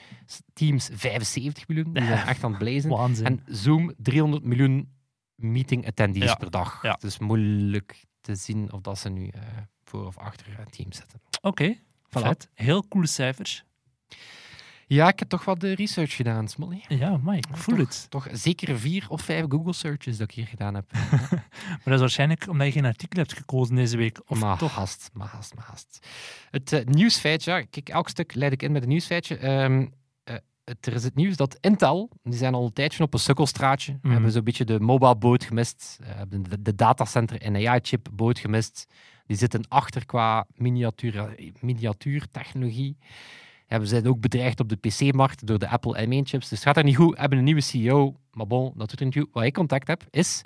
Teams 0.53 0.89
75 0.93 1.69
miljoen, 1.69 1.93
die 1.93 2.05
zijn 2.05 2.27
echt 2.27 2.45
aan 2.45 2.51
het 2.51 2.59
blazen. 2.59 2.91
Waanzin. 2.97 3.25
En 3.27 3.43
Zoom 3.47 3.93
300 3.97 4.45
miljoen 4.45 4.93
meeting 5.35 5.87
attendees 5.87 6.23
Ja, 6.25 6.35
per 6.35 6.51
dag. 6.51 6.83
ja. 6.83 6.93
Het 6.93 7.03
is 7.03 7.19
moeilijk 7.19 8.05
te 8.21 8.35
zien 8.35 8.73
of 8.73 8.81
dat 8.81 8.99
ze 8.99 9.09
nu 9.09 9.29
eh, 9.29 9.41
voor 9.85 10.07
of 10.07 10.19
achter 10.19 10.47
eh, 10.59 10.67
Teams 10.67 10.97
zitten. 10.97 11.21
Oké, 11.43 11.75
Voilà. 11.77 12.11
vet. 12.23 12.49
Heel 12.55 12.89
coole 12.89 13.07
cijfers. 13.07 13.65
Ja, 14.93 15.09
ik 15.09 15.19
heb 15.19 15.29
toch 15.29 15.45
wat 15.45 15.61
de 15.61 15.73
research 15.75 16.17
gedaan, 16.17 16.49
Smolly. 16.49 16.85
Ja, 16.89 17.17
maar 17.17 17.37
ik 17.37 17.45
voel 17.53 17.77
toch, 17.77 17.87
het. 17.87 18.07
Toch 18.11 18.29
zeker 18.33 18.79
vier 18.79 19.07
of 19.09 19.23
vijf 19.23 19.45
Google 19.49 19.73
searches 19.73 20.17
dat 20.17 20.29
ik 20.29 20.35
hier 20.35 20.47
gedaan 20.47 20.75
heb. 20.75 20.93
Maar 21.71 21.81
dat 21.85 21.95
is 21.95 22.01
waarschijnlijk 22.01 22.49
omdat 22.49 22.67
je 22.67 22.73
geen 22.73 22.85
artikel 22.85 23.19
hebt 23.19 23.33
gekozen 23.33 23.75
deze 23.75 23.97
week. 23.97 24.21
Of 24.27 24.41
maar 24.41 24.59
toch? 24.59 24.75
haast, 24.75 25.11
maar 25.13 25.27
haast, 25.29 25.55
maar 25.55 25.65
haast. 25.65 26.07
Het 26.51 26.73
eh, 26.73 26.85
nieuwsfeitje, 26.85 27.51
ja, 27.53 27.63
kijk, 27.71 27.89
elk 27.89 28.09
stuk 28.09 28.35
leid 28.35 28.53
ik 28.53 28.63
in 28.63 28.73
met 28.73 28.83
een 28.83 28.89
nieuwsfeitje. 28.89 29.37
Ehm, 29.37 29.87
eh, 30.25 30.35
er 30.81 30.93
is 30.93 31.05
het 31.05 31.15
nieuws 31.15 31.37
dat 31.37 31.57
Intel, 31.61 32.11
die 32.23 32.39
zijn 32.39 32.55
al 32.55 32.65
een 32.65 32.73
tijdje 32.73 33.03
op 33.05 33.15
een 33.15 33.21
sukkelstraatje, 33.21 33.99
Mhm. 34.03 34.13
hebben 34.13 34.33
zo'n 34.33 34.45
beetje 34.45 34.65
de 34.65 34.81
mobile 34.81 35.17
boot 35.17 35.45
gemist, 35.45 35.99
eh, 36.03 36.15
hebben 36.15 36.43
de, 36.43 36.63
de 36.63 36.75
datacenter 36.75 37.41
en 37.41 37.55
AI-chip 37.57 38.09
boot 38.13 38.39
gemist. 38.39 38.87
Die 39.27 39.37
zitten 39.37 39.69
achter 39.69 40.07
qua 40.07 40.47
miniatuur, 40.55 41.35
miniatuurtechnologie. 41.61 42.97
Ja, 43.71 43.81
we 43.81 43.87
zijn 43.87 44.09
ook 44.09 44.21
bedreigd 44.21 44.61
op 44.61 44.69
de 44.69 44.77
PC-markt 44.77 45.47
door 45.47 45.59
de 45.59 45.69
Apple 45.69 46.07
M1-chips. 46.07 46.31
Dus 46.31 46.51
het 46.51 46.63
gaat 46.63 46.77
er 46.77 46.85
niet 46.85 46.97
goed. 46.97 47.15
We 47.15 47.21
hebben 47.21 47.39
een 47.39 47.45
nieuwe 47.45 47.61
CEO. 47.61 48.15
Maar 48.33 48.47
bon, 48.47 48.73
dat 48.77 48.89
doet 48.91 49.01
er 49.01 49.07
niet. 49.07 49.27
Wat 49.33 49.45
ik 49.45 49.55
contact 49.55 49.87
heb, 49.89 50.05
is 50.11 50.43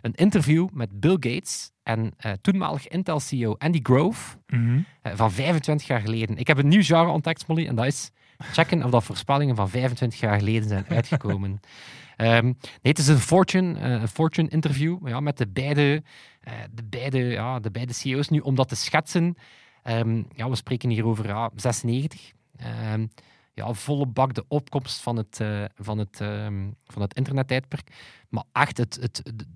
een 0.00 0.14
interview 0.14 0.68
met 0.72 1.00
Bill 1.00 1.16
Gates 1.20 1.70
en 1.82 2.12
eh, 2.16 2.32
toenmalig 2.40 2.88
Intel-CEO 2.88 3.54
Andy 3.58 3.80
Grove 3.82 4.36
Mhm. 4.46 4.78
eh, 5.02 5.12
van 5.16 5.32
25 5.32 5.86
jaar 5.86 6.00
geleden. 6.00 6.36
Ik 6.36 6.46
heb 6.46 6.58
een 6.58 6.68
nieuw 6.68 6.82
genre 6.82 7.10
ontdekt, 7.10 7.46
Molly, 7.46 7.66
en 7.66 7.74
dat 7.74 7.86
is 7.86 8.10
checken 8.38 8.84
of 8.84 8.90
dat 8.90 9.04
voorspellingen 9.04 9.56
van 9.56 9.68
25 9.68 10.20
jaar 10.20 10.38
geleden 10.38 10.68
zijn 10.68 10.84
uitgekomen. 10.88 11.60
Ehm, 12.16 12.44
nee, 12.44 12.54
het 12.82 12.98
is 12.98 13.06
een 13.08 13.18
Fortune, 13.18 13.78
eh, 13.78 14.02
Fortune 14.06 14.48
interview 14.48 15.08
ja, 15.08 15.20
met 15.20 15.36
de 15.38 15.48
beide, 15.48 16.02
de, 16.72 16.82
beide, 16.84 17.18
ja, 17.18 17.60
de 17.60 17.70
beide 17.70 17.92
CEO's. 17.92 18.28
Nu, 18.28 18.38
om 18.38 18.54
dat 18.54 18.68
te 18.68 18.76
schetsen, 18.76 19.34
ehm, 19.82 20.22
ja, 20.34 20.48
we 20.50 20.56
spreken 20.56 20.90
hier 20.90 21.06
over 21.06 21.26
ja, 21.26 21.50
96. 21.54 22.32
Ehm, 22.56 23.06
ja, 23.54 23.72
volle 23.72 24.06
bak 24.06 24.34
de 24.34 24.44
opkomst 24.48 25.00
van 25.00 25.16
het, 25.16 25.40
eh, 25.40 25.64
van 25.74 25.98
het, 25.98 26.20
ehm, 26.20 26.70
van 26.86 27.02
het 27.02 27.14
internettijdperk. 27.14 27.90
Maar 28.28 28.44
echt, 28.52 28.76
het, 28.76 28.98
het, 29.00 29.20
het, 29.24 29.46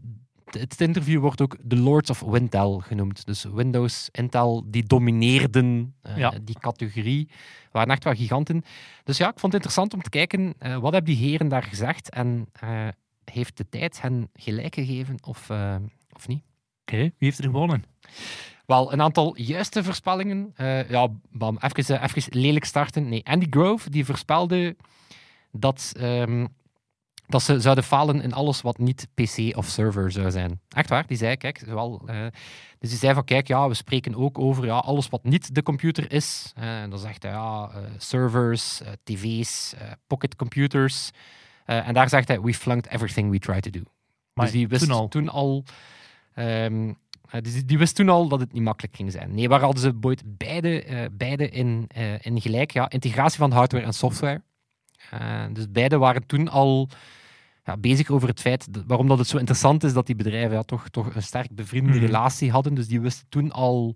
het 0.70 0.80
interview 0.80 1.20
wordt 1.20 1.40
ook 1.40 1.56
de 1.62 1.76
Lords 1.76 2.10
of 2.10 2.20
Wintel 2.20 2.78
genoemd. 2.78 3.26
Dus 3.26 3.44
Windows, 3.44 4.08
Intel, 4.12 4.64
die 4.66 4.82
domineerden 4.86 5.94
eh, 6.02 6.16
Ja. 6.16 6.32
die 6.42 6.58
categorie. 6.58 7.28
waren 7.72 7.90
echt 7.92 8.04
wel 8.04 8.14
giganten. 8.14 8.62
Dus 9.04 9.16
ja, 9.16 9.24
ik 9.30 9.38
vond 9.38 9.52
het 9.52 9.54
interessant 9.54 9.94
om 9.94 10.02
te 10.02 10.10
kijken, 10.10 10.54
eh, 10.58 10.76
wat 10.78 10.92
hebben 10.92 11.14
die 11.14 11.28
heren 11.30 11.48
daar 11.48 11.62
gezegd? 11.62 12.10
En 12.10 12.48
heeft 13.24 13.56
de 13.56 13.68
tijd 13.68 14.00
hen 14.00 14.30
gelijk 14.32 14.74
gegeven 14.74 15.16
of, 15.24 15.50
of 16.12 16.28
niet? 16.28 16.42
Oké, 16.80 16.96
wie 16.96 17.12
heeft 17.18 17.38
er 17.38 17.44
gewonnen? 17.44 17.84
Wel, 18.68 18.92
een 18.92 19.02
aantal 19.02 19.36
juiste 19.36 19.84
voorspellingen. 19.84 20.52
Eh, 20.56 20.90
ja, 20.90 21.08
bam, 21.30 21.58
even, 21.60 22.00
eh, 22.00 22.02
even 22.02 22.38
lelijk 22.38 22.64
starten. 22.64 23.08
Nee, 23.08 23.26
Andy 23.26 23.46
Grove 23.50 23.90
die 23.90 24.04
voorspelde 24.04 24.76
dat, 25.52 25.92
ehm, 25.96 26.46
dat 27.26 27.42
ze 27.42 27.60
zouden 27.60 27.84
falen 27.84 28.22
in 28.22 28.32
alles 28.32 28.62
wat 28.62 28.78
niet 28.78 29.08
PC 29.14 29.56
of 29.56 29.66
server 29.66 30.10
zou 30.10 30.30
zijn. 30.30 30.60
Echt 30.68 30.88
waar, 30.88 31.06
die 31.06 31.16
zei, 31.16 31.36
kijk, 31.36 31.58
wel, 31.58 32.02
eh, 32.06 32.26
dus 32.78 32.90
die 32.90 32.98
zei 32.98 33.14
van, 33.14 33.24
kijk, 33.24 33.46
ja, 33.46 33.68
we 33.68 33.74
spreken 33.74 34.14
ook 34.14 34.38
over 34.38 34.64
ja, 34.64 34.76
alles 34.76 35.08
wat 35.08 35.24
niet 35.24 35.54
de 35.54 35.62
computer 35.62 36.12
is. 36.12 36.52
En 36.54 36.90
dan 36.90 36.98
zegt 36.98 37.22
hij, 37.22 37.32
ja, 37.32 37.70
servers, 37.98 38.80
tv's, 39.04 39.74
pocket 40.06 40.36
computers. 40.36 41.10
En 41.64 41.94
daar 41.94 42.08
zegt 42.08 42.28
hij, 42.28 42.40
we 42.40 42.54
flunked 42.54 42.92
everything 42.92 43.30
we 43.30 43.38
tried 43.38 43.62
to 43.62 43.70
do. 43.70 43.82
Maar 44.32 44.44
dus 44.44 44.54
die 44.54 44.68
wist 44.68 44.82
toen 44.82 44.92
al. 44.92 45.08
toen 45.08 45.28
al 45.28 45.64
ehm, 46.34 46.92
die, 47.30 47.64
die 47.64 47.78
wist 47.78 47.94
toen 47.94 48.08
al 48.08 48.28
dat 48.28 48.40
het 48.40 48.52
niet 48.52 48.62
makkelijk 48.62 48.96
ging 48.96 49.12
zijn. 49.12 49.34
Nee, 49.34 49.48
waar 49.48 49.60
hadden 49.60 49.82
ze 49.82 49.92
boeit 49.94 50.22
beide, 50.26 50.82
eh, 50.84 51.04
beide 51.12 51.48
in, 51.48 51.84
eh, 51.88 52.26
in 52.26 52.40
gelijk? 52.40 52.70
Ja, 52.70 52.90
integratie 52.90 53.38
van 53.38 53.52
hardware 53.52 53.84
en 53.84 53.92
software. 53.92 54.42
Eh, 55.10 55.44
dus 55.52 55.70
beide 55.70 55.98
waren 55.98 56.26
toen 56.26 56.48
al 56.48 56.88
ja, 57.64 57.76
bezig 57.76 58.10
over 58.10 58.28
het 58.28 58.40
feit 58.40 58.72
dat- 58.74 58.84
waarom 58.86 59.08
dat 59.08 59.18
het 59.18 59.26
zo 59.28 59.36
interessant 59.38 59.84
is 59.84 59.92
dat 59.92 60.06
die 60.06 60.16
bedrijven 60.16 60.56
ja, 60.56 60.62
toch, 60.62 60.88
toch 60.88 61.14
een 61.14 61.22
sterk 61.22 61.54
bevriende 61.54 61.90
Mhm. 61.92 62.00
relatie 62.04 62.50
hadden. 62.50 62.74
Dus 62.74 62.88
die 62.88 63.00
wisten 63.00 63.26
toen 63.28 63.52
al 63.52 63.94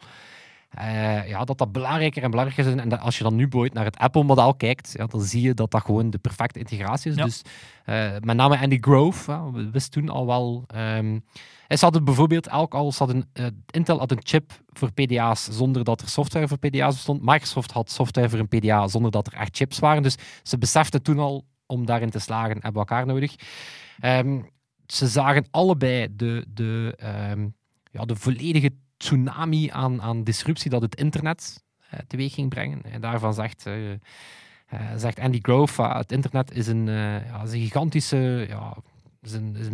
eh, 0.75 1.29
ja, 1.29 1.45
dat 1.45 1.59
dat 1.59 1.73
belangrijker 1.73 2.23
en 2.23 2.31
belangrijker 2.31 2.77
is. 2.77 2.83
En 2.83 3.01
als 3.01 3.19
je 3.19 3.25
dan 3.25 3.35
nu 3.35 3.43
bijvoorbeeld 3.43 3.75
naar 3.75 3.85
het 3.85 3.99
Apple-model 3.99 4.55
kijkt, 4.55 4.95
ja, 4.97 5.07
dan 5.07 5.21
zie 5.21 5.43
je 5.43 5.55
dat 5.55 5.71
dat 5.71 5.83
gewoon 5.83 6.11
de 6.11 6.19
perfecte 6.19 6.59
integratie 6.59 7.11
is. 7.11 7.17
Ja. 7.17 7.25
Dus 7.25 7.43
eh, 7.85 8.11
met 8.21 8.37
name 8.37 8.59
Andy 8.59 8.79
Grove, 8.81 9.51
we 9.53 9.71
wisten 9.71 9.93
toen 9.93 10.09
al 10.09 10.27
wel. 10.27 10.65
ehm, 10.67 11.19
en 11.67 11.79
ze 11.79 11.85
hadden 11.85 12.05
bijvoorbeeld 12.05 12.47
elk 12.47 12.75
al, 12.75 12.93
hadden, 12.99 13.29
eh, 13.33 13.47
Intel 13.71 13.99
had 13.99 14.11
een 14.11 14.21
chip 14.23 14.53
voor 14.69 14.93
PDA's 14.93 15.49
zonder 15.51 15.85
dat 15.85 16.01
er 16.01 16.09
software 16.09 16.49
voor 16.49 16.59
PDA's 16.59 16.95
bestond. 16.95 17.21
Microsoft 17.23 17.71
had 17.71 17.91
software 17.91 18.29
voor 18.29 18.39
een 18.39 18.49
PDA 18.49 18.89
zonder 18.89 19.11
dat 19.11 19.27
er 19.27 19.33
echt 19.33 19.57
chips 19.57 19.79
waren. 19.79 20.03
Dus 20.03 20.17
ze 20.43 20.59
beseften 20.59 21.03
toen 21.03 21.19
al, 21.19 21.45
om 21.67 21.87
daarin 21.87 22.11
te 22.11 22.19
slagen, 22.19 22.53
hebben 22.53 22.73
we 22.73 22.79
elkaar 22.79 23.07
nodig. 23.07 23.35
Ehm, 24.01 24.41
ze 24.87 25.07
zagen 25.07 25.47
allebei 25.51 26.09
de, 26.11 26.45
de, 26.49 26.95
ehm, 26.97 27.49
ja, 27.91 28.05
de 28.05 28.17
volledige 28.17 28.71
tsunami 29.03 29.71
aan, 29.71 30.03
aan 30.03 30.25
disruptie 30.25 30.71
dat 30.71 30.83
het 30.83 30.97
internet 30.97 31.65
eh, 31.91 31.99
teweeg 32.07 32.35
ging 32.35 32.49
brengen. 32.49 32.83
En 32.83 33.01
daarvan 33.01 33.35
zegt, 33.35 33.67
eh, 33.67 33.93
eh, 33.93 33.99
zegt 34.97 35.19
Andy 35.19 35.39
Grove, 35.43 35.83
ah, 35.83 35.99
het 35.99 36.13
internet 36.13 36.53
is 36.53 36.67
een, 36.67 36.89
eh, 36.89 37.27
ja, 37.27 37.41
een 37.41 37.49
gigantische, 37.49 38.47
ja, 38.49 38.77
is 39.21 39.33
is 39.33 39.69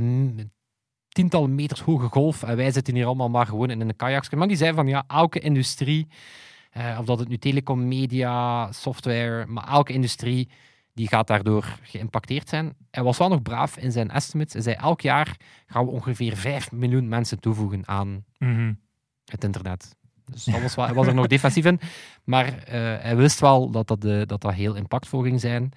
tientallen 1.09 1.55
meters 1.55 1.81
hoge 1.81 2.09
golf 2.09 2.43
en 2.43 2.57
wij 2.57 2.71
zitten 2.71 2.95
hier 2.95 3.07
allemaal 3.07 3.29
maar 3.29 3.47
gewoon 3.47 3.71
in 3.71 3.81
een 3.81 3.97
kajakje. 3.97 4.37
Maar 4.37 4.49
die 4.49 4.57
zei 4.57 4.75
van, 4.75 4.87
ja, 4.87 5.05
elke 5.07 5.39
industrie, 5.39 6.07
eh, 6.71 6.97
of 7.01 7.05
dat 7.05 7.19
het 7.19 7.29
nu 7.29 7.39
telecom, 7.39 7.89
media, 7.89 8.73
software, 8.73 9.47
maar 9.47 9.69
elke 9.69 9.93
industrie 9.93 10.49
die 10.95 11.09
gaat 11.09 11.27
daardoor 11.27 11.79
geïmpacteerd 11.83 12.49
zijn. 12.49 12.77
Hij 12.91 13.03
was 13.03 13.19
wel 13.19 13.29
nog 13.29 13.43
braaf 13.43 13.77
in 13.77 13.93
zijn 13.93 14.11
estimates. 14.11 14.53
Hij 14.53 14.63
zei, 14.63 14.77
elk 14.77 15.01
jaar 15.01 15.37
gaan 15.67 15.85
we 15.85 15.91
ongeveer 15.91 16.37
5 16.37 16.73
miljoen 16.73 17.09
mensen 17.09 17.41
toevoegen 17.41 17.89
aan 17.89 18.25
Mhm. 18.39 18.73
Het 19.31 19.45
internet. 19.45 19.97
Dus 20.31 20.47
was 20.47 20.75
wel, 20.75 20.85
hij 20.85 20.95
was 20.95 21.07
er 21.07 21.15
nog 21.15 21.27
defensief 21.27 21.65
in. 21.65 21.81
Maar 22.25 22.47
eh, 22.47 22.73
hij 23.01 23.17
wist 23.17 23.41
wel 23.41 23.71
dat 23.71 23.87
dat, 23.87 24.01
de, 24.01 24.23
dat 24.27 24.41
dat 24.41 24.53
heel 24.53 24.75
impactvol 24.75 25.23
ging 25.23 25.41
zijn. 25.41 25.73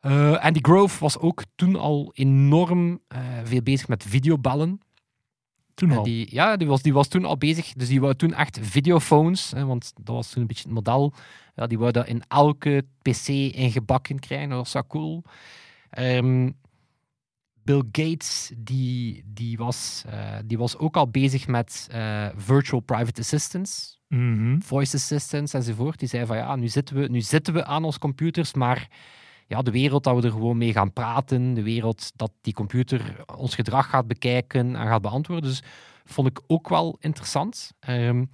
Eh 0.00 0.38
Andy 0.38 0.58
Grove 0.62 1.00
was 1.00 1.18
ook 1.18 1.42
toen 1.54 1.76
al 1.76 2.10
enorm 2.14 3.00
eh, 3.08 3.20
veel 3.44 3.62
bezig 3.62 3.88
met 3.88 4.04
videobellen. 4.04 4.80
Toen 5.74 5.92
al. 5.92 6.02
die, 6.02 6.28
ja, 6.30 6.56
die 6.56 6.68
was, 6.68 6.82
die 6.82 6.92
was 6.92 7.08
toen 7.08 7.24
al 7.24 7.36
bezig. 7.36 7.72
Dus 7.72 7.88
die 7.88 8.00
wou 8.00 8.14
toen 8.14 8.34
echt 8.34 8.58
videophones, 8.62 9.50
hè, 9.50 9.64
want 9.64 9.92
dat 10.02 10.14
was 10.14 10.30
toen 10.30 10.40
een 10.40 10.48
beetje 10.48 10.64
het 10.64 10.72
model. 10.72 11.12
Ja, 11.54 11.66
die 11.66 11.78
wou 11.78 11.92
dat 11.92 12.06
in 12.06 12.22
elke 12.28 12.84
PC 13.02 13.28
ingebakken 13.28 14.18
krijgen. 14.18 14.48
Dat 14.48 14.58
was 14.58 14.70
zo 14.70 14.82
cool. 14.88 15.22
Ehm, 15.90 16.50
Bill 17.68 17.82
Gates, 17.92 18.52
die, 18.58 19.22
die, 19.26 19.56
was, 19.56 20.04
eh, 20.06 20.36
die 20.44 20.58
was 20.58 20.76
ook 20.76 20.96
al 20.96 21.08
bezig 21.08 21.46
met 21.46 21.86
eh, 21.90 22.26
virtual 22.36 22.80
private 22.80 23.20
assistants 23.20 23.96
Mhm. 24.08 24.58
voice 24.60 24.96
assistants 24.96 25.54
enzovoort. 25.54 25.98
Die 25.98 26.08
zei 26.08 26.26
van 26.26 26.36
ja, 26.36 26.56
nu 26.56 26.68
zitten, 26.68 26.96
we, 26.96 27.08
nu 27.08 27.20
zitten 27.20 27.54
we 27.54 27.64
aan 27.64 27.84
onze 27.84 27.98
computers, 27.98 28.54
maar 28.54 28.88
ja, 29.46 29.62
de 29.62 29.70
wereld 29.70 30.04
dat 30.04 30.14
we 30.20 30.22
er 30.26 30.32
gewoon 30.32 30.58
mee 30.58 30.72
gaan 30.72 30.92
praten, 30.92 31.54
de 31.54 31.62
wereld 31.62 32.12
dat 32.16 32.32
die 32.40 32.52
computer 32.52 33.24
ons 33.36 33.54
gedrag 33.54 33.90
gaat 33.90 34.06
bekijken 34.06 34.76
en 34.76 34.86
gaat 34.86 35.02
beantwoorden. 35.02 35.50
Dus 35.50 35.62
vond 36.04 36.28
ik 36.28 36.40
ook 36.46 36.68
wel 36.68 36.96
interessant. 37.00 37.72
Ehm, 37.80 38.24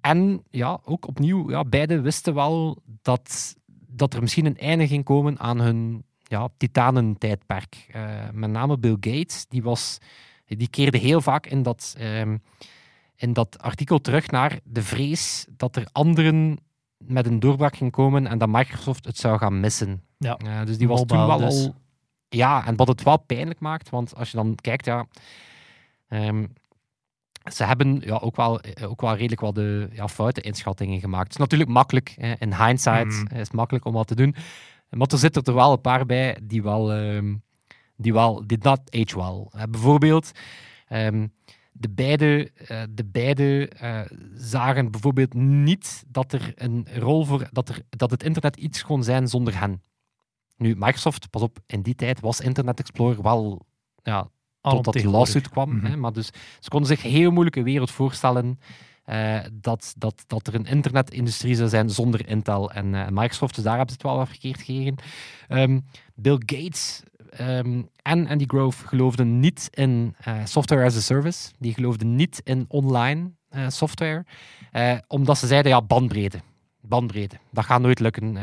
en 0.00 0.42
ja, 0.50 0.80
ook 0.84 1.06
opnieuw, 1.06 1.50
ja, 1.50 1.64
beide 1.64 2.00
wisten 2.00 2.34
wel 2.34 2.82
dat, 3.02 3.56
dat 3.86 4.14
er 4.14 4.20
misschien 4.20 4.46
een 4.46 4.58
einde 4.58 4.86
ging 4.86 5.04
komen 5.04 5.38
aan 5.38 5.60
hun 5.60 6.04
ja, 6.32 6.48
titanentijdperk. 6.56 7.88
Eh 7.90 8.28
met 8.32 8.50
name 8.50 8.78
Bill 8.78 8.96
Gates, 9.00 9.46
die, 9.48 9.62
was, 9.62 9.98
die 10.46 10.68
keerde 10.68 10.98
heel 10.98 11.20
vaak 11.20 11.46
in 11.46 11.62
dat... 11.62 11.94
ehm, 11.98 12.36
in 13.16 13.32
dat 13.32 13.58
artikel 13.58 14.00
terug 14.00 14.30
naar 14.30 14.60
de 14.64 14.82
vrees 14.82 15.46
dat 15.56 15.76
er 15.76 15.88
anderen 15.92 16.58
met 16.98 17.26
een 17.26 17.40
doorbraak 17.40 17.76
ging 17.76 17.90
komen 17.90 18.26
en 18.26 18.38
dat 18.38 18.48
Microsoft 18.48 19.04
het 19.04 19.18
zou 19.18 19.38
gaan 19.38 19.60
missen. 19.60 20.02
Ja. 20.18 20.36
Eh, 20.36 20.66
dus 20.66 20.78
die 20.78 20.88
was 20.88 21.04
toen 21.06 21.26
wel 21.26 21.38
dus. 21.38 21.64
al... 21.64 21.74
Ja, 22.28 22.66
en 22.66 22.76
wat 22.76 22.88
het 22.88 23.02
wel 23.02 23.18
pijnlijk 23.18 23.60
maakt, 23.60 23.90
want 23.90 24.16
als 24.16 24.30
je 24.30 24.36
dan 24.36 24.54
kijkt, 24.54 24.84
ja... 24.84 25.06
ehm, 26.08 26.46
ze 27.52 27.64
hebben 27.64 28.00
ja, 28.04 28.16
ook, 28.16 28.36
wel, 28.36 28.60
eh, 28.60 28.90
ook 28.90 29.00
wel 29.00 29.14
redelijk 29.14 29.40
wel 29.40 29.52
de 29.52 29.88
ja, 29.92 30.08
foute 30.08 30.40
inschattingen 30.40 31.00
gemaakt. 31.00 31.22
Het 31.22 31.32
is 31.32 31.38
natuurlijk 31.38 31.70
makkelijk, 31.70 32.14
hè, 32.16 32.32
in 32.38 32.54
hindsight 32.54 33.12
eh, 33.30 33.38
is 33.38 33.46
het 33.46 33.52
makkelijk 33.52 33.84
om 33.84 33.92
wat 33.92 34.06
te 34.06 34.14
doen. 34.14 34.34
Maar 34.96 35.06
er 35.06 35.18
zitten 35.18 35.42
er 35.42 35.54
wel 35.54 35.72
een 35.72 35.80
paar 35.80 36.06
bij 36.06 36.38
die 36.42 36.62
wel, 36.62 36.92
ehm, 36.92 37.34
die 37.96 38.12
wel 38.12 38.46
did 38.46 38.62
not 38.62 38.80
age 38.90 39.16
well. 39.16 39.46
Eh, 39.50 39.62
bijvoorbeeld, 39.70 40.30
ehm, 40.88 41.26
de 41.72 41.90
beide, 41.90 42.50
eh, 42.66 42.82
de 42.90 43.04
beide 43.04 43.68
eh, 43.68 44.00
zagen 44.34 44.90
bijvoorbeeld 44.90 45.34
niet 45.34 46.04
dat 46.08 46.32
er 46.32 46.52
een 46.54 46.86
rol 46.98 47.24
voor 47.24 47.48
dat, 47.52 47.68
er, 47.68 47.82
dat 47.88 48.10
het 48.10 48.22
internet 48.22 48.56
iets 48.56 48.82
kon 48.82 49.04
zijn 49.04 49.28
zonder 49.28 49.58
hen. 49.58 49.82
Nu, 50.56 50.74
Microsoft, 50.76 51.30
pas 51.30 51.42
op, 51.42 51.58
in 51.66 51.82
die 51.82 51.94
tijd 51.94 52.20
was 52.20 52.40
Internet 52.40 52.78
Explorer 52.78 53.22
wel 53.22 53.66
ja, 54.02 54.28
totdat 54.60 54.94
die 54.94 55.08
lawsuit 55.08 55.48
kwam. 55.48 55.76
Mhm. 55.76 55.86
Hè, 55.86 55.96
maar 55.96 56.12
dus 56.12 56.30
ze 56.60 56.68
konden 56.68 56.88
zich 56.88 57.04
een 57.04 57.10
heel 57.10 57.30
moeilijke 57.30 57.62
wereld 57.62 57.90
voorstellen 57.90 58.58
eh, 59.04 59.38
dat, 59.52 59.94
dat, 59.98 60.24
dat 60.26 60.46
er 60.46 60.54
een 60.54 60.66
internetindustrie 60.66 61.54
zou 61.54 61.68
zijn 61.68 61.90
zonder 61.90 62.28
Intel 62.28 62.70
en 62.70 62.94
eh, 62.94 63.08
Microsoft. 63.08 63.54
Dus 63.54 63.64
daar 63.64 63.76
hebben 63.76 63.94
ze 63.94 64.00
het 64.00 64.10
wel 64.10 64.16
wat 64.16 64.28
verkeerd 64.28 64.58
gekregen. 64.58 64.96
Ehm, 65.48 65.80
Bill 66.14 66.42
Gates 66.46 67.02
ehm, 67.30 67.82
en 68.02 68.28
Andy 68.28 68.44
Grove 68.46 68.86
geloofden 68.86 69.40
niet 69.40 69.68
in 69.70 70.14
eh, 70.18 70.34
software 70.44 70.84
as 70.84 70.96
a 70.96 71.00
service. 71.00 71.50
Die 71.58 71.74
geloofden 71.74 72.14
niet 72.14 72.40
in 72.44 72.64
online 72.68 73.30
software. 73.68 74.24
omdat 75.06 75.38
ze 75.38 75.46
zeiden, 75.46 75.72
ja, 75.72 75.82
bandbreedte. 75.82 76.40
Bandbreedte. 76.80 77.36
Dat 77.50 77.64
gaat 77.64 77.80
nooit 77.80 78.00
lukken. 78.00 78.38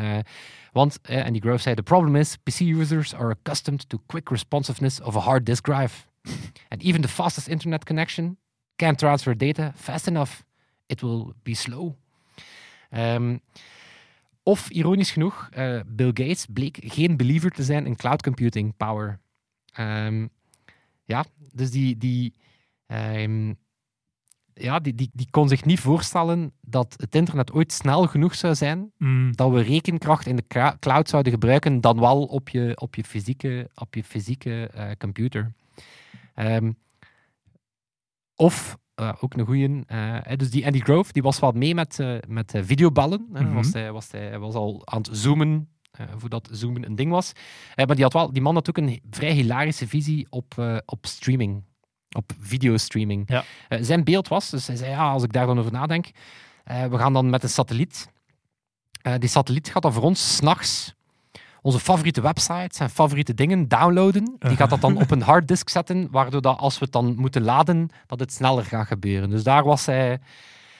want, 0.72 1.00
Andy 1.08 1.40
Grove 1.40 1.58
zei, 1.58 1.76
the 1.76 1.84
problem 1.84 2.16
is, 2.16 2.36
PC 2.36 2.60
users 2.60 3.14
are 3.14 3.30
accustomed 3.30 3.90
to 3.90 3.98
quick 4.06 4.30
responsiveness 4.30 5.02
of 5.02 5.16
a 5.16 5.20
hard 5.20 5.46
disk 5.46 5.64
drive. 5.64 6.08
And 6.70 6.84
even 6.84 7.02
the 7.02 7.08
fastest 7.08 7.48
internet 7.48 7.86
connection 7.86 8.38
can't 8.76 9.00
transfer 9.00 9.38
data 9.38 9.72
fast 9.76 10.08
enough. 10.08 10.44
It 10.90 11.02
will 11.02 11.34
be 11.44 11.54
slow. 11.54 11.94
Ehm, 12.90 13.38
Of, 14.44 14.70
ironisch 14.70 15.12
genoeg, 15.12 15.48
eh, 15.52 15.80
Bill 15.86 16.12
Gates 16.14 16.46
bleek 16.54 16.78
geen 16.82 17.18
believer 17.18 17.52
te 17.52 17.64
zijn 17.64 17.86
in 17.86 17.96
cloud 17.96 18.22
computing 18.22 18.78
power. 18.78 19.20
Ehm, 19.74 20.28
ja, 21.06 21.26
dus 21.54 21.72
die, 21.72 21.98
die, 21.98 22.34
ehm, 22.86 23.54
ja, 24.54 24.80
die, 24.80 24.96
die, 24.96 25.10
die 25.14 25.28
kon 25.30 25.48
zich 25.48 25.66
niet 25.66 25.80
voorstellen 25.80 26.52
dat 26.62 26.96
het 26.98 27.16
internet 27.16 27.52
ooit 27.52 27.72
snel 27.72 28.08
genoeg 28.08 28.36
zou 28.36 28.56
zijn 28.56 28.92
Mm. 28.98 29.36
dat 29.36 29.52
we 29.52 29.62
rekenkracht 29.62 30.26
in 30.26 30.36
de 30.36 30.76
cloud 30.80 31.10
zouden 31.10 31.32
gebruiken 31.32 31.82
dan 31.82 32.00
wel 32.00 32.24
op 32.24 32.50
je, 32.50 32.78
op 32.80 32.96
je 32.96 33.04
fysieke, 33.04 33.70
op 33.76 33.96
je 33.96 34.04
fysieke 34.04 34.68
eh, 34.68 34.92
computer. 34.98 35.54
Of, 38.36 38.78
eh, 39.00 39.14
ook 39.20 39.34
een 39.34 39.46
goeie, 39.46 39.84
eh, 39.86 40.18
dus 40.36 40.50
die 40.50 40.66
Andy 40.66 40.80
Grove, 40.80 41.14
die 41.14 41.22
was 41.22 41.40
wel 41.40 41.52
mee 41.52 41.76
met, 41.76 42.00
eh, 42.00 42.16
met 42.28 42.54
videoballen. 42.56 43.28
Mhm. 43.32 43.54
was 43.54 43.74
hij, 43.74 43.92
was 43.92 44.12
hij 44.12 44.40
was 44.40 44.54
al 44.54 44.82
aan 44.86 45.02
het 45.02 45.10
zoomen, 45.12 45.70
voordat 46.18 46.50
zoomen 46.52 46.86
een 46.86 46.96
ding 46.96 47.12
was. 47.12 47.32
Maar 47.76 47.96
die, 47.96 48.04
had 48.04 48.14
wel, 48.14 48.34
die 48.34 48.42
man 48.42 48.56
had 48.56 48.70
ook 48.70 48.78
een 48.78 49.02
vrij 49.10 49.32
hilarische 49.32 49.88
visie 49.88 50.28
op, 50.30 50.82
op 50.86 51.06
streaming. 51.06 51.64
Op 52.16 52.32
videostreaming. 52.40 53.24
Ja. 53.30 53.44
Zijn 53.82 54.04
beeld 54.04 54.28
was, 54.28 54.50
dus 54.50 54.68
hij 54.68 54.76
zei, 54.76 54.90
ja, 54.90 55.12
als 55.12 55.24
ik 55.24 55.32
daar 55.34 55.46
dan 55.46 55.60
over 55.60 55.72
nadenk, 55.72 56.12
we 56.64 56.98
gaan 56.98 57.14
dan 57.14 57.30
met 57.30 57.44
een 57.44 57.50
satelliet. 57.50 58.12
Die 59.18 59.30
satelliet 59.30 59.72
gaat 59.72 59.82
dan 59.82 59.94
voor 59.94 60.04
ons 60.04 60.36
s'nachts 60.36 60.96
onze 61.70 61.84
favoriete 61.84 62.22
websites 62.22 62.80
en 62.80 62.90
favoriete 62.90 63.34
dingen 63.34 63.68
downloaden. 63.68 64.36
Die 64.40 64.56
gaat 64.56 64.70
dat 64.70 64.82
dan 64.82 64.98
op 64.98 65.12
een 65.12 65.22
harddisk 65.22 65.70
zetten, 65.70 66.08
waardoor 66.12 66.42
dat 66.42 66.58
als 66.58 66.80
we 66.80 66.84
het 66.84 66.94
dan 66.94 67.16
moeten 67.16 67.44
laden, 67.44 67.90
dat 68.06 68.20
het 68.20 68.34
sneller 68.34 68.66
gaat 68.66 68.88
gebeuren. 68.88 69.30
Dus 69.30 69.44
daar 69.44 69.64
was 69.64 69.86
hij... 69.86 70.20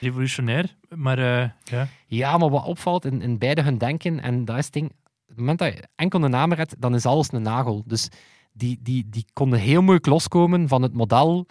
Revolutionair, 0.00 0.76
maar 0.88 1.18
eh, 1.18 1.48
ja. 1.64 1.88
Ja, 2.06 2.38
maar 2.38 2.50
wat 2.50 2.64
opvalt 2.64 3.04
in, 3.04 3.22
in 3.22 3.38
beide 3.38 3.62
hun 3.62 3.78
denken, 3.78 4.20
en 4.20 4.44
dat 4.44 4.56
is 4.58 4.64
het 4.64 4.72
ding, 4.72 4.86
op 4.86 4.96
het 5.26 5.36
moment 5.36 5.58
dat 5.58 5.72
je 5.72 5.88
enkel 5.96 6.22
een 6.24 6.30
naam 6.30 6.52
redt, 6.52 6.74
dan 6.78 6.94
is 6.94 7.06
alles 7.06 7.32
een 7.32 7.42
nagel. 7.42 7.82
Dus 7.86 8.08
die, 8.52 8.78
die, 8.82 9.08
die 9.08 9.24
konden 9.32 9.58
heel 9.58 9.80
moeilijk 9.80 10.06
loskomen 10.06 10.68
van 10.68 10.82
het 10.82 10.92
model 10.92 11.46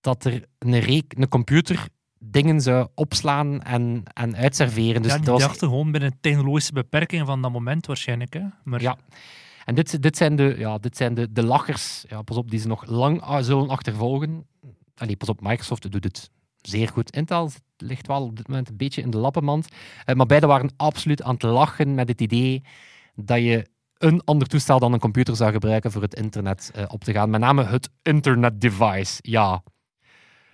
dat 0.00 0.24
er 0.24 0.44
een, 0.58 0.78
reek, 0.78 1.14
een 1.16 1.28
computer 1.28 1.88
dingen 2.24 2.60
zou 2.60 2.88
opslaan 2.94 3.62
en, 3.62 4.02
en 4.12 4.36
uitserveren. 4.36 5.02
Dus 5.02 5.10
ja, 5.10 5.16
die 5.16 5.26
dat 5.26 5.34
was 5.34 5.42
dachten 5.42 5.68
gewoon 5.68 5.92
binnen 5.92 6.18
technologische 6.20 6.72
beperkingen 6.72 7.26
van 7.26 7.42
dat 7.42 7.52
moment 7.52 7.86
waarschijnlijk. 7.86 8.32
Hè? 8.34 8.42
Maar 8.64 8.82
Ja. 8.82 8.96
En 9.64 9.74
dit, 9.74 10.02
dit 10.02 10.16
zijn, 10.16 10.36
de, 10.36 10.54
ja, 10.58 10.78
dit 10.78 10.96
zijn 10.96 11.14
de, 11.14 11.32
de 11.32 11.44
lachers, 11.44 12.04
ja, 12.08 12.22
pas 12.22 12.36
op, 12.36 12.50
die 12.50 12.60
ze 12.60 12.68
nog 12.68 12.86
lang 12.86 13.20
ah, 13.20 13.44
zullen 13.44 13.68
achtervolgen. 13.68 14.46
Allee, 14.94 15.16
pas 15.16 15.28
op, 15.28 15.40
Microsoft 15.40 15.90
doet 15.90 16.04
het 16.04 16.30
zeer 16.60 16.88
goed. 16.88 17.10
Intel 17.10 17.50
ligt 17.76 18.06
wel 18.06 18.24
op 18.24 18.36
dit 18.36 18.48
moment 18.48 18.68
een 18.68 18.76
beetje 18.76 19.02
in 19.02 19.10
de 19.10 19.18
lappenmand. 19.18 19.68
Eh, 20.04 20.14
maar 20.14 20.26
beide 20.26 20.46
waren 20.46 20.72
absoluut 20.76 21.22
aan 21.22 21.34
het 21.34 21.42
lachen 21.42 21.94
met 21.94 22.08
het 22.08 22.20
idee 22.20 22.62
dat 23.14 23.38
je 23.38 23.66
een 23.98 24.24
ander 24.24 24.48
toestel 24.48 24.78
dan 24.78 24.92
een 24.92 24.98
computer 24.98 25.36
zou 25.36 25.52
gebruiken 25.52 25.92
voor 25.92 26.02
het 26.02 26.14
internet 26.14 26.70
eh, 26.74 26.84
op 26.88 27.04
te 27.04 27.12
gaan. 27.12 27.30
Met 27.30 27.40
name 27.40 27.64
het 27.64 27.90
internet 28.02 28.60
device, 28.60 29.18
ja. 29.20 29.62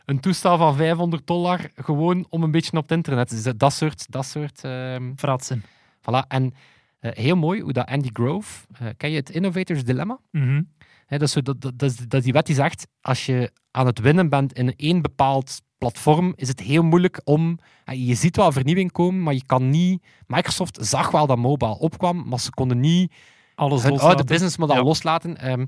Een 0.09 0.21
toestel 0.21 0.57
van 0.57 0.77
500 0.77 1.27
dollar, 1.27 1.71
gewoon 1.75 2.27
om 2.29 2.43
een 2.43 2.51
beetje 2.51 2.77
op 2.77 2.83
het 2.83 2.91
internet. 2.93 3.31
Dus 3.31 3.43
dat 3.57 3.73
soort... 3.73 4.07
Dat 4.11 4.27
soort 4.27 4.65
ehm, 4.65 5.13
fratsen. 5.17 5.63
Voilà. 6.01 6.27
En 6.29 6.55
eh, 6.99 7.11
heel 7.15 7.37
mooi 7.37 7.61
hoe 7.61 7.73
dat 7.73 7.87
Andy 7.87 8.09
Grove, 8.13 8.67
eh, 8.79 8.87
ken 8.97 9.11
je 9.11 9.17
het 9.17 9.31
Innovators 9.31 9.85
Dilemma? 9.85 10.19
Mhm. 10.31 10.63
Dat, 11.07 11.23
is 11.23 11.33
zo, 11.33 11.41
dat, 11.43 11.73
dat, 12.09 12.23
die 12.23 12.33
wet 12.33 12.47
die 12.47 12.55
zegt, 12.55 12.87
als 13.01 13.27
je 13.27 13.53
aan 13.71 13.87
het 13.87 13.99
winnen 13.99 14.29
bent 14.29 14.53
in 14.53 14.75
één 14.77 15.03
bepaald 15.03 15.61
platform, 15.79 16.33
is 16.37 16.49
het 16.49 16.61
heel 16.61 16.83
moeilijk 16.83 17.21
om... 17.25 17.59
eh, 17.85 18.07
Je 18.07 18.15
ziet 18.15 18.37
wel 18.37 18.53
vernieuwing 18.53 18.93
komen, 18.93 19.23
maar 19.23 19.35
je 19.35 19.47
kan 19.47 19.71
niet... 19.71 20.05
Microsoft 20.27 20.79
zag 20.81 21.11
wel 21.11 21.27
dat 21.27 21.39
mobile 21.39 21.79
opkwam, 21.79 22.29
maar 22.29 22.41
ze 22.41 22.51
konden 22.51 22.81
niet 22.81 23.13
Alles 23.55 23.83
hun 23.83 23.91
loslaten. 23.91 24.17
oude 24.17 24.33
businessmodel 24.33 24.77
Ja. 24.77 24.83
loslaten. 24.83 25.37
Ehm, 25.39 25.67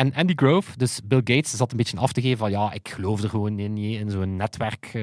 en 0.00 0.14
Andy 0.14 0.32
Grove, 0.36 0.76
dus 0.76 1.00
Bill 1.04 1.20
Gates, 1.24 1.50
zat 1.50 1.70
een 1.70 1.76
beetje 1.76 1.96
af 1.98 2.12
te 2.12 2.20
geven 2.20 2.38
van 2.38 2.50
ja, 2.50 2.72
ik 2.72 2.88
geloof 2.88 3.22
er 3.22 3.28
gewoon 3.28 3.58
in, 3.58 3.72
niet 3.72 4.00
in 4.00 4.10
zo'n 4.10 4.36
netwerk, 4.36 4.90
eh, 4.94 5.02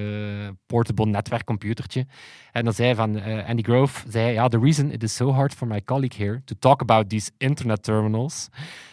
portable 0.66 1.06
netwerkcomputertje. 1.06 2.06
En 2.52 2.64
dan 2.64 2.74
zei 2.74 2.96
van 2.96 3.18
eh, 3.18 3.50
Andy 3.50 3.62
Grove, 3.62 4.12
zei 4.12 4.34
ja, 4.34 4.48
the 4.48 4.60
reason 4.60 4.92
it 4.92 5.04
is 5.04 5.16
so 5.16 5.32
hard 5.32 5.54
for 5.54 5.68
my 5.68 5.84
colleague 5.84 6.26
here 6.26 6.42
to 6.46 6.56
talk 6.60 6.82
about 6.82 7.10
these 7.10 7.32
internet 7.38 7.84
terminals 7.84 8.48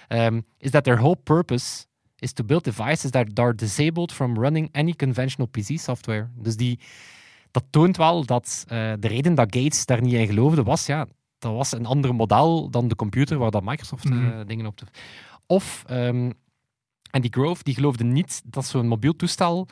um, 0.08 0.44
is 0.58 0.70
that 0.70 0.84
their 0.84 0.98
whole 0.98 1.16
purpose 1.16 1.84
is 2.18 2.32
to 2.32 2.44
build 2.44 2.64
devices 2.64 3.10
that 3.10 3.38
are 3.38 3.54
disabled 3.54 4.12
from 4.12 4.38
running 4.38 4.68
any 4.72 4.92
conventional 4.92 5.48
PC 5.50 5.78
software. 5.78 6.28
Dus 6.36 6.56
die, 6.56 6.78
dat 7.50 7.64
toont 7.70 7.96
wel 7.96 8.24
dat 8.24 8.64
eh, 8.68 8.92
de 8.98 9.08
reden 9.08 9.34
dat 9.34 9.56
Gates 9.56 9.86
daar 9.86 10.02
niet 10.02 10.12
in 10.12 10.26
geloofde 10.26 10.62
was, 10.62 10.86
ja, 10.86 11.06
dat 11.38 11.52
was 11.52 11.72
een 11.72 11.86
ander 11.86 12.14
model 12.14 12.70
dan 12.70 12.88
de 12.88 12.96
computer 12.96 13.38
waar 13.38 13.50
dat 13.50 13.62
Microsoft 13.64 14.04
Mhm. 14.04 14.46
dingen 14.46 14.66
op 14.66 14.78
doet. 14.78 14.90
Of 15.46 15.84
ehm 15.86 16.30
Andy 17.10 17.28
Grove, 17.30 17.62
die 17.62 17.74
geloofde 17.74 18.04
niet 18.04 18.42
dat 18.44 18.64
zo'n 18.64 18.88
mobiel 18.88 19.16
toestel 19.16 19.68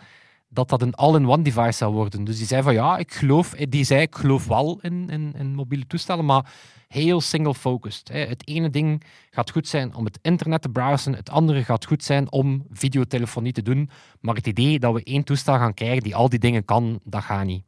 dat 0.52 0.68
dat 0.68 0.82
een 0.82 0.94
all-in-one 0.94 1.42
device 1.42 1.72
zou 1.72 1.92
worden. 1.92 2.24
Dus 2.24 2.38
die 2.38 2.46
zei 2.46 2.62
van 2.62 2.74
ja, 2.74 2.96
ik 2.96 3.12
geloof, 3.12 3.54
eh, 3.54 3.66
die 3.68 3.84
zei 3.84 4.00
ik 4.00 4.14
geloof 4.14 4.46
wel 4.46 4.78
in, 4.82 5.10
in, 5.10 5.34
in 5.36 5.54
mobiele 5.54 5.86
toestellen, 5.86 6.24
maar 6.24 6.52
heel 6.88 7.20
single-focused. 7.20 8.08
Het 8.08 8.48
ene 8.48 8.70
ding 8.70 9.02
gaat 9.30 9.50
goed 9.50 9.68
zijn 9.68 9.94
om 9.94 10.04
het 10.04 10.18
internet 10.22 10.62
te 10.62 10.68
browsen, 10.68 11.14
het 11.14 11.30
andere 11.30 11.64
gaat 11.64 11.86
goed 11.86 12.04
zijn 12.04 12.32
om 12.32 12.66
videotelefonie 12.70 13.52
te 13.52 13.62
doen, 13.62 13.90
maar 14.20 14.34
het 14.34 14.46
idee 14.46 14.78
dat 14.78 14.94
we 14.94 15.02
één 15.02 15.24
toestel 15.24 15.54
gaan 15.54 15.74
krijgen 15.74 16.02
die 16.02 16.14
al 16.14 16.28
die 16.28 16.38
dingen 16.38 16.64
kan, 16.64 17.00
dat 17.04 17.22
gaat 17.22 17.44
niet. 17.44 17.64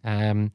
En, 0.00 0.54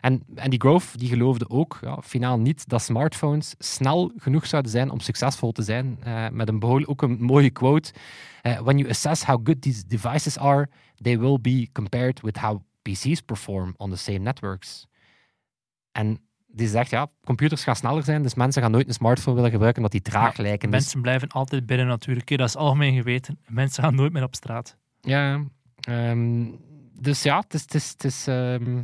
en 0.00 0.22
die 0.48 0.60
Grove 0.60 0.98
die 0.98 1.08
geloofde 1.08 1.50
ook, 1.50 1.78
ja, 1.80 2.00
finaal 2.02 2.38
niet, 2.38 2.68
dat 2.68 2.82
smartphones 2.82 3.54
snel 3.58 4.12
genoeg 4.16 4.46
zouden 4.46 4.70
zijn 4.70 4.90
om 4.90 5.00
succesvol 5.00 5.52
te 5.52 5.62
zijn. 5.62 5.98
Eh, 6.02 6.28
met 6.28 6.48
een 6.48 6.58
behoorlijk 6.58 6.90
ook 6.90 7.02
een 7.02 7.16
mooie 7.20 7.50
quote. 7.50 7.92
Eh, 8.42 8.58
When 8.60 8.78
you 8.78 8.90
assess 8.90 9.24
how 9.24 9.40
good 9.46 9.62
these 9.62 9.86
devices 9.86 10.38
are, 10.38 10.68
they 11.02 11.18
will 11.18 11.38
be 11.40 11.68
compared 11.72 12.20
with 12.20 12.38
how 12.38 12.60
PCs 12.82 13.20
perform 13.20 13.74
on 13.76 13.90
the 13.90 13.96
same 13.96 14.18
networks. 14.18 14.86
En 15.92 16.18
die 16.46 16.68
zegt, 16.68 16.90
ja, 16.90 17.06
computers 17.24 17.62
gaan 17.64 17.76
sneller 17.76 18.02
zijn, 18.02 18.22
dus 18.22 18.34
mensen 18.34 18.62
gaan 18.62 18.70
nooit 18.70 18.88
een 18.88 18.94
smartphone 18.94 19.36
willen 19.36 19.50
gebruiken 19.50 19.82
omdat 19.82 20.02
die 20.02 20.12
traag 20.12 20.36
Ja, 20.36 20.42
lijken. 20.42 20.70
Dus- 20.70 20.80
Mensen 20.80 21.00
blijven 21.00 21.28
altijd 21.28 21.66
binnen 21.66 21.86
natuurlijk. 21.86 22.36
Dat 22.36 22.48
is 22.48 22.56
algemeen 22.56 22.94
geweten. 22.94 23.38
Mensen 23.48 23.82
gaan 23.82 23.94
nooit 23.94 24.12
meer 24.12 24.22
op 24.22 24.34
straat. 24.34 24.76
Ja, 25.00 25.44
ehm, 25.80 26.44
dus 27.00 27.22
ja, 27.22 27.38
het 27.40 27.54
is. 27.54 27.62
Het 27.62 27.74
is, 27.74 27.88
het 27.90 28.04
is 28.04 28.26
ehm, 28.26 28.82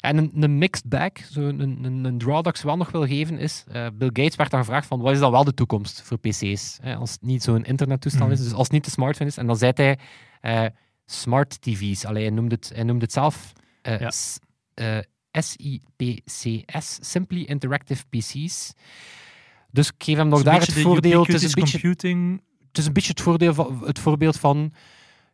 en 0.00 0.16
een, 0.16 0.30
een 0.34 0.58
mixed 0.58 0.88
bag, 0.88 1.10
zo 1.30 1.40
een, 1.40 1.60
een, 1.84 2.04
een 2.04 2.18
draw 2.18 2.34
dat 2.34 2.46
ik 2.46 2.56
ze 2.56 2.66
wel 2.66 2.76
nog 2.76 2.90
wil 2.90 3.06
geven, 3.06 3.38
is: 3.38 3.64
eh, 3.68 3.86
Bill 3.94 4.10
Gates 4.12 4.36
werd 4.36 4.50
dan 4.50 4.60
gevraagd 4.60 4.86
van 4.86 5.00
wat 5.00 5.12
is 5.12 5.18
dan 5.18 5.30
wel 5.32 5.44
de 5.44 5.54
toekomst 5.54 6.02
voor 6.02 6.18
PC's? 6.18 6.78
Hè, 6.82 6.94
als 6.96 7.10
het 7.12 7.22
niet 7.22 7.42
zo'n 7.42 7.64
internettoestel 7.64 8.24
Mhm. 8.26 8.32
is, 8.34 8.42
dus 8.42 8.52
als 8.52 8.62
het 8.62 8.72
niet 8.72 8.84
de 8.84 8.90
smartphone 8.90 9.30
is. 9.30 9.36
En 9.36 9.46
dan 9.46 9.56
zei 9.56 9.72
hij: 9.74 9.98
eh, 10.40 10.64
smart 11.06 11.60
TV's. 11.62 12.04
Allee, 12.04 12.22
hij, 12.22 12.32
noemde 12.32 12.54
het, 12.54 12.70
hij 12.74 12.84
noemde 12.84 13.04
het 13.04 13.12
zelf 13.12 13.52
eh, 13.82 14.00
Ja. 14.00 14.10
s- 14.10 14.38
SIPCS, 15.38 16.98
Simply 17.00 17.42
Interactive 17.42 18.04
PC's. 18.10 18.72
Dus 19.70 19.88
ik 19.88 19.94
geef 20.04 20.16
hem 20.16 20.28
nog 20.28 20.42
daar 20.42 20.60
het 20.60 20.72
voordeel. 20.72 21.24
Het 21.24 22.78
is 22.78 22.86
een 22.86 22.92
beetje 22.92 23.12
het, 23.12 23.20
voordeel 23.20 23.54
van, 23.54 23.82
het 23.84 23.98
voorbeeld 23.98 24.36
van 24.38 24.72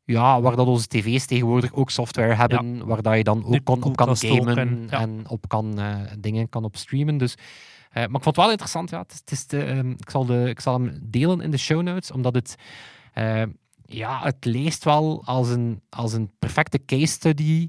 ja, 0.05 0.41
waar 0.41 0.57
dat 0.57 0.67
onze 0.67 0.87
tv's 0.87 1.27
tegenwoordig 1.27 1.73
ook 1.73 1.91
software 1.91 2.35
hebben, 2.35 2.87
waar 2.87 3.03
dat 3.03 3.17
je 3.17 3.25
dan 3.25 3.45
ook 3.45 3.65
kan, 3.65 3.83
op 3.83 3.97
kan 3.97 4.17
gamen 4.17 4.91
en- 4.91 5.25
op 5.29 5.49
kan 5.49 5.79
eh, 5.79 5.97
dingen 6.19 6.49
kan 6.49 6.65
op 6.65 6.77
streamen. 6.77 7.17
Dus, 7.17 7.35
eh, 7.35 7.95
maar 7.95 8.05
ik 8.05 8.11
vond 8.11 8.25
het 8.25 8.37
wel 8.37 8.51
interessant. 8.51 8.91
Ja. 8.91 8.99
Het 8.99 9.13
is, 9.13 9.19
het 9.19 9.31
is 9.31 9.47
de, 9.47 9.63
ehm, 9.65 9.91
ik, 9.91 10.11
zal 10.11 10.25
de, 10.25 10.49
ik 10.49 10.61
zal 10.61 10.81
hem 10.81 10.99
delen 11.03 11.41
in 11.41 11.51
de 11.51 11.57
show 11.57 11.83
notes, 11.83 12.11
omdat 12.11 12.35
het, 12.35 12.55
eh, 13.13 13.43
ja, 13.87 14.21
het 14.23 14.45
leest 14.45 14.85
wel 14.85 15.23
als 15.25 15.49
een, 15.49 15.81
als 15.89 16.13
een 16.13 16.31
perfecte 16.39 16.85
case 16.85 17.07
study 17.13 17.69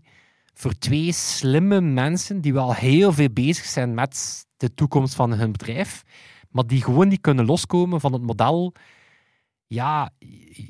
voor 0.54 0.74
twee 0.78 1.12
slimme 1.12 1.82
mensen 1.82 2.41
die 2.41 2.54
wel 2.54 2.74
heel 2.74 3.13
veel 3.13 3.30
bezig 3.34 3.65
zijn 3.65 3.93
met 3.93 4.45
de 4.58 4.74
toekomst 4.74 5.15
van 5.15 5.34
hun 5.34 5.52
bedrijf, 5.52 6.04
maar 6.50 6.67
die 6.67 6.84
gewoon 6.84 7.08
niet 7.08 7.21
kunnen 7.21 7.45
loskomen 7.45 8.00
van 8.00 8.13
het 8.13 8.21
model 8.21 8.74
ja, 9.67 10.10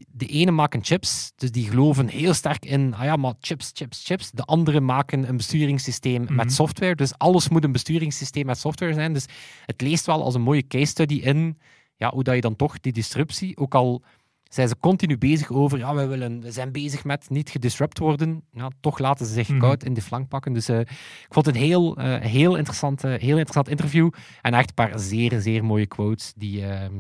de 0.08 0.26
ene 0.28 0.52
maken 0.52 0.84
chips, 0.84 1.32
dus 1.36 1.52
die 1.52 1.70
geloven 1.70 2.08
heel 2.08 2.34
sterk 2.34 2.66
in, 2.66 2.94
ah 2.94 3.04
ja, 3.04 3.16
maar 3.16 3.34
chips, 3.40 3.72
chips, 3.74 4.06
chips. 4.06 4.32
De 4.32 4.44
andere 4.44 4.80
maken 4.82 5.30
een 5.30 5.38
besturingssysteem 5.38 6.22
Mhm. 6.22 6.36
met 6.36 6.54
software, 6.54 6.96
dus 6.96 7.18
alles 7.18 7.50
moet 7.50 7.64
een 7.64 7.72
besturingssysteem 7.72 8.46
met 8.46 8.58
software 8.58 8.94
zijn. 8.94 9.14
Dus 9.14 9.26
het 9.66 9.82
leest 9.82 10.06
wel 10.06 10.24
als 10.24 10.36
een 10.36 10.42
mooie 10.42 10.68
case 10.68 10.86
study 10.86 11.14
in 11.16 11.58
ja, 11.98 12.10
hoe 12.12 12.24
dat 12.24 12.36
je 12.36 12.42
dan 12.42 12.56
toch 12.56 12.80
die 12.80 12.92
disruptie, 12.94 13.58
ook 13.58 13.76
al 13.76 14.04
zijn 14.50 14.68
ze 14.68 14.78
continu 14.80 15.18
bezig 15.18 15.52
over, 15.52 15.78
ja, 15.78 15.96
we, 15.96 16.06
willen, 16.06 16.42
we 16.42 16.52
zijn 16.52 16.72
bezig 16.72 17.04
met 17.04 17.30
niet 17.30 17.50
gedisrupt 17.50 18.00
worden, 18.00 18.42
ja, 18.52 18.70
toch 18.80 19.00
laten 19.00 19.26
ze 19.26 19.34
zich 19.34 19.50
Mhm. 19.50 19.60
koud 19.60 19.84
in 19.84 19.94
de 19.94 20.02
flank 20.02 20.28
pakken. 20.28 20.54
Dus 20.54 20.70
eh, 20.70 20.80
ik 20.80 21.28
vond 21.30 21.46
het 21.46 21.56
een 21.56 21.62
heel, 21.62 21.98
eh, 21.98 22.20
heel, 22.22 22.56
interessant, 22.56 23.04
eh, 23.04 23.10
heel 23.12 23.30
interessant 23.38 23.70
interview 23.70 24.10
en 24.42 24.54
echt 24.54 24.68
een 24.70 24.74
paar 24.74 25.00
zeer, 25.00 25.42
zeer 25.42 25.66
mooie 25.66 25.86
quotes 25.88 26.34
die... 26.36 26.66
ehm, 26.66 26.94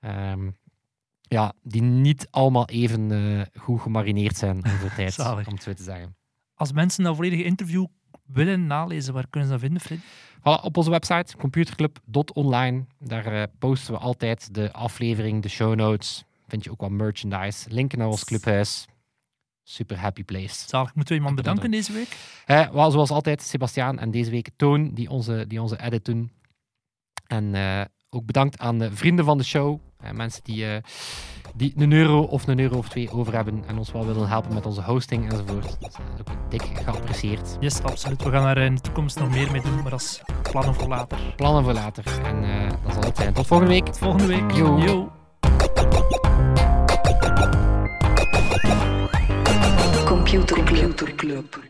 ehm, 0.00 0.50
ja, 1.28 1.52
die 1.62 1.82
niet 1.82 2.28
allemaal 2.30 2.68
even 2.68 3.10
eh, 3.12 3.60
goed 3.60 3.80
gemarineerd 3.80 4.36
zijn 4.36 4.64
over 4.64 4.94
tijd, 4.96 5.12
Zalig. 5.12 5.46
om 5.46 5.54
het 5.54 5.62
zo 5.62 5.72
te 5.72 5.82
zeggen. 5.82 6.16
Als 6.54 6.72
mensen 6.72 7.04
dat 7.04 7.14
volledige 7.14 7.44
interview 7.44 7.86
willen 8.26 8.66
nalezen, 8.66 9.14
waar 9.14 9.26
kunnen 9.30 9.48
ze 9.48 9.54
dat 9.54 9.64
vinden, 9.64 9.82
Freddy? 9.82 10.04
Voilà, 10.38 10.64
op 10.64 10.76
onze 10.76 10.90
website 10.90 11.36
computerclub.online. 11.36 12.84
Daar 12.98 13.26
eh, 13.26 13.42
posten 13.58 13.94
we 13.94 14.00
altijd 14.00 14.54
de 14.54 14.72
aflevering, 14.72 15.42
de 15.42 15.48
show 15.48 15.74
notes. 15.74 16.24
Vind 16.48 16.64
je 16.64 16.70
ook 16.70 16.80
wat 16.80 16.90
merchandise. 16.90 17.70
Linken 17.70 17.98
naar 17.98 18.08
ons 18.08 18.24
clubhuis. 18.24 18.86
Super 19.62 19.98
happy 19.98 20.24
place. 20.24 20.68
Zalig. 20.68 20.94
Moeten 20.94 21.14
we 21.14 21.20
iemand 21.20 21.36
bedanken 21.36 21.70
deze 21.70 21.92
week? 21.92 22.16
Eh, 22.46 22.70
wel, 22.70 22.90
zoals 22.90 23.10
altijd, 23.10 23.42
Sebastiaan 23.42 23.98
en 23.98 24.10
deze 24.10 24.30
week 24.30 24.50
Toon, 24.56 24.94
die 24.94 25.10
onze, 25.10 25.44
die 25.48 25.62
onze 25.62 25.80
edit 25.80 26.04
doen. 26.04 26.30
En 27.26 27.54
ook 28.16 28.26
bedankt 28.26 28.58
aan 28.58 28.78
de 28.78 28.92
vrienden 28.92 29.24
van 29.24 29.38
de 29.38 29.44
show. 29.44 29.80
Eh, 30.00 30.10
mensen 30.10 30.44
die, 30.44 30.66
eh, 30.66 30.82
die 31.56 31.72
een 31.76 31.92
euro 31.92 32.20
of 32.20 32.46
een 32.46 32.60
euro 32.60 32.76
of 32.76 32.88
twee 32.88 33.10
over 33.10 33.34
hebben 33.34 33.64
en 33.66 33.78
ons 33.78 33.92
wel 33.92 34.06
willen 34.06 34.28
helpen 34.28 34.54
met 34.54 34.66
onze 34.66 34.82
hosting 34.82 35.30
enzovoort. 35.30 35.80
Dat 35.80 35.90
is 35.90 35.96
eh, 35.96 36.20
ook 36.20 36.50
dik 36.50 36.62
geapprecieerd. 36.62 37.56
Yes, 37.60 37.82
absoluut. 37.82 38.22
We 38.22 38.30
gaan 38.30 38.42
daar 38.42 38.58
in 38.58 38.74
de 38.74 38.80
toekomst 38.80 39.18
nog 39.18 39.30
meer 39.30 39.50
mee 39.52 39.62
doen, 39.62 39.82
maar 39.82 39.90
dat 39.90 40.00
is 40.00 40.22
plannen 40.50 40.74
voor 40.74 40.88
later. 40.88 41.18
Plannen 41.36 41.64
voor 41.64 41.72
later. 41.72 42.04
En 42.24 42.44
eh, 42.44 42.70
dat 42.84 42.92
zal 42.92 43.02
het 43.02 43.16
zijn. 43.16 43.32
Tot 43.32 43.46
volgende 43.46 43.72
week. 43.72 43.84
Tot 43.84 43.98
volgende 43.98 44.26
week. 44.26 44.50
Yo. 44.50 44.78
Yo. 44.78 45.12
Computer 50.04 50.64
Club. 51.16 51.64